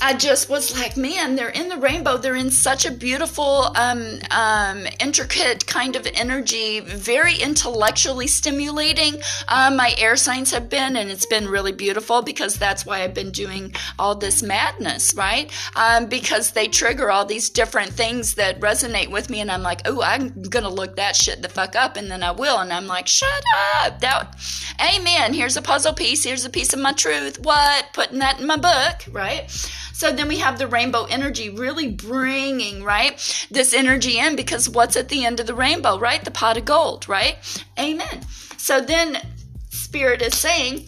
I 0.00 0.12
just 0.12 0.50
was 0.50 0.78
like, 0.78 0.96
man, 0.96 1.36
they're 1.36 1.48
in 1.48 1.70
the 1.70 1.78
rainbow. 1.78 2.18
They're 2.18 2.36
in 2.36 2.50
such 2.50 2.84
a 2.84 2.90
beautiful, 2.90 3.72
um, 3.76 4.18
um, 4.30 4.86
intricate 5.00 5.66
kind 5.66 5.96
of 5.96 6.06
energy, 6.14 6.80
very 6.80 7.36
intellectually 7.36 8.26
stimulating. 8.26 9.22
Um, 9.48 9.76
my 9.76 9.94
air 9.96 10.16
signs 10.16 10.50
have 10.50 10.68
been, 10.68 10.96
and 10.96 11.10
it's 11.10 11.24
been 11.24 11.48
really 11.48 11.72
beautiful 11.72 12.20
because 12.20 12.56
that's 12.56 12.84
why 12.84 13.02
I've 13.02 13.14
been 13.14 13.30
doing 13.30 13.74
all 13.98 14.14
this 14.14 14.42
madness, 14.42 15.14
right? 15.14 15.50
Um, 15.74 16.06
because 16.06 16.50
they 16.50 16.68
trigger 16.68 17.10
all 17.10 17.24
these 17.24 17.48
different 17.48 17.90
things 17.90 18.34
that 18.34 18.60
resonate 18.60 19.10
with 19.10 19.30
me, 19.30 19.40
and 19.40 19.50
I'm 19.50 19.62
like, 19.62 19.80
oh, 19.86 20.02
I'm 20.02 20.42
gonna 20.42 20.68
look 20.68 20.96
that 20.96 21.16
shit 21.16 21.40
the 21.40 21.48
fuck 21.48 21.74
up, 21.74 21.96
and 21.96 22.10
then 22.10 22.22
I 22.22 22.32
will, 22.32 22.58
and 22.58 22.72
I'm 22.72 22.86
like, 22.86 23.06
shut 23.06 23.44
up. 23.80 24.00
That, 24.00 24.36
amen. 24.78 25.32
Here's 25.32 25.56
a 25.56 25.62
puzzle 25.62 25.94
piece. 25.94 26.22
Here's 26.22 26.44
a 26.44 26.50
piece 26.50 26.74
of 26.74 26.80
my 26.80 26.92
truth. 26.92 27.40
What? 27.40 27.86
Putting 27.94 28.18
that 28.18 28.40
in 28.40 28.46
my 28.46 28.56
book, 28.56 29.06
right? 29.10 29.50
So 29.96 30.12
then 30.12 30.28
we 30.28 30.36
have 30.40 30.58
the 30.58 30.66
rainbow 30.66 31.04
energy 31.04 31.48
really 31.48 31.88
bringing, 31.90 32.84
right, 32.84 33.16
this 33.50 33.72
energy 33.72 34.18
in 34.18 34.36
because 34.36 34.68
what's 34.68 34.94
at 34.94 35.08
the 35.08 35.24
end 35.24 35.40
of 35.40 35.46
the 35.46 35.54
rainbow, 35.54 35.98
right? 35.98 36.22
The 36.22 36.30
pot 36.30 36.58
of 36.58 36.66
gold, 36.66 37.08
right? 37.08 37.38
Amen. 37.78 38.20
So 38.58 38.82
then 38.82 39.22
Spirit 39.70 40.20
is 40.20 40.36
saying 40.36 40.86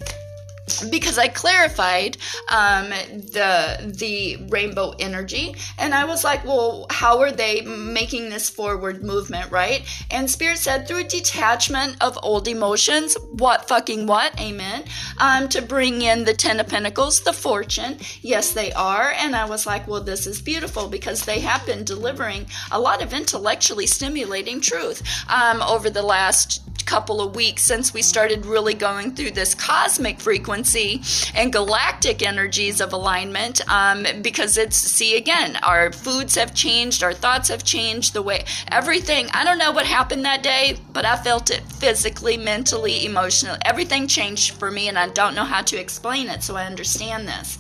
because 0.90 1.18
I 1.18 1.28
clarified 1.28 2.16
um, 2.50 2.88
the 2.88 3.92
the 3.98 4.36
rainbow 4.48 4.94
energy, 4.98 5.54
and 5.78 5.94
I 5.94 6.04
was 6.04 6.24
like, 6.24 6.44
well, 6.44 6.86
how 6.90 7.20
are 7.20 7.32
they 7.32 7.62
making 7.62 8.30
this 8.30 8.48
forward 8.48 9.02
movement, 9.02 9.50
right? 9.50 9.82
And 10.10 10.30
Spirit 10.30 10.58
said 10.58 10.86
through 10.86 11.04
detachment 11.04 11.96
of 12.00 12.18
old 12.22 12.48
emotions. 12.48 13.16
What 13.32 13.68
fucking 13.68 14.06
what? 14.06 14.38
Amen. 14.40 14.84
Um, 15.18 15.48
to 15.50 15.62
bring 15.62 16.02
in 16.02 16.24
the 16.24 16.34
Ten 16.34 16.60
of 16.60 16.68
Pentacles, 16.68 17.20
the 17.20 17.32
Fortune. 17.32 17.98
Yes, 18.22 18.52
they 18.52 18.72
are, 18.72 19.12
and 19.16 19.34
I 19.34 19.44
was 19.44 19.66
like, 19.66 19.86
well, 19.86 20.02
this 20.02 20.26
is 20.26 20.40
beautiful 20.40 20.88
because 20.88 21.24
they 21.24 21.40
have 21.40 21.64
been 21.66 21.84
delivering 21.84 22.46
a 22.70 22.78
lot 22.78 23.02
of 23.02 23.12
intellectually 23.12 23.86
stimulating 23.86 24.60
truth 24.60 25.02
um, 25.28 25.62
over 25.62 25.90
the 25.90 26.02
last 26.02 26.67
couple 26.88 27.20
of 27.20 27.36
weeks 27.36 27.62
since 27.62 27.92
we 27.92 28.00
started 28.00 28.46
really 28.46 28.72
going 28.72 29.14
through 29.14 29.30
this 29.30 29.54
cosmic 29.54 30.18
frequency 30.18 31.02
and 31.34 31.52
galactic 31.52 32.26
energies 32.26 32.80
of 32.80 32.94
alignment 32.94 33.60
um, 33.70 34.06
because 34.22 34.56
it's 34.56 34.76
see 34.76 35.14
again 35.14 35.56
our 35.56 35.92
foods 35.92 36.34
have 36.34 36.54
changed 36.54 37.02
our 37.02 37.12
thoughts 37.12 37.50
have 37.50 37.62
changed 37.62 38.14
the 38.14 38.22
way 38.22 38.42
everything 38.72 39.28
i 39.34 39.44
don't 39.44 39.58
know 39.58 39.70
what 39.70 39.84
happened 39.84 40.24
that 40.24 40.42
day 40.42 40.78
but 40.94 41.04
i 41.04 41.14
felt 41.14 41.50
it 41.50 41.62
physically 41.72 42.38
mentally 42.38 43.04
emotionally 43.04 43.58
everything 43.66 44.08
changed 44.08 44.54
for 44.54 44.70
me 44.70 44.88
and 44.88 44.98
i 44.98 45.06
don't 45.10 45.34
know 45.34 45.44
how 45.44 45.60
to 45.60 45.78
explain 45.78 46.26
it 46.28 46.42
so 46.42 46.56
i 46.56 46.64
understand 46.64 47.28
this. 47.28 47.58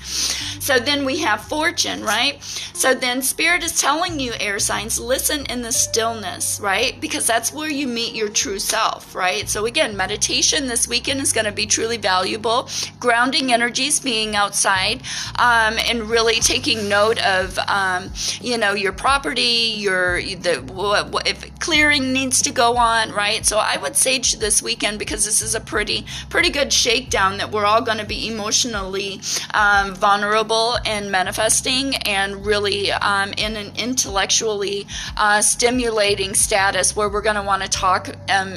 So 0.60 0.78
then 0.78 1.04
we 1.04 1.18
have 1.18 1.42
fortune 1.42 2.02
right? 2.02 2.42
So 2.72 2.94
then 2.94 3.20
spirit 3.20 3.62
is 3.62 3.78
telling 3.78 4.18
you 4.18 4.32
air 4.40 4.58
signs 4.58 4.98
listen 4.98 5.44
in 5.46 5.60
the 5.62 5.72
stillness 5.72 6.60
right? 6.60 6.98
Because 7.00 7.26
that's 7.26 7.52
where 7.52 7.70
you 7.70 7.86
meet 7.86 8.14
your 8.14 8.28
true 8.28 8.58
self 8.58 9.14
right? 9.18 9.48
So, 9.48 9.66
again, 9.66 9.96
meditation 9.96 10.68
this 10.68 10.86
weekend 10.86 11.20
is 11.20 11.32
going 11.32 11.44
to 11.44 11.52
be 11.52 11.66
truly 11.66 11.96
valuable. 11.96 12.68
Grounding 13.00 13.52
energies, 13.52 13.98
being 13.98 14.36
outside, 14.36 15.02
um, 15.38 15.76
and 15.88 16.08
really 16.08 16.36
taking 16.36 16.88
note 16.88 17.18
of, 17.26 17.58
um, 17.58 18.10
you 18.40 18.56
know, 18.56 18.74
your 18.74 18.92
property, 18.92 19.74
your, 19.76 20.22
the, 20.22 20.64
what, 20.72 21.10
what, 21.10 21.26
if 21.26 21.58
clearing 21.58 22.12
needs 22.12 22.40
to 22.42 22.52
go 22.52 22.76
on, 22.76 23.10
right? 23.10 23.44
So, 23.44 23.58
I 23.58 23.76
would 23.76 23.96
sage 23.96 24.34
this 24.34 24.62
weekend 24.62 25.00
because 25.00 25.24
this 25.24 25.42
is 25.42 25.56
a 25.56 25.60
pretty, 25.60 26.06
pretty 26.30 26.50
good 26.50 26.72
shakedown 26.72 27.38
that 27.38 27.50
we're 27.50 27.66
all 27.66 27.82
going 27.82 27.98
to 27.98 28.06
be 28.06 28.28
emotionally 28.28 29.20
um, 29.52 29.96
vulnerable 29.96 30.76
and 30.86 31.10
manifesting 31.10 31.96
and 31.96 32.46
really 32.46 32.92
um, 32.92 33.32
in 33.36 33.56
an 33.56 33.72
intellectually 33.76 34.86
uh, 35.16 35.42
stimulating 35.42 36.34
status 36.34 36.94
where 36.94 37.08
we're 37.08 37.20
going 37.20 37.34
to 37.34 37.42
want 37.42 37.62
to 37.62 37.68
talk 37.68 38.10
um, 38.28 38.56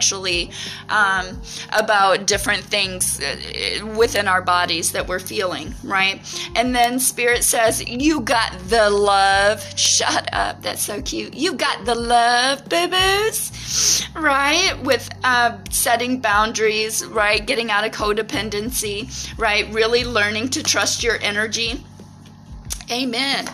actually 0.00 0.50
um, 0.88 1.38
about 1.74 2.26
different 2.26 2.62
things 2.64 3.20
uh, 3.20 3.84
within 3.98 4.26
our 4.26 4.40
bodies 4.40 4.92
that 4.92 5.06
we're 5.06 5.18
feeling, 5.18 5.74
right? 5.84 6.18
And 6.56 6.74
then 6.74 6.98
Spirit 6.98 7.44
says, 7.44 7.86
You 7.86 8.22
got 8.22 8.58
the 8.70 8.88
love. 8.88 9.62
Shut 9.78 10.26
up. 10.32 10.62
That's 10.62 10.80
so 10.80 11.02
cute. 11.02 11.34
You 11.34 11.52
got 11.52 11.84
the 11.84 11.94
love, 11.94 12.66
boo 12.66 12.88
boos, 12.88 14.08
right? 14.16 14.72
With 14.82 15.06
uh, 15.22 15.58
setting 15.68 16.18
boundaries, 16.20 17.04
right? 17.04 17.46
Getting 17.46 17.70
out 17.70 17.84
of 17.84 17.92
codependency, 17.92 18.98
right? 19.38 19.70
Really 19.70 20.04
learning 20.04 20.48
to 20.50 20.62
trust 20.62 21.02
your 21.02 21.18
energy. 21.20 21.84
Amen. 22.90 23.46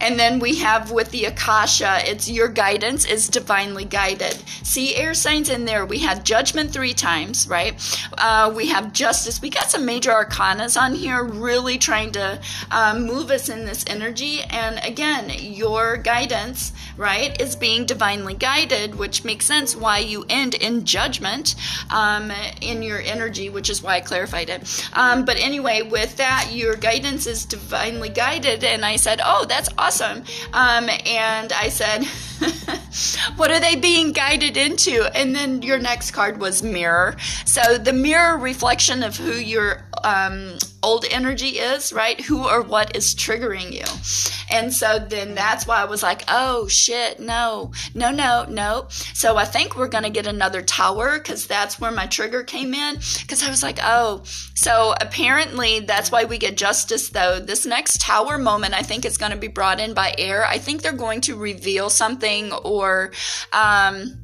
And 0.00 0.20
then 0.20 0.38
we 0.38 0.56
have 0.56 0.90
with 0.90 1.10
the 1.10 1.24
Akasha, 1.24 2.00
it's 2.08 2.28
your 2.28 2.48
guidance 2.48 3.04
is 3.04 3.28
divinely 3.28 3.84
guided. 3.84 4.34
See 4.62 4.94
air 4.94 5.14
signs 5.14 5.48
in 5.48 5.64
there. 5.64 5.86
We 5.86 5.98
had 5.98 6.24
judgment 6.24 6.72
three 6.72 6.92
times, 6.92 7.48
right? 7.48 7.74
Uh, 8.18 8.52
we 8.54 8.68
have 8.68 8.92
justice. 8.92 9.40
We 9.40 9.50
got 9.50 9.70
some 9.70 9.86
major 9.86 10.10
arcanas 10.10 10.80
on 10.80 10.94
here, 10.94 11.24
really 11.24 11.78
trying 11.78 12.12
to 12.12 12.40
um, 12.70 13.06
move 13.06 13.30
us 13.30 13.48
in 13.48 13.64
this 13.64 13.84
energy. 13.86 14.40
And 14.42 14.78
again, 14.84 15.30
your 15.38 15.96
guidance, 15.96 16.72
right, 16.96 17.40
is 17.40 17.56
being 17.56 17.86
divinely 17.86 18.34
guided, 18.34 18.96
which 18.96 19.24
makes 19.24 19.46
sense 19.46 19.74
why 19.74 19.98
you 19.98 20.26
end 20.28 20.54
in 20.54 20.84
judgment 20.84 21.54
um, 21.90 22.30
in 22.60 22.82
your 22.82 23.00
energy, 23.00 23.48
which 23.48 23.70
is 23.70 23.82
why 23.82 23.96
I 23.96 24.00
clarified 24.00 24.50
it. 24.50 24.88
Um, 24.92 25.24
but 25.24 25.38
anyway, 25.38 25.82
with 25.82 26.16
that, 26.16 26.50
your 26.52 26.76
guidance 26.76 27.26
is 27.26 27.44
divinely 27.46 28.10
guided. 28.10 28.62
And 28.62 28.84
I 28.84 28.96
said, 28.96 29.20
oh, 29.24 29.46
that's 29.46 29.70
awesome 29.78 29.85
awesome. 29.86 30.24
Um, 30.52 30.88
and 31.06 31.52
I 31.52 31.68
said, 31.68 32.04
What 33.36 33.50
are 33.50 33.60
they 33.60 33.76
being 33.76 34.12
guided 34.12 34.56
into? 34.56 35.04
And 35.14 35.34
then 35.34 35.62
your 35.62 35.78
next 35.78 36.10
card 36.10 36.38
was 36.38 36.62
mirror. 36.62 37.16
So 37.44 37.78
the 37.78 37.92
mirror 37.92 38.36
reflection 38.36 39.02
of 39.02 39.16
who 39.16 39.32
your 39.32 39.84
um, 40.02 40.58
old 40.86 41.04
energy 41.10 41.58
is, 41.58 41.92
right? 41.92 42.20
Who 42.20 42.48
or 42.48 42.62
what 42.62 42.94
is 42.94 43.12
triggering 43.12 43.72
you. 43.72 43.84
And 44.56 44.72
so 44.72 45.00
then 45.00 45.34
that's 45.34 45.66
why 45.66 45.82
I 45.82 45.84
was 45.84 46.00
like, 46.00 46.22
oh 46.28 46.68
shit, 46.68 47.18
no, 47.18 47.72
no, 47.92 48.12
no, 48.12 48.46
no. 48.48 48.86
So 48.88 49.36
I 49.36 49.44
think 49.44 49.76
we're 49.76 49.88
going 49.88 50.04
to 50.04 50.10
get 50.10 50.28
another 50.28 50.62
tower 50.62 51.18
because 51.18 51.48
that's 51.48 51.80
where 51.80 51.90
my 51.90 52.06
trigger 52.06 52.44
came 52.44 52.72
in. 52.72 52.94
Because 53.20 53.42
I 53.42 53.50
was 53.50 53.64
like, 53.64 53.80
oh, 53.82 54.22
so 54.54 54.94
apparently 55.00 55.80
that's 55.80 56.12
why 56.12 56.24
we 56.24 56.38
get 56.38 56.56
justice 56.56 57.08
though. 57.08 57.40
This 57.40 57.66
next 57.66 58.00
tower 58.00 58.38
moment, 58.38 58.74
I 58.74 58.82
think 58.82 59.04
is 59.04 59.18
going 59.18 59.32
to 59.32 59.38
be 59.38 59.48
brought 59.48 59.80
in 59.80 59.92
by 59.92 60.14
air. 60.16 60.46
I 60.46 60.58
think 60.58 60.82
they're 60.82 60.92
going 60.92 61.20
to 61.22 61.36
reveal 61.36 61.90
something 61.90 62.52
or, 62.52 63.10
um, 63.52 64.18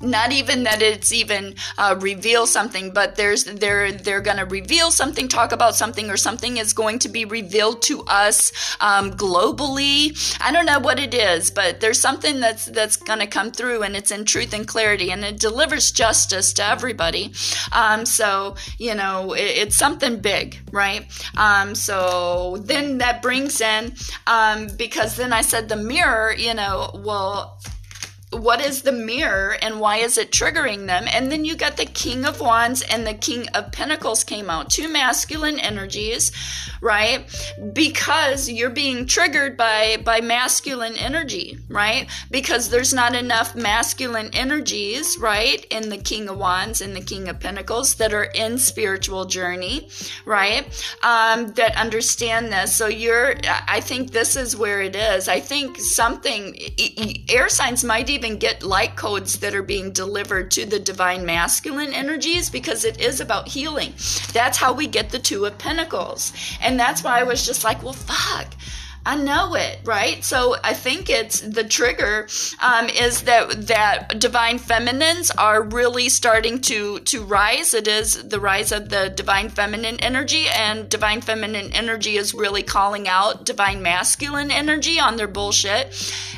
not 0.00 0.32
even 0.32 0.62
that 0.64 0.82
it's 0.82 1.12
even 1.12 1.54
uh, 1.76 1.96
reveal 2.00 2.46
something 2.46 2.92
but 2.92 3.16
there's 3.16 3.44
they're 3.44 3.92
they're 3.92 4.20
going 4.20 4.36
to 4.36 4.44
reveal 4.44 4.90
something 4.90 5.28
talk 5.28 5.52
about 5.52 5.74
something 5.74 6.10
or 6.10 6.16
something 6.16 6.56
is 6.56 6.72
going 6.72 6.98
to 6.98 7.08
be 7.08 7.24
revealed 7.24 7.82
to 7.82 8.02
us 8.04 8.52
um, 8.80 9.12
globally. 9.12 10.16
I 10.40 10.52
don't 10.52 10.66
know 10.66 10.78
what 10.78 10.98
it 10.98 11.14
is 11.14 11.50
but 11.50 11.80
there's 11.80 12.00
something 12.00 12.40
that's 12.40 12.66
that's 12.66 12.96
going 12.96 13.18
to 13.20 13.26
come 13.26 13.50
through 13.50 13.82
and 13.82 13.96
it's 13.96 14.10
in 14.10 14.24
truth 14.24 14.52
and 14.52 14.66
clarity 14.66 15.10
and 15.10 15.24
it 15.24 15.38
delivers 15.38 15.90
justice 15.90 16.52
to 16.54 16.64
everybody. 16.64 17.32
Um, 17.72 18.06
so 18.06 18.56
you 18.78 18.94
know 18.94 19.32
it, 19.32 19.40
it's 19.40 19.76
something 19.76 20.20
big 20.20 20.58
right? 20.72 21.06
Um, 21.36 21.74
so 21.74 22.58
then 22.60 22.98
that 22.98 23.22
brings 23.22 23.60
in 23.60 23.94
um, 24.26 24.68
because 24.76 25.16
then 25.16 25.32
i 25.32 25.42
said 25.42 25.68
the 25.68 25.76
mirror 25.76 26.34
you 26.36 26.54
know 26.54 26.90
well 27.04 27.58
what 28.38 28.60
is 28.60 28.82
the 28.82 28.92
mirror 28.92 29.56
and 29.60 29.80
why 29.80 29.98
is 29.98 30.16
it 30.16 30.30
triggering 30.30 30.86
them? 30.86 31.06
And 31.12 31.30
then 31.30 31.44
you 31.44 31.56
got 31.56 31.76
the 31.76 31.86
King 31.86 32.24
of 32.24 32.40
Wands 32.40 32.82
and 32.82 33.06
the 33.06 33.14
King 33.14 33.48
of 33.48 33.72
Pentacles 33.72 34.24
came 34.24 34.48
out, 34.48 34.70
two 34.70 34.88
masculine 34.88 35.58
energies, 35.58 36.32
right? 36.80 37.24
Because 37.72 38.48
you're 38.48 38.70
being 38.70 39.06
triggered 39.06 39.56
by 39.56 39.98
by 40.04 40.20
masculine 40.20 40.96
energy, 40.96 41.58
right? 41.68 42.08
Because 42.30 42.68
there's 42.68 42.94
not 42.94 43.14
enough 43.14 43.54
masculine 43.54 44.30
energies, 44.32 45.18
right, 45.18 45.64
in 45.70 45.88
the 45.88 45.98
King 45.98 46.28
of 46.28 46.38
Wands 46.38 46.80
and 46.80 46.94
the 46.94 47.00
King 47.00 47.28
of 47.28 47.40
Pentacles 47.40 47.96
that 47.96 48.12
are 48.12 48.24
in 48.24 48.58
spiritual 48.58 49.24
journey, 49.24 49.88
right? 50.24 50.64
Um, 51.02 51.52
that 51.54 51.76
understand 51.76 52.52
this. 52.52 52.74
So 52.74 52.86
you're, 52.86 53.34
I 53.66 53.80
think 53.80 54.12
this 54.12 54.36
is 54.36 54.56
where 54.56 54.80
it 54.80 54.94
is. 54.94 55.28
I 55.28 55.40
think 55.40 55.78
something 55.78 56.56
air 57.28 57.48
signs 57.48 57.84
might 57.84 58.10
even 58.10 58.27
even 58.28 58.38
get 58.38 58.62
light 58.62 58.94
codes 58.94 59.38
that 59.38 59.54
are 59.54 59.62
being 59.62 59.90
delivered 59.90 60.50
to 60.50 60.66
the 60.66 60.78
divine 60.78 61.24
masculine 61.24 61.94
energies 61.94 62.50
because 62.50 62.84
it 62.84 63.00
is 63.00 63.20
about 63.20 63.48
healing. 63.48 63.94
That's 64.34 64.58
how 64.58 64.74
we 64.74 64.86
get 64.86 65.08
the 65.10 65.18
Two 65.18 65.46
of 65.46 65.56
Pentacles. 65.56 66.32
And 66.60 66.78
that's 66.78 67.02
why 67.02 67.20
I 67.20 67.22
was 67.22 67.46
just 67.46 67.64
like, 67.64 67.82
well, 67.82 67.94
fuck. 67.94 68.52
I 69.08 69.16
know 69.16 69.54
it, 69.54 69.78
right? 69.84 70.22
So 70.22 70.56
I 70.62 70.74
think 70.74 71.08
it's 71.08 71.40
the 71.40 71.64
trigger 71.64 72.28
um, 72.62 72.90
is 72.90 73.22
that 73.22 73.68
that 73.68 74.18
divine 74.20 74.58
feminines 74.58 75.30
are 75.30 75.62
really 75.62 76.10
starting 76.10 76.60
to 76.68 76.98
to 76.98 77.24
rise. 77.24 77.72
It 77.72 77.88
is 77.88 78.22
the 78.22 78.38
rise 78.38 78.70
of 78.70 78.90
the 78.90 79.08
divine 79.08 79.48
feminine 79.48 79.98
energy, 80.00 80.44
and 80.54 80.90
divine 80.90 81.22
feminine 81.22 81.72
energy 81.72 82.18
is 82.18 82.34
really 82.34 82.62
calling 82.62 83.08
out 83.08 83.46
divine 83.46 83.80
masculine 83.80 84.50
energy 84.50 85.00
on 85.00 85.16
their 85.16 85.26
bullshit. 85.26 85.86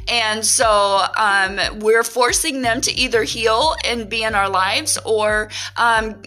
And 0.06 0.46
so 0.46 1.04
um, 1.16 1.58
we're 1.80 2.04
forcing 2.04 2.62
them 2.62 2.80
to 2.82 2.92
either 2.92 3.24
heal 3.24 3.74
and 3.84 4.08
be 4.08 4.22
in 4.22 4.34
our 4.36 4.48
lives 4.48 4.96
or 5.04 5.50
um, 5.76 6.20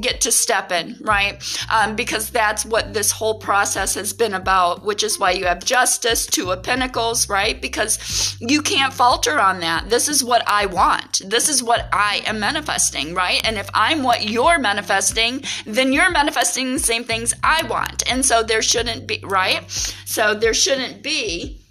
get 0.00 0.22
to 0.22 0.32
step 0.32 0.72
in, 0.72 0.96
right? 1.00 1.42
Um, 1.70 1.94
because 1.94 2.30
that's 2.30 2.64
what 2.64 2.94
this 2.94 3.10
whole 3.10 3.38
process 3.38 3.94
has 3.94 4.12
been 4.14 4.34
about, 4.34 4.84
which 4.84 5.02
is 5.02 5.18
why 5.18 5.32
you 5.32 5.44
have 5.44 5.64
justice, 5.74 6.24
two 6.24 6.52
of 6.52 6.62
pentacles, 6.62 7.28
right? 7.28 7.60
Because 7.60 8.36
you 8.38 8.62
can't 8.62 8.92
falter 8.92 9.40
on 9.40 9.58
that. 9.58 9.90
This 9.90 10.08
is 10.08 10.22
what 10.22 10.44
I 10.46 10.66
want. 10.66 11.20
This 11.24 11.48
is 11.48 11.64
what 11.64 11.88
I 11.92 12.22
am 12.26 12.38
manifesting, 12.38 13.12
right? 13.12 13.44
And 13.44 13.58
if 13.58 13.68
I'm 13.74 14.04
what 14.04 14.22
you're 14.22 14.60
manifesting, 14.60 15.42
then 15.66 15.92
you're 15.92 16.12
manifesting 16.12 16.74
the 16.74 16.78
same 16.78 17.02
things 17.02 17.34
I 17.42 17.66
want. 17.66 18.08
And 18.08 18.24
so 18.24 18.44
there 18.44 18.62
shouldn't 18.62 19.08
be, 19.08 19.20
right? 19.24 19.68
So 20.04 20.32
there 20.32 20.54
shouldn't 20.54 21.02
be 21.02 21.63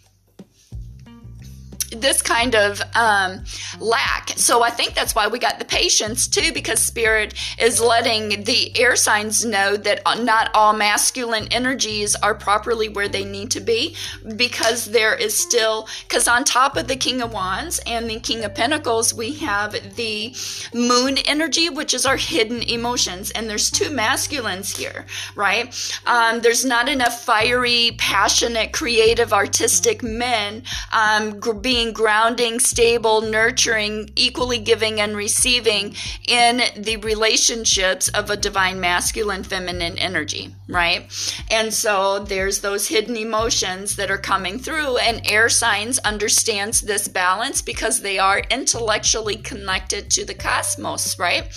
this 1.95 2.21
kind 2.21 2.55
of 2.55 2.81
um, 2.95 3.43
lack. 3.79 4.29
So 4.35 4.63
I 4.63 4.69
think 4.69 4.93
that's 4.93 5.15
why 5.15 5.27
we 5.27 5.39
got 5.39 5.59
the 5.59 5.65
patience 5.65 6.27
too, 6.27 6.51
because 6.53 6.79
spirit 6.79 7.33
is 7.59 7.81
letting 7.81 8.43
the 8.43 8.77
air 8.77 8.95
signs 8.95 9.43
know 9.45 9.77
that 9.77 10.01
not 10.23 10.51
all 10.53 10.73
masculine 10.73 11.47
energies 11.51 12.15
are 12.15 12.35
properly 12.35 12.89
where 12.89 13.07
they 13.07 13.25
need 13.25 13.51
to 13.51 13.59
be, 13.59 13.95
because 14.35 14.85
there 14.85 15.15
is 15.15 15.37
still 15.37 15.87
because 16.07 16.27
on 16.27 16.43
top 16.43 16.77
of 16.77 16.87
the 16.87 16.95
King 16.95 17.21
of 17.21 17.33
Wands 17.33 17.79
and 17.85 18.09
the 18.09 18.19
King 18.19 18.43
of 18.43 18.55
Pentacles, 18.55 19.13
we 19.13 19.33
have 19.35 19.95
the 19.95 20.33
Moon 20.73 21.17
energy, 21.19 21.69
which 21.69 21.93
is 21.93 22.05
our 22.05 22.17
hidden 22.17 22.61
emotions, 22.63 23.31
and 23.31 23.49
there's 23.49 23.69
two 23.69 23.89
masculines 23.89 24.75
here, 24.75 25.05
right? 25.35 25.73
Um, 26.05 26.41
there's 26.41 26.63
not 26.65 26.87
enough 26.89 27.23
fiery, 27.23 27.91
passionate, 27.97 28.71
creative, 28.71 29.33
artistic 29.33 30.01
men 30.03 30.63
um, 30.91 31.39
being 31.61 31.82
grounding, 31.91 32.59
stable, 32.59 33.21
nurturing, 33.21 34.09
equally 34.15 34.59
giving 34.59 35.01
and 35.01 35.17
receiving 35.17 35.95
in 36.27 36.61
the 36.77 36.97
relationships 36.97 38.07
of 38.09 38.29
a 38.29 38.37
divine 38.37 38.79
masculine, 38.79 39.43
feminine 39.43 39.97
energy, 39.97 40.55
right? 40.69 41.11
And 41.51 41.73
so 41.73 42.19
there's 42.19 42.61
those 42.61 42.87
hidden 42.87 43.17
emotions 43.17 43.95
that 43.95 44.11
are 44.11 44.17
coming 44.17 44.59
through, 44.59 44.97
and 44.97 45.21
air 45.25 45.49
signs 45.49 45.99
understands 45.99 46.81
this 46.81 47.07
balance 47.07 47.61
because 47.61 48.01
they 48.01 48.19
are 48.19 48.43
intellectually 48.51 49.35
connected 49.35 50.09
to 50.11 50.25
the 50.25 50.33
cosmos, 50.33 51.17
right? 51.19 51.47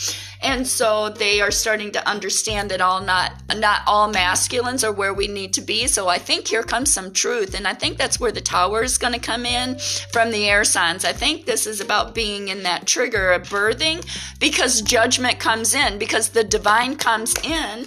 And 0.42 0.66
so 0.66 1.08
they 1.10 1.40
are 1.40 1.50
starting 1.50 1.92
to 1.92 2.08
understand 2.08 2.70
that 2.70 2.80
all 2.80 3.00
not 3.00 3.32
not 3.56 3.80
all 3.86 4.08
masculines 4.08 4.84
are 4.84 4.92
where 4.92 5.14
we 5.14 5.28
need 5.28 5.54
to 5.54 5.60
be. 5.60 5.86
So 5.86 6.08
I 6.08 6.18
think 6.18 6.46
here 6.46 6.62
comes 6.62 6.92
some 6.92 7.12
truth, 7.12 7.54
and 7.54 7.66
I 7.66 7.74
think 7.74 7.96
that's 7.96 8.20
where 8.20 8.32
the 8.32 8.40
tower 8.40 8.82
is 8.82 8.98
going 8.98 9.14
to 9.14 9.18
come 9.18 9.46
in 9.46 9.78
from 10.16 10.30
the 10.30 10.48
air 10.48 10.64
signs. 10.64 11.04
I 11.04 11.12
think 11.12 11.44
this 11.44 11.66
is 11.66 11.78
about 11.82 12.14
being 12.14 12.48
in 12.48 12.62
that 12.62 12.86
trigger 12.86 13.32
of 13.32 13.42
birthing 13.50 14.02
because 14.40 14.80
judgment 14.80 15.38
comes 15.38 15.74
in 15.74 15.98
because 15.98 16.30
the 16.30 16.42
divine 16.42 16.96
comes 16.96 17.34
in. 17.44 17.84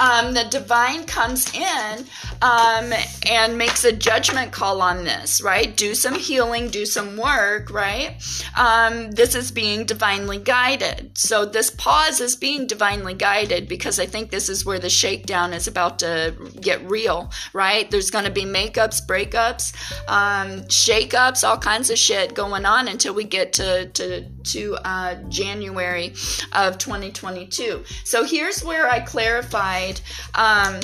Um, 0.00 0.34
the 0.34 0.48
divine 0.50 1.04
comes 1.04 1.54
in 1.54 2.04
um, 2.42 2.92
and 3.28 3.58
makes 3.58 3.84
a 3.84 3.92
judgment 3.92 4.52
call 4.52 4.80
on 4.80 5.04
this, 5.04 5.40
right? 5.42 5.76
Do 5.76 5.94
some 5.94 6.14
healing, 6.14 6.68
do 6.68 6.86
some 6.86 7.16
work, 7.16 7.70
right? 7.70 8.16
Um, 8.56 9.10
this 9.12 9.34
is 9.34 9.50
being 9.50 9.84
divinely 9.84 10.38
guided. 10.38 11.16
So 11.16 11.44
this 11.44 11.70
pause 11.70 12.20
is 12.20 12.36
being 12.36 12.66
divinely 12.66 13.14
guided 13.14 13.68
because 13.68 13.98
I 13.98 14.06
think 14.06 14.30
this 14.30 14.48
is 14.48 14.64
where 14.64 14.78
the 14.78 14.90
shakedown 14.90 15.52
is 15.52 15.66
about 15.66 15.98
to 16.00 16.34
get 16.60 16.88
real, 16.88 17.30
right? 17.52 17.90
There's 17.90 18.10
going 18.10 18.24
to 18.24 18.30
be 18.30 18.44
makeups, 18.44 19.06
breakups, 19.06 19.74
um, 20.08 20.62
shakeups, 20.64 21.46
all 21.46 21.58
kinds 21.58 21.90
of 21.90 21.98
shit 21.98 22.34
going 22.34 22.64
on 22.64 22.88
until 22.88 23.14
we 23.14 23.24
get 23.24 23.52
to 23.54 23.86
to 23.90 24.28
to 24.44 24.76
uh, 24.84 25.14
January 25.28 26.14
of 26.52 26.78
2022. 26.78 27.84
So 28.04 28.24
here's 28.24 28.62
where 28.64 28.88
I 28.88 29.00
clarified. 29.00 30.00
Um, 30.34 30.80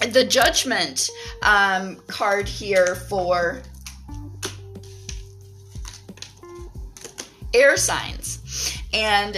the 0.00 0.24
judgment 0.24 1.10
um, 1.42 1.96
card 2.06 2.48
here 2.48 2.94
for 2.94 3.62
air 7.54 7.76
signs. 7.76 8.78
And 8.92 9.36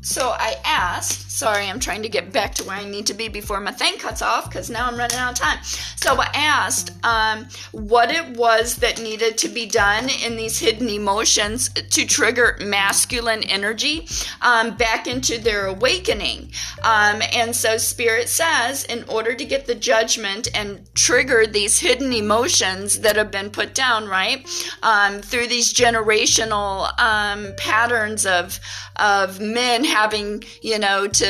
so 0.00 0.28
I 0.30 0.56
asked, 0.64 1.27
sorry, 1.38 1.68
I'm 1.68 1.78
trying 1.78 2.02
to 2.02 2.08
get 2.08 2.32
back 2.32 2.52
to 2.56 2.64
where 2.64 2.76
I 2.76 2.84
need 2.84 3.06
to 3.06 3.14
be 3.14 3.28
before 3.28 3.60
my 3.60 3.70
thing 3.70 3.96
cuts 3.96 4.22
off 4.22 4.50
because 4.50 4.68
now 4.68 4.88
I'm 4.88 4.98
running 4.98 5.18
out 5.18 5.32
of 5.32 5.38
time. 5.38 5.62
So 5.62 6.16
I 6.20 6.28
asked 6.34 6.90
um, 7.04 7.46
what 7.70 8.10
it 8.10 8.36
was 8.36 8.76
that 8.76 9.00
needed 9.00 9.38
to 9.38 9.48
be 9.48 9.64
done 9.64 10.08
in 10.26 10.36
these 10.36 10.58
hidden 10.58 10.88
emotions 10.88 11.68
to 11.68 12.04
trigger 12.04 12.58
masculine 12.60 13.44
energy 13.44 14.08
um, 14.42 14.76
back 14.76 15.06
into 15.06 15.38
their 15.38 15.66
awakening. 15.66 16.50
Um, 16.82 17.22
and 17.32 17.54
so 17.54 17.78
Spirit 17.78 18.28
says, 18.28 18.84
in 18.84 19.04
order 19.08 19.32
to 19.34 19.44
get 19.44 19.66
the 19.66 19.76
judgment 19.76 20.48
and 20.56 20.92
trigger 20.96 21.46
these 21.46 21.78
hidden 21.78 22.12
emotions 22.12 22.98
that 23.00 23.14
have 23.14 23.30
been 23.30 23.50
put 23.50 23.76
down, 23.76 24.08
right, 24.08 24.44
um, 24.82 25.22
through 25.22 25.46
these 25.46 25.72
generational 25.72 26.88
um, 26.98 27.54
patterns 27.56 28.26
of 28.26 28.58
of 28.98 29.38
men 29.40 29.84
having, 29.84 30.42
you 30.60 30.78
know, 30.78 31.06
to 31.06 31.27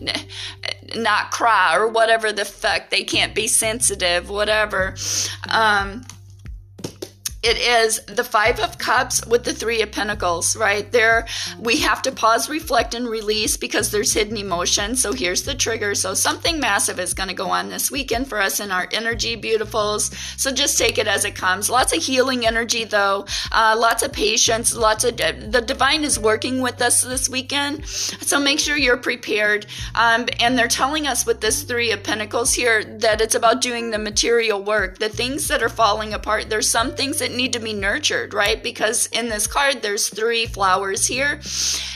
not 0.96 1.30
cry 1.30 1.76
or 1.76 1.88
whatever 1.88 2.32
the 2.32 2.44
fuck. 2.44 2.90
They 2.90 3.04
can't 3.04 3.34
be 3.34 3.46
sensitive, 3.46 4.30
whatever. 4.30 4.94
Um, 5.48 6.04
it 7.46 7.58
is 7.58 8.00
the 8.06 8.24
five 8.24 8.58
of 8.60 8.78
cups 8.78 9.24
with 9.26 9.44
the 9.44 9.52
three 9.52 9.82
of 9.82 9.92
pentacles 9.92 10.56
right? 10.56 10.90
There 10.90 11.26
we 11.58 11.78
have 11.78 12.02
to 12.02 12.12
pause 12.12 12.48
reflect 12.48 12.94
and 12.94 13.08
release 13.08 13.56
because 13.56 13.90
there's 13.90 14.12
hidden 14.12 14.36
emotion. 14.36 14.96
So 14.96 15.12
here's 15.12 15.42
the 15.42 15.54
trigger. 15.54 15.94
So 15.94 16.14
something 16.14 16.60
massive 16.60 16.98
is 16.98 17.14
going 17.14 17.28
to 17.28 17.34
go 17.34 17.48
on 17.50 17.68
this 17.68 17.90
weekend 17.90 18.28
for 18.28 18.40
us 18.40 18.60
in 18.60 18.70
our 18.70 18.88
energy 18.92 19.36
beautifuls. 19.36 20.12
So 20.38 20.52
just 20.52 20.78
take 20.78 20.98
it 20.98 21.06
as 21.06 21.24
it 21.24 21.34
comes. 21.34 21.70
Lots 21.70 21.96
of 21.96 22.02
healing 22.02 22.46
energy 22.46 22.84
though. 22.84 23.26
Uh, 23.52 23.76
lots 23.78 24.02
of 24.02 24.12
patience. 24.12 24.74
Lots 24.74 25.04
of 25.04 25.16
the 25.16 25.62
divine 25.64 26.04
is 26.04 26.18
working 26.18 26.60
with 26.60 26.82
us 26.82 27.02
this 27.02 27.28
weekend. 27.28 27.86
So 27.86 28.40
make 28.40 28.58
sure 28.58 28.76
you're 28.76 28.96
prepared. 28.96 29.66
Um, 29.94 30.26
and 30.40 30.58
they're 30.58 30.68
telling 30.68 31.06
us 31.06 31.24
with 31.26 31.40
this 31.40 31.62
three 31.62 31.92
of 31.92 32.02
pentacles 32.02 32.54
here 32.54 32.84
that 32.84 33.20
it's 33.20 33.34
about 33.34 33.60
doing 33.60 33.90
the 33.90 33.98
material 33.98 34.62
work. 34.62 34.98
The 34.98 35.08
things 35.08 35.48
that 35.48 35.62
are 35.62 35.68
falling 35.68 36.12
apart 36.12 36.48
there's 36.48 36.68
some 36.68 36.94
things 36.94 37.18
that 37.18 37.32
need 37.36 37.52
to 37.52 37.60
be 37.60 37.72
nurtured, 37.72 38.34
right? 38.34 38.62
Because 38.62 39.06
in 39.12 39.28
this 39.28 39.46
card, 39.46 39.82
there's 39.82 40.08
three 40.08 40.46
flowers 40.46 41.06
here, 41.06 41.40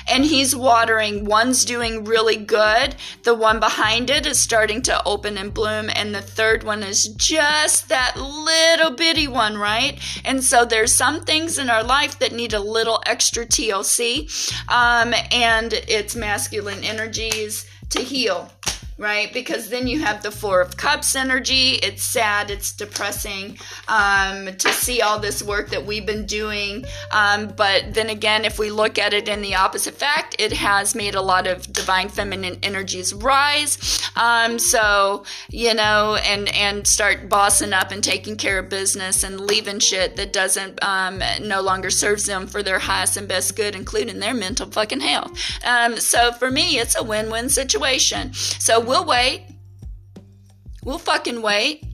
and 0.09 0.24
he's 0.24 0.55
watering. 0.55 1.24
One's 1.24 1.64
doing 1.64 2.05
really 2.05 2.36
good. 2.36 2.95
The 3.22 3.34
one 3.34 3.61
behind 3.61 4.11
it 4.11 4.26
is 4.26 4.38
starting 4.38 4.82
to 4.82 5.03
open 5.05 5.38
and 5.38 5.53
bloom, 5.53 5.91
and 5.95 6.14
the 6.14 6.22
third 6.22 6.62
one 6.62 6.82
is 6.82 7.05
just 7.16 7.88
that 7.88 8.16
little 8.16 8.97
bitty 8.97 9.28
one, 9.28 9.57
right? 9.57 9.99
And 10.24 10.43
so 10.43 10.64
there's 10.64 10.95
some 10.95 11.22
things 11.22 11.59
in 11.59 11.70
our 11.70 11.82
life 11.82 12.18
that 12.18 12.32
need 12.32 12.53
a 12.53 12.61
little 12.61 13.03
extra 13.07 13.47
TLC, 13.47 14.28
um, 14.68 15.14
and 15.32 15.72
it's 15.72 16.14
masculine 16.14 16.84
energies 16.84 17.66
to 17.91 18.01
heal 18.01 18.51
right? 19.01 19.32
Because 19.32 19.70
then 19.70 19.86
you 19.86 19.98
have 20.01 20.22
the 20.22 20.30
Four 20.30 20.61
of 20.61 20.76
Cups 20.76 21.16
energy. 21.16 21.70
It's 21.82 22.03
sad, 22.03 22.51
it's 22.51 22.70
depressing 22.70 23.59
um, 23.88 24.55
to 24.55 24.68
see 24.68 25.01
all 25.01 25.18
this 25.18 25.42
work 25.42 25.70
that 25.70 25.86
we've 25.86 26.05
been 26.05 26.26
doing. 26.26 26.84
Um, 27.11 27.48
but 27.57 27.94
then 27.94 28.11
again, 28.11 28.44
if 28.44 28.59
we 28.59 28.70
look 28.70 28.98
at 28.98 29.14
it 29.14 29.26
in 29.26 29.40
the 29.40 29.55
opposite 29.55 29.94
fact, 29.94 30.36
it 30.38 30.53
has 30.53 30.94
made 30.94 31.14
a 31.14 31.22
lot 31.22 31.46
of 31.46 31.72
divine 31.72 32.11
feminine 32.11 32.59
energies 32.62 33.14
rise. 33.14 34.11
Um, 34.16 34.59
so, 34.59 35.24
you 35.48 35.72
know, 35.72 36.16
and, 36.16 36.55
and 36.55 36.86
start 36.86 37.30
bossing 37.30 37.72
up 37.72 37.92
and 37.92 38.05
taking 38.05 38.36
care 38.36 38.59
of 38.59 38.68
business 38.68 39.24
and 39.24 39.40
leaving 39.40 39.78
shit 39.78 40.16
that 40.16 40.34
doesn't 40.34 40.78
um, 40.84 41.22
no 41.40 41.62
longer 41.62 41.88
serves 41.88 42.26
them 42.26 42.46
for 42.46 42.62
their 42.62 42.78
highest 42.78 43.16
and 43.16 43.26
best 43.26 43.57
good, 43.57 43.74
including 43.74 44.20
their 44.20 44.34
mental 44.34 44.70
fucking 44.70 45.01
health. 45.01 45.40
Um, 45.64 45.96
so 45.96 46.32
for 46.32 46.51
me, 46.51 46.78
it's 46.78 46.98
a 46.98 47.03
win 47.03 47.30
win 47.30 47.48
situation. 47.48 48.34
So 48.34 48.89
we'll 48.91 49.05
wait. 49.05 49.47
We'll 50.82 50.99
fucking 50.99 51.43
wait. 51.43 51.84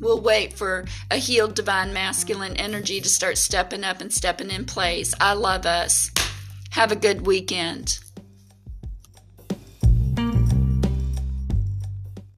We'll 0.00 0.22
wait 0.22 0.54
for 0.54 0.86
a 1.10 1.16
healed 1.16 1.54
divine 1.54 1.92
masculine 1.92 2.56
energy 2.56 2.98
to 3.02 3.08
start 3.10 3.36
stepping 3.36 3.84
up 3.84 4.00
and 4.00 4.10
stepping 4.10 4.50
in 4.50 4.64
place. 4.64 5.12
I 5.20 5.34
love 5.34 5.66
us. 5.66 6.10
Have 6.70 6.92
a 6.92 6.96
good 6.96 7.26
weekend. 7.26 7.98